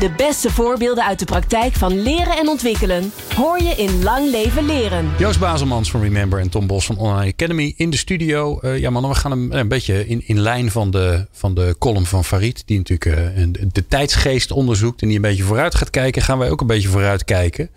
De 0.00 0.10
beste 0.16 0.50
voorbeelden 0.50 1.04
uit 1.04 1.18
de 1.18 1.24
praktijk 1.24 1.72
van 1.72 2.02
leren 2.02 2.36
en 2.36 2.48
ontwikkelen 2.48 3.12
hoor 3.34 3.62
je 3.62 3.70
in 3.70 4.02
Lang 4.02 4.30
Leven 4.30 4.66
Leren. 4.66 5.10
Joost 5.18 5.40
Bazelmans 5.40 5.90
van 5.90 6.02
Remember 6.02 6.38
en 6.38 6.48
Tom 6.48 6.66
Bos 6.66 6.86
van 6.86 6.96
Online 6.96 7.32
Academy 7.32 7.74
in 7.76 7.90
de 7.90 7.96
studio. 7.96 8.58
Uh, 8.62 8.78
ja 8.78 8.90
man, 8.90 9.08
we 9.08 9.14
gaan 9.14 9.32
een, 9.32 9.58
een 9.58 9.68
beetje 9.68 10.08
in, 10.08 10.22
in 10.26 10.40
lijn 10.40 10.70
van 10.70 10.90
de, 10.90 11.26
van 11.32 11.54
de 11.54 11.76
column 11.78 12.06
van 12.06 12.24
Farid. 12.24 12.62
Die 12.66 12.78
natuurlijk 12.78 13.36
uh, 13.36 13.46
de 13.72 13.86
tijdsgeest 13.86 14.50
onderzoekt 14.50 15.02
en 15.02 15.06
die 15.06 15.16
een 15.16 15.22
beetje 15.22 15.42
vooruit 15.42 15.74
gaat 15.74 15.90
kijken. 15.90 16.22
Gaan 16.22 16.38
wij 16.38 16.50
ook 16.50 16.60
een 16.60 16.66
beetje 16.66 16.88
vooruit 16.88 17.24
kijken. 17.24 17.70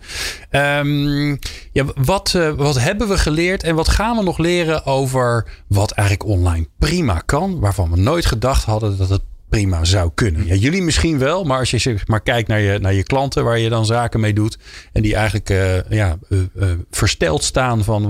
Um, 0.50 1.38
ja, 1.72 1.84
wat, 1.94 2.38
wat 2.56 2.80
hebben 2.80 3.08
we 3.08 3.18
geleerd 3.18 3.62
en 3.62 3.74
wat 3.74 3.88
gaan 3.88 4.16
we 4.16 4.22
nog 4.22 4.38
leren 4.38 4.86
over 4.86 5.48
wat 5.66 5.90
eigenlijk 5.90 6.28
online 6.28 6.66
prima 6.78 7.22
kan. 7.26 7.60
Waarvan 7.60 7.90
we 7.90 7.96
nooit 7.96 8.26
gedacht 8.26 8.64
hadden 8.64 8.98
dat 8.98 9.08
het 9.08 9.22
prima 9.48 9.84
zou 9.84 10.10
kunnen. 10.14 10.46
Ja, 10.46 10.54
jullie 10.54 10.82
misschien 10.82 11.18
wel, 11.18 11.44
maar 11.44 11.58
als 11.58 11.70
je 11.70 11.96
maar 12.06 12.20
kijkt 12.20 12.48
naar 12.48 12.60
je, 12.60 12.78
naar 12.78 12.94
je 12.94 13.02
klanten 13.02 13.44
waar 13.44 13.58
je 13.58 13.68
dan 13.68 13.86
zaken 13.86 14.20
mee 14.20 14.32
doet. 14.32 14.58
En 14.92 15.02
die 15.02 15.14
eigenlijk 15.14 15.50
uh, 15.50 15.90
ja, 15.90 16.18
uh, 16.28 16.38
uh, 16.56 16.70
versteld 16.90 17.44
staan 17.44 17.84
van 17.84 18.04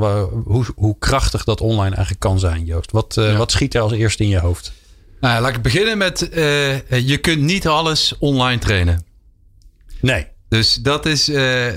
hoe, 0.45 0.65
hoe 0.75 0.97
krachtig 0.99 1.45
dat 1.45 1.61
online 1.61 1.95
eigenlijk 1.95 2.21
kan 2.21 2.39
zijn, 2.39 2.65
Joost. 2.65 2.93
Wat, 2.93 3.15
ja. 3.15 3.37
wat 3.37 3.51
schiet 3.51 3.75
er 3.75 3.81
als 3.81 3.93
eerste 3.93 4.23
in 4.23 4.29
je 4.29 4.39
hoofd? 4.39 4.73
Nou, 5.21 5.41
laat 5.41 5.57
ik 5.57 5.63
beginnen 5.63 5.99
met 5.99 6.29
je 6.89 7.19
kunt 7.21 7.43
niet 7.43 7.67
alles 7.67 8.15
online 8.19 8.59
trainen. 8.59 9.05
Nee. 10.01 10.27
Dus 10.49 10.75
dat 10.75 11.07
is, 11.07 11.31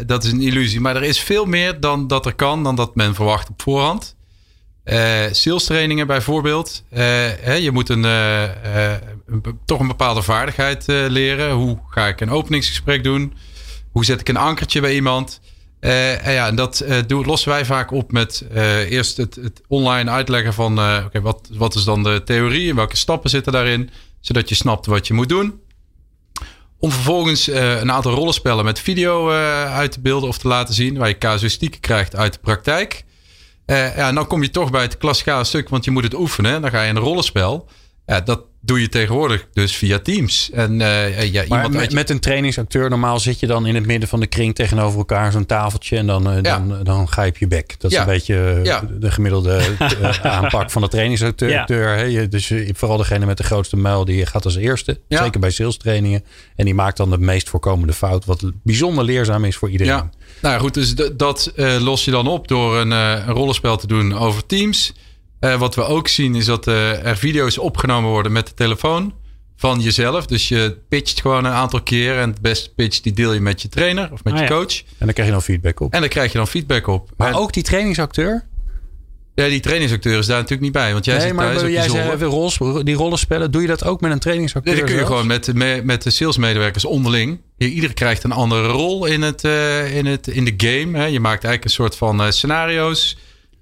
dat 0.06 0.24
is 0.24 0.32
een 0.32 0.42
illusie. 0.42 0.80
Maar 0.80 0.96
er 0.96 1.04
is 1.04 1.20
veel 1.20 1.46
meer 1.46 1.80
dan 1.80 2.08
dat 2.08 2.26
er 2.26 2.36
kan, 2.36 2.64
dan 2.64 2.76
dat 2.76 2.96
men 2.96 3.16
verwacht 3.16 3.50
op 3.50 3.62
voorhand. 3.62 4.16
Uh, 4.90 5.26
sales 5.32 5.64
trainingen 5.64 6.08
bijvoorbeeld. 6.08 6.84
Uh, 6.92 7.00
hè, 7.40 7.54
je 7.54 7.72
moet 7.72 7.90
een, 7.90 8.04
uh, 8.04 8.44
toch 9.66 9.80
een 9.80 9.88
bepaalde 9.88 10.22
vaardigheid 10.22 10.84
leren. 10.88 11.52
Hoe 11.52 11.80
ga 11.90 12.08
ik 12.08 12.22
een 12.22 12.30
openingsgesprek 12.30 13.04
doen? 13.04 13.34
Hoe 13.92 14.06
zet 14.06 14.20
ik 14.20 14.30
een 14.30 14.38
ankertje 14.38 14.82
bij 14.82 14.96
iemand? 14.96 15.42
en 15.80 16.34
ja, 16.34 16.52
dat 16.52 16.86
doen, 17.08 17.26
lossen 17.26 17.50
wij 17.50 17.66
vaak 17.66 17.92
op 17.92 18.12
met 18.12 18.46
eerst 18.90 19.18
het, 19.18 19.36
het, 19.36 19.62
online 19.68 20.10
uitleggen 20.10 20.54
van 20.54 20.80
oké, 21.06 21.22
wat, 21.22 21.50
wat 21.52 21.76
is 21.76 21.84
dan 21.84 22.04
de 22.04 22.22
theorie 22.26 22.70
en 22.70 22.76
welke 22.76 22.98
stappen 22.98 23.30
zitten 23.30 23.54
daarin, 23.54 23.90
zodat 24.20 24.50
je 24.50 24.56
snapt 24.56 24.86
wat 24.86 25.08
je 25.08 25.14
moet 25.14 25.30
doen. 25.30 25.62
Om 26.80 26.92
vervolgens 26.92 27.48
een 27.48 27.92
aantal 27.92 28.14
rollenspellen 28.14 28.66
met 28.66 28.80
video 28.80 29.30
uit 29.66 29.92
te 29.92 30.02
beelden 30.02 30.30
of 30.30 30.38
te 30.38 30.48
laten 30.48 30.74
zien, 30.74 30.98
waar 30.98 31.08
je 31.08 31.18
casuïstiek 31.18 31.78
krijgt 31.82 32.16
uit 32.16 32.34
de 32.34 32.40
praktijk. 32.40 33.06
Uh, 33.70 33.96
ja, 33.98 34.12
dan 34.12 34.28
kom 34.28 34.42
je 34.42 34.50
toch 34.50 34.72
bij 34.72 34.82
het 34.82 34.98
klassikale 34.98 35.44
stuk, 35.44 35.70
want 35.70 35.86
je 35.86 35.92
moet 35.92 36.04
het 36.04 36.14
oefenen. 36.14 36.62
Dan 36.62 36.70
ga 36.70 36.82
je 36.82 36.90
in 36.90 36.96
een 36.96 37.02
rollenspel. 37.02 37.68
Ja, 38.10 38.22
dat 38.22 38.42
doe 38.62 38.82
je 38.82 38.90
tegenwoordig 38.90 39.48
dus 39.54 39.76
via 39.76 40.00
Teams. 40.00 40.50
En, 40.52 40.80
uh, 40.80 41.32
ja, 41.32 41.44
iemand 41.44 41.74
met, 41.74 41.94
met, 41.94 42.10
een 42.10 42.20
trainingsacteur, 42.20 42.90
normaal 42.90 43.20
zit 43.20 43.40
je 43.40 43.48
dan 43.48 43.66
in 43.66 43.76
het 43.76 43.86
midden 43.86 44.10
van 44.10 44.20
de 44.20 44.28
kring 44.28 44.56
tegenover 44.56 44.98
elkaar, 44.98 45.32
zo'n 45.32 45.46
tafeltje. 45.46 45.98
En 45.98 46.08
dan, 46.08 46.30
uh, 46.30 46.36
ja. 46.36 46.42
dan, 46.42 46.84
dan 46.84 47.10
ga 47.10 47.24
je 47.24 47.30
op 47.30 47.38
je 47.38 47.48
bek. 47.48 47.76
Dat 47.80 47.92
is 47.92 47.98
ja. 47.98 48.04
een 48.04 48.10
beetje 48.10 48.60
ja. 48.64 48.84
de 49.00 49.12
gemiddelde 49.12 49.62
aanpak 50.22 50.72
van 50.72 50.82
de 50.82 50.88
trainingsacteur. 50.88 51.96
Hè? 51.98 52.28
Dus 52.28 52.54
vooral 52.72 52.98
degene 52.98 53.26
met 53.26 53.38
de 53.38 53.44
grootste 53.44 53.78
muil, 53.78 54.06
die 54.06 54.26
gaat 54.26 54.46
als 54.46 54.56
eerste. 54.56 55.00
Zeker 55.08 55.40
bij 55.40 55.52
sales 55.52 55.78
trainingen. 55.78 56.24
En 56.56 56.66
die 56.66 56.74
maakt 56.74 56.98
dan 56.98 57.10
de 57.10 57.18
meest 57.18 57.50
voorkomende 57.50 57.94
fout, 57.94 58.26
wat 58.26 58.44
bijzonder 58.64 59.04
leerzaam 59.04 59.46
is 59.46 59.56
voor 59.56 59.70
iedereen. 59.70 59.94
Ja. 59.94 60.10
Nou 60.42 60.54
ja, 60.54 60.60
goed, 60.60 60.74
dus 60.74 60.96
dat 60.96 61.52
los 61.80 62.06
je 62.06 62.12
dan 62.12 62.28
op 62.28 62.48
door 62.48 62.78
een, 62.78 62.92
een 62.92 63.26
rollenspel 63.26 63.78
te 63.78 63.88
doen 63.88 64.18
over 64.18 64.46
Teams. 64.46 64.94
Uh, 65.42 65.56
wat 65.56 65.76
we 65.76 65.84
ook 65.84 66.08
zien 66.08 66.36
is 66.36 66.46
dat 66.46 66.68
uh, 66.68 67.06
er 67.06 67.18
video's 67.18 67.58
opgenomen 67.58 68.10
worden 68.10 68.32
met 68.32 68.48
de 68.48 68.54
telefoon 68.54 69.14
van 69.56 69.80
jezelf. 69.80 70.26
Dus 70.26 70.48
je 70.48 70.78
pitcht 70.90 71.22
gewoon 71.22 71.46
een 71.46 71.52
aantal 71.52 71.82
keer. 71.82 72.18
En 72.18 72.30
het 72.30 72.42
beste 72.42 72.70
pitch 72.76 73.00
die 73.00 73.14
deel 73.14 73.34
je 73.34 73.40
met 73.40 73.62
je 73.62 73.70
trainer 73.70 74.10
of 74.12 74.24
met 74.24 74.34
ah, 74.34 74.40
je 74.40 74.48
coach. 74.48 74.74
Ja. 74.74 74.84
En 74.98 75.06
dan 75.06 75.14
krijg 75.14 75.28
je 75.28 75.34
dan 75.34 75.44
feedback 75.44 75.80
op. 75.80 75.94
En 75.94 76.00
dan 76.00 76.10
krijg 76.10 76.32
je 76.32 76.38
dan 76.38 76.48
feedback 76.48 76.88
op. 76.88 77.10
Maar 77.18 77.28
en, 77.28 77.36
ook 77.36 77.54
die 77.54 77.64
trainingsacteur? 77.64 78.48
Ja, 79.36 79.48
die 79.48 79.60
trainingsacteur 79.60 80.18
is 80.18 80.26
daar 80.26 80.36
natuurlijk 80.36 80.62
niet 80.62 80.72
bij. 80.72 80.94
Want 80.94 81.06
jij 81.06 81.18
nee, 81.18 81.28
zit 81.28 81.36
maar 81.36 81.56
thuis 81.56 81.72
jij 81.72 81.90
zei 81.90 82.24
rol, 82.24 82.84
die 82.84 82.96
rollen 82.96 83.18
spelen. 83.18 83.52
Doe 83.52 83.62
je 83.62 83.68
dat 83.68 83.84
ook 83.84 84.02
met 84.02 84.12
een 84.12 84.20
trainingsacteur? 84.20 84.74
Nee, 84.74 84.82
dat 84.82 84.92
kun 84.92 85.00
je 85.00 85.06
gewoon 85.06 85.28
met, 85.28 85.54
met, 85.54 85.84
met 85.84 86.04
de 86.04 86.10
salesmedewerkers 86.10 86.86
onderling. 86.86 87.42
Iedereen 87.58 87.94
krijgt 87.94 88.24
een 88.24 88.32
andere 88.32 88.68
rol 88.68 89.06
in, 89.06 89.22
het, 89.22 89.44
uh, 89.44 89.96
in, 89.96 90.06
het, 90.06 90.28
in 90.28 90.46
de 90.46 90.54
game. 90.58 90.98
Hè. 90.98 91.06
Je 91.06 91.20
maakt 91.20 91.44
eigenlijk 91.44 91.64
een 91.64 91.70
soort 91.70 91.96
van 91.96 92.22
uh, 92.22 92.30
scenario's. 92.30 93.18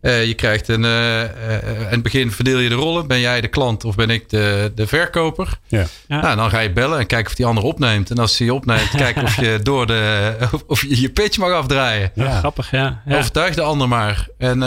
Uh, 0.08 0.26
je 0.26 0.34
krijgt 0.34 0.68
een. 0.68 0.84
Uh, 0.84 1.22
uh, 1.22 1.80
in 1.80 1.88
het 1.90 2.04
begin 2.04 2.32
verdeel 2.32 2.60
je 2.60 2.70
de 2.70 2.76
rollen. 2.76 3.08
Ben 3.08 3.20
jij 3.20 3.42
de 3.42 3.48
klant 3.48 3.86
of 3.86 3.96
ben 3.96 4.10
ik 4.10 4.30
de, 4.30 4.72
de 4.76 4.88
verkoper? 4.88 5.60
Ja. 5.68 5.86
ja. 6.08 6.22
Nou, 6.22 6.36
dan 6.36 6.50
ga 6.50 6.60
je 6.60 6.72
bellen 6.72 7.00
en 7.00 7.06
kijken 7.06 7.28
of 7.28 7.36
die 7.36 7.46
ander 7.46 7.64
opneemt. 7.64 8.10
En 8.10 8.18
als 8.18 8.38
hij 8.38 8.50
opneemt, 8.50 8.90
kijken 9.06 9.24
of 9.24 9.36
je 9.36 9.60
door 9.64 9.88
de. 9.88 10.34
of 10.68 10.82
je 10.82 11.02
je 11.02 11.10
pitch 11.10 11.38
mag 11.38 11.52
afdraaien. 11.52 12.12
Ja, 12.14 12.38
grappig, 12.38 12.72
ja. 12.72 13.02
ja. 13.06 13.18
Overtuig 13.18 13.56
de 13.56 13.62
ander 13.62 13.88
maar. 13.88 14.28
En, 14.38 14.58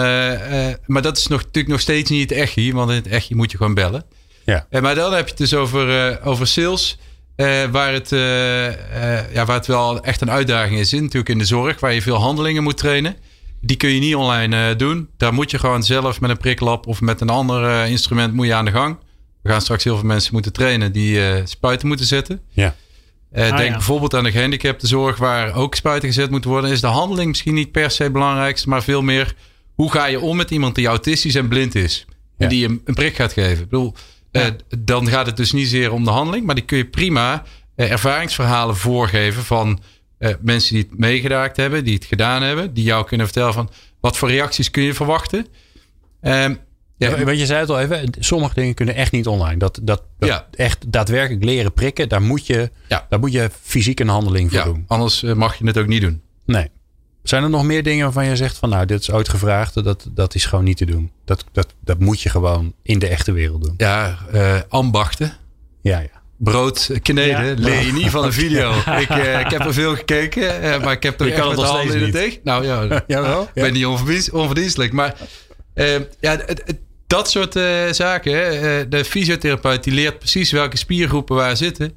maar 0.86 1.02
dat 1.02 1.16
is 1.16 1.26
nog, 1.26 1.40
natuurlijk 1.40 1.68
nog 1.68 1.80
steeds 1.80 2.10
niet 2.10 2.30
het 2.30 2.38
echi. 2.38 2.72
Want 2.72 2.90
in 2.90 2.96
het 2.96 3.08
echi 3.08 3.34
moet 3.34 3.50
je 3.50 3.56
gewoon 3.56 3.74
bellen. 3.74 4.04
Ja. 4.44 4.66
maar 4.80 4.94
dan 4.94 5.12
heb 5.12 5.24
je 5.24 5.30
het 5.30 5.38
dus 5.38 5.54
over, 5.54 6.18
over 6.24 6.46
sales. 6.46 6.98
waar, 7.70 7.92
het, 7.92 8.08
ja, 9.32 9.44
waar 9.44 9.56
het 9.56 9.66
wel 9.66 10.04
echt 10.04 10.20
een 10.20 10.30
uitdaging 10.30 10.78
is. 10.78 10.92
In, 10.92 11.02
natuurlijk 11.02 11.28
in 11.28 11.38
de 11.38 11.44
zorg, 11.44 11.80
waar 11.80 11.92
je 11.92 12.02
veel 12.02 12.16
handelingen 12.16 12.62
moet 12.62 12.76
trainen. 12.76 13.16
Die 13.60 13.76
kun 13.76 13.90
je 13.90 14.00
niet 14.00 14.14
online 14.14 14.70
uh, 14.70 14.76
doen. 14.76 15.08
Daar 15.16 15.34
moet 15.34 15.50
je 15.50 15.58
gewoon 15.58 15.82
zelf 15.82 16.20
met 16.20 16.30
een 16.30 16.36
priklap 16.36 16.86
of 16.86 17.00
met 17.00 17.20
een 17.20 17.28
ander 17.28 17.64
uh, 17.64 17.90
instrument 17.90 18.34
moet 18.34 18.46
je 18.46 18.54
aan 18.54 18.64
de 18.64 18.70
gang. 18.70 18.98
We 19.42 19.50
gaan 19.50 19.60
straks 19.60 19.84
heel 19.84 19.96
veel 19.96 20.06
mensen 20.06 20.32
moeten 20.32 20.52
trainen 20.52 20.92
die 20.92 21.16
uh, 21.16 21.34
spuiten 21.44 21.88
moeten 21.88 22.06
zetten. 22.06 22.40
Ja. 22.50 22.74
Ah, 23.34 23.56
denk 23.56 23.68
ja. 23.68 23.72
bijvoorbeeld 23.72 24.14
aan 24.14 24.24
de 24.24 24.30
gehandicaptenzorg 24.30 25.16
waar 25.16 25.54
ook 25.54 25.74
spuiten 25.74 26.08
gezet 26.08 26.30
moeten 26.30 26.50
worden. 26.50 26.70
Is 26.70 26.80
de 26.80 26.86
handeling 26.86 27.28
misschien 27.28 27.54
niet 27.54 27.72
per 27.72 27.90
se 27.90 28.02
het 28.02 28.12
belangrijkste, 28.12 28.68
maar 28.68 28.82
veel 28.82 29.02
meer 29.02 29.34
hoe 29.74 29.90
ga 29.90 30.06
je 30.06 30.20
om 30.20 30.36
met 30.36 30.50
iemand 30.50 30.74
die 30.74 30.86
autistisch 30.86 31.34
en 31.34 31.48
blind 31.48 31.74
is. 31.74 32.06
En 32.36 32.48
die 32.48 32.60
je 32.60 32.80
een 32.84 32.94
prik 32.94 33.14
gaat 33.14 33.32
geven. 33.32 33.62
Ik 33.62 33.68
bedoel, 33.68 33.94
ja. 34.30 34.56
dan 34.78 35.08
gaat 35.08 35.26
het 35.26 35.36
dus 35.36 35.52
niet 35.52 35.68
zeer 35.68 35.92
om 35.92 36.04
de 36.04 36.10
handeling, 36.10 36.46
maar 36.46 36.54
die 36.54 36.64
kun 36.64 36.78
je 36.78 36.86
prima 36.86 37.44
ervaringsverhalen 37.76 38.76
voorgeven 38.76 39.44
van 39.44 39.80
uh, 40.20 40.34
mensen 40.40 40.74
die 40.74 40.86
het 40.90 40.98
meegedaan 40.98 41.50
hebben, 41.52 41.84
die 41.84 41.94
het 41.94 42.04
gedaan 42.04 42.42
hebben, 42.42 42.74
die 42.74 42.84
jou 42.84 43.06
kunnen 43.06 43.26
vertellen 43.26 43.52
van 43.52 43.70
wat 44.00 44.16
voor 44.16 44.28
reacties 44.30 44.70
kun 44.70 44.82
je 44.82 44.94
verwachten. 44.94 45.46
Um, 46.22 46.58
ja, 46.96 47.24
want 47.24 47.38
je 47.38 47.46
zei 47.46 47.60
het 47.60 47.70
al 47.70 47.80
even, 47.80 48.08
sommige 48.18 48.54
dingen 48.54 48.74
kunnen 48.74 48.94
echt 48.94 49.12
niet 49.12 49.26
online. 49.26 49.56
Dat, 49.56 49.80
dat, 49.82 50.02
dat 50.18 50.28
ja. 50.28 50.46
echt 50.50 50.92
daadwerkelijk 50.92 51.44
leren 51.44 51.72
prikken, 51.72 52.08
daar 52.08 52.22
moet 52.22 52.46
je, 52.46 52.70
ja. 52.88 53.06
daar 53.08 53.18
moet 53.18 53.32
je 53.32 53.50
fysiek 53.62 54.00
een 54.00 54.08
handeling 54.08 54.50
voor 54.50 54.58
ja, 54.58 54.64
doen. 54.64 54.84
Anders 54.86 55.22
uh, 55.22 55.32
mag 55.32 55.56
je 55.58 55.66
het 55.66 55.78
ook 55.78 55.86
niet 55.86 56.00
doen. 56.00 56.22
Nee. 56.44 56.68
Zijn 57.22 57.42
er 57.42 57.50
nog 57.50 57.64
meer 57.64 57.82
dingen 57.82 58.04
waarvan 58.04 58.26
je 58.26 58.36
zegt 58.36 58.58
van 58.58 58.68
nou, 58.68 58.86
dit 58.86 59.00
is 59.00 59.10
uitgevraagd, 59.10 59.84
dat, 59.84 60.08
dat 60.10 60.34
is 60.34 60.44
gewoon 60.44 60.64
niet 60.64 60.76
te 60.76 60.84
doen. 60.84 61.10
Dat, 61.24 61.44
dat, 61.52 61.74
dat 61.84 61.98
moet 61.98 62.20
je 62.20 62.28
gewoon 62.28 62.74
in 62.82 62.98
de 62.98 63.08
echte 63.08 63.32
wereld 63.32 63.62
doen. 63.62 63.74
Ja, 63.76 64.18
uh, 64.34 64.60
ambachten. 64.68 65.32
Ja, 65.82 65.98
ja 65.98 66.19
brood 66.42 66.90
kneden. 67.02 67.46
Ja. 67.46 67.54
Leer 67.56 67.86
je 67.86 67.92
niet 67.92 68.10
van 68.10 68.24
een 68.24 68.32
video. 68.44 68.70
ik, 68.70 69.10
uh, 69.10 69.40
ik 69.40 69.50
heb 69.50 69.64
er 69.64 69.74
veel 69.74 69.96
gekeken, 69.96 70.64
uh, 70.64 70.82
maar 70.82 70.92
ik 70.92 71.02
heb 71.02 71.16
toch 71.16 71.26
je 71.26 71.32
echt 71.32 71.48
met 71.48 71.56
de 71.56 71.62
handen 71.62 71.96
in 71.96 72.02
het 72.02 72.12
deeg. 72.12 72.38
Nou 72.42 72.64
ja, 72.64 73.02
Jawel, 73.06 73.42
ik 73.42 73.62
ben 73.62 73.72
niet 73.72 73.86
onverdienst, 73.86 74.30
onverdienstelijk. 74.30 74.92
Maar 74.92 75.14
uh, 75.74 75.94
ja, 76.20 76.30
het, 76.30 76.62
het, 76.64 76.78
dat 77.06 77.30
soort 77.30 77.52
zaken. 77.90 78.32
de 78.90 79.04
fysiotherapeut 79.04 79.84
die 79.84 79.92
leert 79.92 80.18
precies 80.18 80.50
welke 80.50 80.76
spiergroepen 80.76 81.36
waar 81.36 81.56
zitten. 81.56 81.96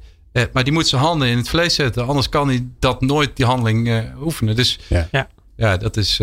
maar 0.52 0.64
die 0.64 0.72
moet 0.72 0.88
zijn 0.88 1.02
handen 1.02 1.28
in 1.28 1.36
het 1.36 1.48
vlees 1.48 1.74
zetten. 1.74 2.06
Anders 2.06 2.28
kan 2.28 2.48
hij 2.48 2.66
dat 2.78 3.00
nooit, 3.00 3.36
die 3.36 3.46
handeling 3.46 4.12
oefenen. 4.22 4.56
Dus 4.56 4.78
ja, 4.88 5.08
ja. 5.10 5.28
ja 5.56 5.76
dat 5.76 5.96
is... 5.96 6.20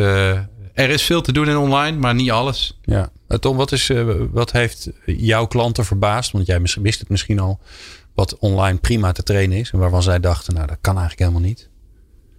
er 0.74 0.89
is 0.89 1.03
veel 1.03 1.22
te 1.22 1.32
doen 1.32 1.49
in 1.49 1.57
online, 1.57 1.97
maar 1.97 2.15
niet 2.15 2.32
alles. 2.32 2.80
Ja. 2.82 3.09
Tom, 3.39 3.57
wat, 3.57 3.72
is, 3.72 3.91
wat 4.32 4.51
heeft 4.51 4.89
jouw 5.05 5.45
klanten 5.45 5.86
verbaasd? 5.86 6.32
Want 6.32 6.45
jij 6.45 6.61
wist 6.82 6.99
het 6.99 7.09
misschien 7.09 7.39
al 7.39 7.59
wat 8.13 8.38
online 8.38 8.78
prima 8.78 9.11
te 9.11 9.24
trainen 9.24 9.57
is. 9.57 9.72
En 9.72 9.80
waarvan 9.80 10.03
zij 10.03 10.19
dachten, 10.19 10.53
nou 10.53 10.67
dat 10.67 10.78
kan 10.82 10.97
eigenlijk 10.97 11.30
helemaal 11.30 11.49
niet. 11.49 11.69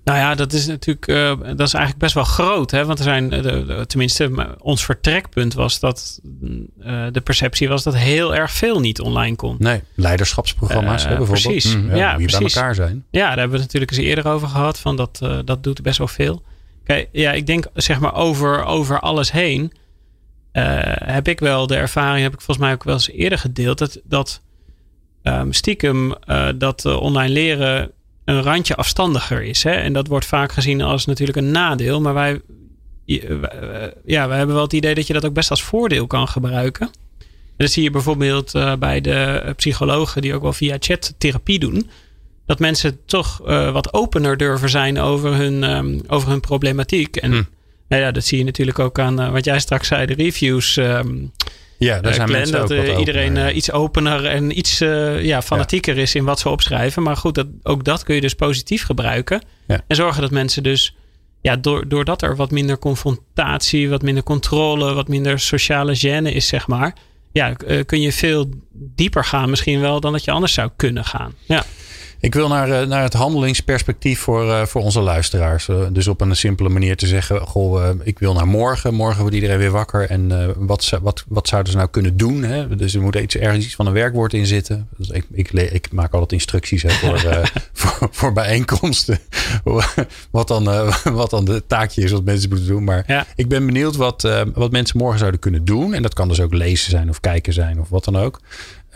Nou 0.05 0.19
ja, 0.19 0.35
dat 0.35 0.53
is 0.53 0.67
natuurlijk 0.67 1.07
uh, 1.07 1.29
dat 1.57 1.67
is 1.67 1.75
eigenlijk 1.75 1.99
best 1.99 2.15
wel 2.15 2.25
groot. 2.25 2.71
Hè? 2.71 2.85
Want 2.85 2.99
er 2.99 3.05
zijn, 3.05 3.29
de, 3.29 3.41
de, 3.41 3.85
tenminste, 3.87 4.57
ons 4.59 4.85
vertrekpunt 4.85 5.55
was 5.55 5.81
dat 5.81 6.21
uh, 6.23 7.07
de 7.13 7.21
perceptie 7.21 7.69
was 7.69 7.83
dat 7.83 7.97
heel 7.97 8.35
erg 8.35 8.51
veel 8.51 8.81
niet 8.81 9.01
online 9.01 9.37
kon. 9.37 9.57
Nee, 9.59 9.83
leiderschapsprogramma's 9.95 11.03
uh, 11.03 11.09
hè, 11.09 11.17
bijvoorbeeld. 11.17 11.47
Precies. 11.47 11.77
Mm, 11.77 11.89
ja, 11.91 11.97
ja 11.97 12.17
die 12.17 12.27
precies. 12.27 12.55
bij 12.55 12.63
elkaar 12.63 12.75
zijn. 12.75 13.05
Ja, 13.11 13.21
daar 13.21 13.39
hebben 13.39 13.57
we 13.57 13.63
het 13.63 13.73
natuurlijk 13.73 13.93
eens 13.93 14.01
eerder 14.01 14.29
over 14.29 14.49
gehad. 14.49 14.79
Van 14.79 14.97
dat, 14.97 15.19
dat 15.45 15.63
doet 15.63 15.83
best 15.83 15.99
wel 15.99 16.09
veel. 16.09 16.43
Ja, 17.13 17.33
ik 17.33 17.47
denk 17.47 17.67
zeg 17.75 18.01
maar 18.01 18.15
over, 18.15 18.65
over 18.65 19.01
alles 19.01 19.33
heen. 19.33 19.73
heb 21.05 21.29
ik 21.29 21.41
wel 21.41 21.67
de 21.67 21.77
ervaring, 21.77 22.23
heb 22.23 22.33
ik 22.33 22.41
volgens 22.41 22.67
mij 22.67 22.75
ook 22.75 22.85
wel 22.85 22.95
eens 22.95 23.11
eerder 23.11 23.39
gedeeld. 23.39 23.79
Dat, 23.79 24.01
dat 24.05 24.43
um, 25.23 25.53
stiekem 25.53 26.15
uh, 26.27 26.49
dat 26.55 26.85
uh, 26.85 27.01
online 27.01 27.33
leren 27.33 27.91
een 28.25 28.43
randje 28.43 28.75
afstandiger 28.75 29.43
is. 29.43 29.63
Hè? 29.63 29.71
En 29.71 29.93
dat 29.93 30.07
wordt 30.07 30.27
vaak 30.27 30.53
gezien 30.53 30.83
als 30.83 31.07
natuurlijk 31.07 31.39
een 31.39 31.51
nadeel. 31.51 32.01
Maar 32.01 32.15
wij, 32.15 32.41
ja, 34.05 34.29
wij 34.29 34.37
hebben 34.37 34.55
wel 34.55 34.65
het 34.65 34.73
idee 34.73 34.95
dat 34.95 35.07
je 35.07 35.13
dat 35.13 35.25
ook 35.25 35.35
best 35.35 35.51
als 35.51 35.63
voordeel 35.63 36.07
kan 36.07 36.29
gebruiken. 36.29 36.91
En 37.57 37.69
dat 37.69 37.71
zie 37.71 37.83
je 37.83 37.91
bijvoorbeeld 37.91 38.53
bij 38.79 39.01
de 39.01 39.53
psychologen 39.57 40.23
die 40.23 40.35
ook 40.35 40.43
wel 40.43 40.53
via 40.53 40.77
chat 40.81 41.15
therapie 41.19 41.59
doen. 41.59 41.91
Dat 42.53 42.61
mensen 42.61 42.99
toch 43.07 43.39
wat 43.73 43.93
opener 43.93 44.37
durven 44.37 44.69
zijn 44.69 44.99
over 44.99 45.35
hun, 45.35 45.63
um, 45.63 46.01
over 46.07 46.29
hun 46.29 46.41
problematiek. 46.41 47.17
En 47.17 47.33
hm. 47.33 47.43
nou 47.89 48.03
ja, 48.03 48.11
dat 48.11 48.25
zie 48.25 48.39
je 48.39 48.45
natuurlijk 48.45 48.79
ook 48.79 48.99
aan 48.99 49.33
wat 49.33 49.45
jij 49.45 49.61
straks 49.61 49.89
zei, 49.89 50.07
de 50.07 50.15
reviews. 50.15 50.77
Um, 50.77 51.33
ja, 51.79 52.01
daar 52.01 52.15
zijn 52.15 52.31
mensen 52.31 52.69
dat 52.69 52.73
ook 52.73 52.99
iedereen 52.99 53.57
iets 53.57 53.73
opener 53.73 54.27
en 54.27 54.59
iets 54.59 54.79
ja, 55.19 55.43
fanatieker 55.43 55.99
is 55.99 56.15
in 56.15 56.25
wat 56.25 56.41
ze 56.41 56.49
opschrijven. 56.49 57.03
Maar 57.03 57.17
goed, 57.17 57.35
dat, 57.35 57.47
ook 57.63 57.85
dat 57.85 58.03
kun 58.03 58.15
je 58.15 58.21
dus 58.21 58.35
positief 58.35 58.85
gebruiken. 58.85 59.43
En 59.67 59.97
zorgen 59.97 60.23
dat 60.23 60.31
mensen 60.31 60.63
dus 60.63 60.95
ja, 61.41 61.57
doordat 61.87 62.23
er 62.23 62.37
wat 62.37 62.51
minder 62.51 62.79
confrontatie, 62.79 63.89
wat 63.89 64.03
minder 64.03 64.23
controle, 64.23 64.95
wat 64.95 65.09
minder 65.09 65.41
sociale 65.41 65.97
gêne 65.97 66.35
is, 66.35 66.47
zeg 66.47 66.67
maar. 66.67 66.95
Ja, 67.33 67.57
eh, 67.57 67.85
kun 67.87 68.01
je 68.01 68.13
veel 68.13 68.49
dieper 68.73 69.25
gaan 69.25 69.51
misschien 69.51 69.81
wel 69.81 70.01
dan 70.01 70.13
dat 70.13 70.25
je 70.25 70.31
anders 70.31 70.53
zou 70.53 70.71
kunnen 70.77 71.05
gaan. 71.05 71.35
Ja. 71.45 71.65
Ik 72.23 72.35
wil 72.35 72.49
naar, 72.49 72.71
eh, 72.71 72.87
naar 72.87 73.03
het 73.03 73.13
handelingsperspectief 73.13 74.21
voor, 74.21 74.45
uh, 74.45 74.67
voor 74.67 74.83
onze 74.83 75.01
luisteraars. 75.01 75.69
Uh, 75.69 75.87
dus 75.91 76.09
op 76.09 76.21
een 76.21 76.37
simpele 76.37 76.69
manier 76.69 76.97
te 76.97 77.07
zeggen: 77.07 77.41
Goh, 77.41 77.89
ik 78.03 78.19
wil 78.19 78.33
naar 78.33 78.47
morgen. 78.47 78.95
Morgen 78.95 79.21
wordt 79.21 79.35
iedereen 79.35 79.59
weer 79.59 79.71
wakker. 79.71 80.11
En 80.11 80.55
wat, 80.67 80.99
wat, 81.03 81.25
wat 81.29 81.49
zouden 81.49 81.73
ze 81.73 81.79
nou 81.79 81.91
kunnen 81.91 82.17
doen? 82.17 82.43
Hè? 82.43 82.77
Dus 82.77 82.95
er 82.95 83.03
moet 83.03 83.17
iets, 83.17 83.37
ergens 83.37 83.65
iets 83.65 83.75
van 83.75 83.87
een 83.87 83.93
werkwoord 83.93 84.33
in 84.33 84.47
zitten. 84.47 84.89
Dus 84.97 85.09
ik, 85.09 85.27
ik, 85.33 85.53
ik 85.53 85.93
maak 85.93 86.13
altijd 86.13 86.33
instructies 86.33 86.83
hè, 86.83 86.91
voor, 86.91 87.21
voor, 87.73 88.09
voor, 88.11 88.33
bijeenkomsten. 88.33 89.19
wat, 90.31 90.49
dan, 90.49 90.65
wat 91.21 91.31
dan 91.31 91.45
de 91.45 91.63
taakje 91.67 92.03
is 92.03 92.11
wat 92.11 92.25
mensen 92.25 92.49
moeten 92.49 92.69
doen. 92.69 92.85
Maar 92.85 93.27
ik 93.35 93.49
ben 93.49 93.67
benieuwd 93.67 93.97
wat, 93.97 94.29
wat 94.55 94.71
mensen 94.71 94.99
morgen 94.99 95.19
zouden 95.19 95.41
kunnen 95.41 95.65
doen. 95.65 95.95
En 95.95 96.03
dat 96.03 96.15
kan 96.15 96.29
dus 96.29 96.41
ook 96.41 96.55
lezen 96.55 96.91
zijn 96.91 97.09
of 97.09 97.21
kijken 97.21 97.53
zijn 97.53 97.81
of 97.81 97.89
wat 97.89 98.05
dan 98.05 98.17
ook. 98.17 98.41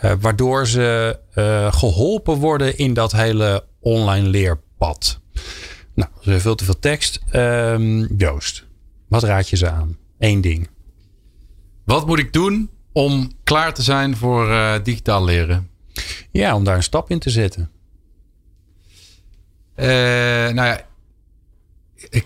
Uh, 0.03 0.11
waardoor 0.19 0.67
ze 0.67 1.19
uh, 1.35 1.73
geholpen 1.73 2.35
worden 2.35 2.77
in 2.77 2.93
dat 2.93 3.11
hele 3.11 3.65
online 3.79 4.27
leerpad. 4.27 5.19
Nou, 5.93 6.11
is 6.21 6.41
veel 6.41 6.55
te 6.55 6.63
veel 6.63 6.79
tekst. 6.79 7.19
Um, 7.33 8.17
Joost, 8.17 8.65
wat 9.07 9.23
raad 9.23 9.49
je 9.49 9.55
ze 9.55 9.69
aan? 9.69 9.97
Eén 10.19 10.41
ding. 10.41 10.69
Wat 11.85 12.05
moet 12.05 12.19
ik 12.19 12.33
doen 12.33 12.69
om 12.91 13.31
klaar 13.43 13.73
te 13.73 13.81
zijn 13.81 14.17
voor 14.17 14.47
uh, 14.47 14.73
digitaal 14.83 15.23
leren? 15.23 15.69
Ja, 16.31 16.55
om 16.55 16.63
daar 16.63 16.75
een 16.75 16.83
stap 16.83 17.09
in 17.09 17.19
te 17.19 17.29
zetten. 17.29 17.71
nou 19.75 20.55
ja, 20.55 20.81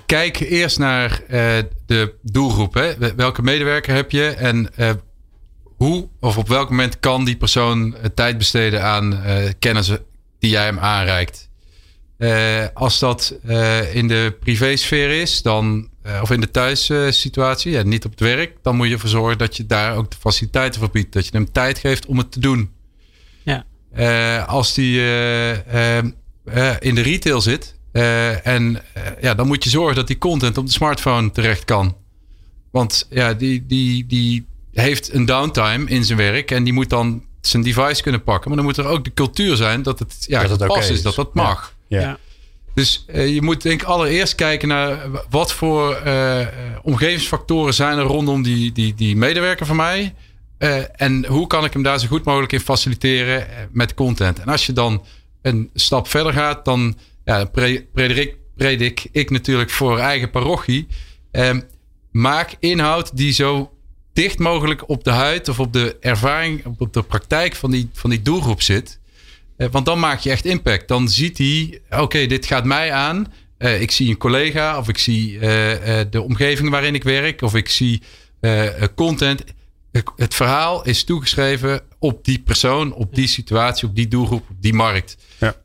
kijk 0.06 0.40
eerst 0.40 0.80
naar 0.80 1.24
de 1.86 2.16
doelgroep. 2.22 2.74
Hè? 2.74 3.16
Welke 3.16 3.42
medewerker 3.42 3.94
heb 3.94 4.12
je 4.12 4.28
en 4.28 4.70
hoe 5.82 6.08
of 6.20 6.38
op 6.38 6.48
welk 6.48 6.70
moment 6.70 7.00
kan 7.00 7.26
die 7.26 7.38
persoon 7.38 7.88
uh, 7.88 8.06
tijd 8.16 8.38
besteden 8.38 8.84
aan 8.84 9.14
uh, 9.14 9.50
kennis 9.60 9.92
die 10.40 10.50
jij 10.50 10.64
hem 10.64 10.80
aanreikt? 10.80 11.50
Uh, 12.18 12.66
als 12.74 13.00
dat 13.00 13.36
in 13.94 14.08
de 14.08 14.38
privésfeer 14.40 15.22
is, 15.22 15.42
dan, 15.42 15.90
of 16.22 16.32
in 16.32 16.42
de 16.42 16.52
thuissituatie, 16.52 17.72
ja, 17.72 17.84
niet 17.84 18.06
op 18.06 18.12
het 18.12 18.20
werk, 18.20 18.58
dan 18.62 18.76
moet 18.76 18.88
je 18.88 18.94
ervoor 18.94 19.10
zorgen 19.10 19.38
dat 19.38 19.58
je 19.58 19.66
daar 19.66 19.96
ook 19.96 20.12
de 20.12 20.18
faciliteiten 20.20 20.80
voor 20.80 20.90
biedt. 20.92 21.14
Dat 21.14 21.26
je 21.26 21.32
hem 21.32 21.52
tijd 21.52 21.78
geeft 21.78 22.06
om 22.06 22.18
het 22.18 22.32
te 22.32 22.40
doen. 22.40 22.72
Ja. 23.44 23.66
als 24.40 24.74
die 24.74 25.00
in 26.80 26.96
de 26.96 27.02
retail 27.02 27.42
zit, 27.42 27.76
en 28.44 28.82
ja, 29.22 29.34
dan 29.34 29.48
moet 29.48 29.64
je 29.64 29.70
zorgen 29.70 29.96
dat 29.96 30.08
die 30.08 30.18
content 30.18 30.58
op 30.58 30.66
de 30.66 30.72
smartphone 30.72 31.32
terecht 31.32 31.66
kan. 31.66 31.98
Want 32.72 33.08
ja, 33.10 33.34
die, 33.34 33.66
die, 33.66 34.06
die 34.06 34.50
heeft 34.74 35.14
een 35.14 35.26
downtime 35.26 35.90
in 35.90 36.04
zijn 36.04 36.18
werk 36.18 36.52
en 36.52 36.64
die 36.64 36.74
moet 36.74 36.90
dan 36.90 37.24
zijn 37.42 37.64
device 37.64 38.02
kunnen 38.02 38.24
pakken. 38.24 38.48
Maar 38.48 38.58
dan 38.58 38.66
moet 38.66 38.78
er 38.78 38.86
ook 38.86 39.04
de 39.04 39.14
cultuur 39.14 39.56
zijn 39.56 39.82
dat 39.82 40.00
het, 40.00 40.16
ja, 40.28 40.42
dat 40.42 40.60
het 40.60 40.68
pas 40.68 40.90
is, 40.90 41.02
dat 41.02 41.16
dat 41.16 41.34
mag. 41.34 41.76
Ja. 41.88 42.18
Dus 42.74 43.06
uh, 43.08 43.34
je 43.34 43.42
moet 43.42 43.62
denk 43.62 43.82
ik 43.82 43.88
allereerst 43.88 44.36
kijken 44.36 44.68
naar 44.68 45.10
wat 45.30 45.54
voor 45.54 46.02
uh, 46.06 46.48
omgevingsfactoren 46.82 47.74
zijn 47.74 47.98
er 47.98 48.04
rondom 48.04 48.44
die, 48.44 48.72
die, 48.72 48.94
die 48.94 49.16
medewerker 49.16 49.66
van 49.66 49.76
mij. 49.76 50.14
Uh, 50.60 51.02
en 51.02 51.26
hoe 51.26 51.48
kan 51.48 51.66
ik 51.66 51.74
hem 51.74 51.84
daar 51.84 52.00
zo 52.00 52.08
goed 52.08 52.24
mogelijk 52.24 52.52
in 52.52 52.60
faciliteren 52.60 53.48
met 53.72 53.94
content. 53.94 54.40
En 54.40 54.48
als 54.48 54.66
je 54.66 54.74
dan 54.74 55.04
een 55.42 55.70
stap 55.74 56.08
verder 56.08 56.34
gaat, 56.34 56.66
dan 56.66 56.98
ja, 57.26 57.46
predik, 57.94 58.36
predik 58.56 59.08
ik 59.12 59.30
natuurlijk 59.30 59.70
voor 59.70 59.98
eigen 59.98 60.30
parochie. 60.30 60.88
maak 62.12 62.56
inhoud 62.60 63.18
die 63.18 63.34
zo 63.34 63.71
dicht 64.14 64.40
mogelijk 64.40 64.90
op 64.90 65.04
de 65.04 65.10
huid 65.10 65.50
of 65.50 65.60
op 65.60 65.74
de 65.74 65.98
ervaring, 66.00 66.66
op 66.78 66.94
de 66.94 67.02
praktijk 67.02 67.56
van 67.56 67.72
die, 67.72 67.90
van 67.94 68.10
die 68.10 68.22
doelgroep 68.22 68.62
zit. 68.62 69.00
Eh, 69.58 69.68
want 69.72 69.86
dan 69.86 70.00
maak 70.00 70.20
je 70.20 70.30
echt 70.30 70.46
impact. 70.46 70.88
Dan 70.88 71.10
ziet 71.10 71.38
hij, 71.38 71.82
oké, 71.90 72.26
dit 72.26 72.46
gaat 72.46 72.66
mij 72.66 72.92
aan. 72.92 73.34
Uh, 73.58 73.82
ik 73.82 73.92
zie 73.92 74.10
een 74.10 74.18
collega 74.18 74.78
of 74.78 74.90
ik 74.90 74.98
zie 74.98 75.34
uh, 75.34 75.42
de 76.10 76.22
omgeving 76.22 76.70
waarin 76.70 76.96
ik 76.96 77.04
werk 77.04 77.42
of 77.42 77.56
ik 77.56 77.70
zie 77.70 78.02
content. 78.96 79.44
Het 80.16 80.34
verhaal 80.34 80.86
is 80.86 81.04
toegeschreven 81.04 81.82
op 82.00 82.26
die 82.26 82.40
persoon, 82.40 82.94
op 82.94 83.16
die 83.16 83.28
situatie, 83.28 83.88
op 83.88 83.96
die 83.96 84.08
doelgroep, 84.08 84.50
op 84.50 84.62
die 84.62 84.74
markt. 84.74 85.18
Ja. 85.38 85.56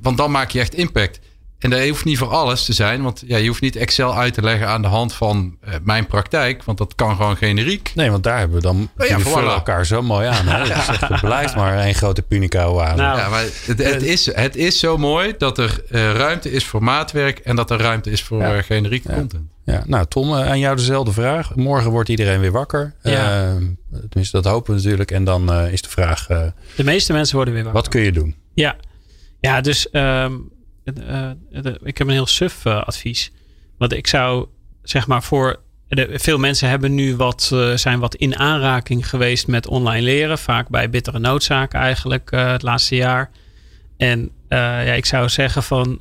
want 0.00 0.16
dan 0.16 0.30
maak 0.30 0.50
je 0.50 0.60
echt 0.60 0.74
impact. 0.74 1.20
En 1.58 1.70
dat 1.70 1.88
hoeft 1.88 2.04
niet 2.04 2.18
voor 2.18 2.28
alles 2.28 2.64
te 2.64 2.72
zijn, 2.72 3.02
want 3.02 3.22
ja, 3.26 3.36
je 3.36 3.48
hoeft 3.48 3.60
niet 3.60 3.76
Excel 3.76 4.14
uit 4.14 4.34
te 4.34 4.42
leggen 4.42 4.68
aan 4.68 4.82
de 4.82 4.88
hand 4.88 5.14
van 5.14 5.56
uh, 5.68 5.74
mijn 5.82 6.06
praktijk, 6.06 6.64
want 6.64 6.78
dat 6.78 6.94
kan 6.94 7.16
gewoon 7.16 7.36
generiek. 7.36 7.92
Nee, 7.94 8.10
want 8.10 8.22
daar 8.22 8.38
hebben 8.38 8.56
we 8.56 8.62
dan 8.62 8.90
oh, 8.98 9.06
ja, 9.06 9.18
vullen 9.18 9.52
elkaar 9.52 9.86
zo 9.86 10.02
mooi 10.02 10.26
aan. 10.26 10.46
Hè? 10.46 10.62
ja. 10.62 11.08
het 11.08 11.20
blijft 11.20 11.56
maar 11.56 11.78
één 11.78 11.94
grote 11.94 12.22
punica 12.22 12.62
aan. 12.62 12.96
Nou, 12.96 13.18
ja, 13.18 13.28
maar 13.28 13.42
het, 13.42 13.82
het, 13.82 14.02
is, 14.02 14.34
het 14.34 14.56
is 14.56 14.78
zo 14.78 14.96
mooi 14.96 15.34
dat 15.38 15.58
er 15.58 15.82
uh, 15.90 16.12
ruimte 16.12 16.50
is 16.50 16.64
voor 16.64 16.82
maatwerk 16.82 17.38
en 17.38 17.56
dat 17.56 17.70
er 17.70 17.78
ruimte 17.78 18.10
is 18.10 18.22
voor 18.22 18.40
ja. 18.40 18.56
uh, 18.56 18.62
generieke 18.62 19.12
content. 19.12 19.48
Ja, 19.64 19.82
nou 19.86 20.06
Tom, 20.08 20.34
aan 20.34 20.58
jou 20.58 20.76
dezelfde 20.76 21.12
vraag. 21.12 21.54
Morgen 21.54 21.90
wordt 21.90 22.08
iedereen 22.08 22.40
weer 22.40 22.52
wakker. 22.52 22.94
Ja. 23.02 23.56
tenminste, 24.08 24.36
dat 24.40 24.52
hopen 24.52 24.70
we 24.74 24.80
natuurlijk. 24.80 25.10
En 25.10 25.24
dan 25.24 25.52
is 25.52 25.82
de 25.82 25.88
vraag... 25.88 26.26
de 26.26 26.84
meeste 26.84 27.12
mensen 27.12 27.36
worden 27.36 27.54
weer 27.54 27.62
wakker. 27.62 27.82
Wat 27.82 27.90
kun 27.90 28.00
je 28.00 28.12
doen? 28.12 28.34
Ja, 28.54 28.76
ja 29.40 29.60
dus... 29.60 29.88
Um, 29.92 30.56
uh, 31.08 31.72
ik 31.82 31.98
heb 31.98 32.06
een 32.06 32.12
heel 32.12 32.26
suf 32.26 32.64
uh, 32.64 32.82
advies. 32.82 33.32
Want 33.78 33.92
ik 33.92 34.06
zou 34.06 34.46
zeg 34.82 35.06
maar 35.06 35.22
voor. 35.22 35.60
De, 35.88 36.08
veel 36.12 36.38
mensen 36.38 36.68
hebben 36.68 36.94
nu 36.94 37.16
wat, 37.16 37.54
zijn 37.74 37.98
wat 37.98 38.14
in 38.14 38.38
aanraking 38.38 39.08
geweest 39.08 39.46
met 39.46 39.66
online 39.66 40.02
leren. 40.02 40.38
Vaak 40.38 40.68
bij 40.68 40.90
bittere 40.90 41.18
noodzaak 41.18 41.74
eigenlijk 41.74 42.30
het 42.30 42.62
laatste 42.62 42.94
jaar. 42.94 43.30
En 43.96 44.30
ja, 44.48 44.80
ik 44.92 45.06
zou 45.06 45.28
zeggen 45.28 45.62
van. 45.62 46.00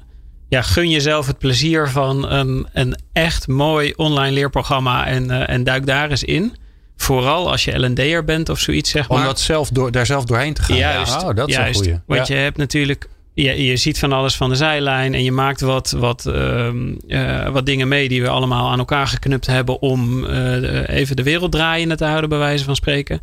Ja, 0.50 0.62
gun 0.62 0.90
jezelf 0.90 1.28
het 1.28 1.38
plezier 1.38 1.90
van 1.90 2.32
een, 2.32 2.68
een 2.74 3.00
echt 3.14 3.48
mooi 3.48 3.94
online 3.96 4.32
leerprogramma 4.32 5.06
en, 5.06 5.48
en 5.48 5.64
duik 5.64 5.86
daar 5.86 6.10
eens 6.10 6.24
in. 6.24 6.56
Vooral 6.98 7.52
als 7.52 7.64
je 7.64 7.86
L&D'er 7.86 8.24
bent 8.24 8.50
of 8.50 8.60
zoiets, 8.60 8.90
zeg 8.90 9.10
maar. 9.10 9.18
Om 9.18 9.24
dat 9.24 9.40
zelf 9.40 9.70
door, 9.70 9.92
daar 9.92 10.06
zelf 10.06 10.26
doorheen 10.26 10.54
te 10.54 10.62
gaan. 10.62 10.78
Juist, 10.78 11.24
oh, 11.24 11.36
dat 11.36 11.50
is 11.50 11.56
juist, 11.56 11.80
een 11.80 11.86
goeie. 11.86 12.02
Want 12.06 12.28
je 12.28 12.34
hebt 12.34 12.58
natuurlijk 12.58 13.08
je, 13.44 13.64
je 13.66 13.78
ziet 13.78 14.00
van 14.00 14.12
alles 14.12 14.36
van 14.36 14.50
de 14.50 14.56
zijlijn 14.56 15.14
en 15.14 15.24
je 15.24 15.32
maakt 15.32 15.62
wat, 15.62 15.92
wat, 15.92 16.26
uh, 16.28 16.70
uh, 17.08 17.50
wat 17.50 17.66
dingen 17.66 17.88
mee 17.88 18.10
die 18.10 18.22
we 18.22 18.30
allemaal 18.30 18.70
aan 18.70 18.80
elkaar 18.80 19.08
geknupt 19.08 19.46
hebben 19.46 19.82
om 19.82 20.24
uh, 20.24 20.90
even 20.90 21.16
de 21.16 21.24
wereld 21.24 21.52
draaiende 21.52 21.96
te 21.96 22.06
houden, 22.06 22.30
bij 22.30 22.38
wijze 22.38 22.64
van 22.64 22.76
spreken. 22.76 23.22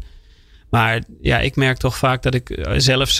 Maar 0.70 1.02
ja, 1.20 1.38
ik 1.38 1.56
merk 1.56 1.76
toch 1.76 1.96
vaak 1.96 2.22
dat 2.22 2.34
ik 2.34 2.50
eh, 2.50 2.72
zelfs, 2.76 3.16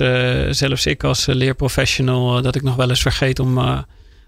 zelfs 0.51 0.87
ik 0.87 1.05
als 1.05 1.27
leerprofessional, 1.27 2.43
dat 2.43 2.55
ik 2.55 2.63
nog 2.63 2.77
wel 2.77 2.89
eens 2.89 3.03
vergeet 3.03 3.39
om, 3.39 3.85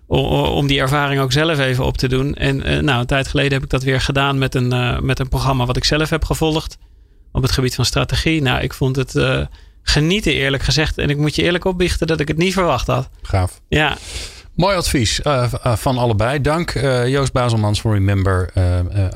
om 0.06 0.66
die 0.66 0.80
ervaring 0.80 1.20
ook 1.20 1.32
zelf 1.32 1.58
even 1.58 1.84
op 1.84 1.96
te 1.96 2.08
doen. 2.08 2.34
En 2.34 2.84
nou, 2.84 3.00
een 3.00 3.06
tijd 3.06 3.28
geleden 3.28 3.52
heb 3.52 3.62
ik 3.62 3.70
dat 3.70 3.82
weer 3.82 4.00
gedaan 4.00 4.38
met 4.38 4.54
een, 4.54 4.98
met 5.04 5.18
een 5.18 5.28
programma 5.28 5.66
wat 5.66 5.76
ik 5.76 5.84
zelf 5.84 6.10
heb 6.10 6.24
gevolgd 6.24 6.78
op 7.32 7.42
het 7.42 7.50
gebied 7.50 7.74
van 7.74 7.84
strategie. 7.84 8.42
Nou, 8.42 8.62
ik 8.62 8.74
vond 8.74 8.96
het 8.96 9.14
genieten, 9.88 10.32
eerlijk 10.32 10.62
gezegd. 10.62 10.98
En 10.98 11.10
ik 11.10 11.16
moet 11.16 11.34
je 11.34 11.42
eerlijk 11.42 11.64
opbiechten 11.64 12.06
dat 12.06 12.20
ik 12.20 12.28
het 12.28 12.36
niet 12.36 12.52
verwacht 12.52 12.86
had. 12.86 13.08
Gaaf. 13.22 13.60
Ja. 13.68 13.96
Mooi 14.56 14.76
advies 14.76 15.20
uh, 15.26 15.52
van 15.62 15.98
allebei. 15.98 16.40
Dank 16.40 16.74
uh, 16.74 17.08
Joost 17.08 17.32
Bazelmans 17.32 17.80
voor 17.80 17.94
Remember. 17.94 18.50
Uh, 18.54 18.64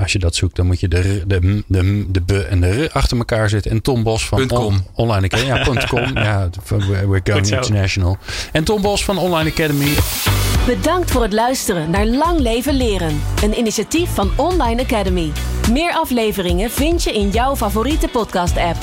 als 0.01 0.13
je 0.13 0.19
dat 0.19 0.35
zoekt, 0.35 0.57
dan 0.57 0.67
moet 0.67 0.81
je 0.81 0.89
de, 0.89 1.23
de, 1.27 1.63
de, 1.67 2.07
de 2.11 2.21
B 2.21 2.31
en 2.31 2.61
de 2.61 2.85
R 2.85 2.91
achter 2.93 3.17
elkaar 3.17 3.49
zetten. 3.49 3.71
En 3.71 3.83
Tom 3.83 4.03
Bos 4.03 4.27
van 4.27 4.51
on, 4.51 4.87
Online 4.95 5.27
Academy. 5.27 5.47
Ja, 5.47 5.87
.com. 5.87 6.17
ja, 6.25 6.49
we're 6.79 7.21
going 7.25 7.51
international. 7.51 8.17
En 8.53 8.65
Tom 8.65 8.83
Bos 8.83 9.05
van 9.05 9.19
Online 9.19 9.51
Academy. 9.51 9.95
Bedankt 10.67 11.11
voor 11.11 11.23
het 11.23 11.33
luisteren 11.33 11.91
naar 11.91 12.07
Lang 12.07 12.41
Leven 12.41 12.75
Leren. 12.75 13.21
Een 13.43 13.59
initiatief 13.59 14.15
van 14.15 14.31
Online 14.37 14.83
Academy. 14.83 15.33
Meer 15.73 15.93
afleveringen 15.93 16.71
vind 16.71 17.03
je 17.03 17.13
in 17.13 17.31
jouw 17.31 17.57
favoriete 17.57 18.09
podcast 18.09 18.57
app. 18.57 18.79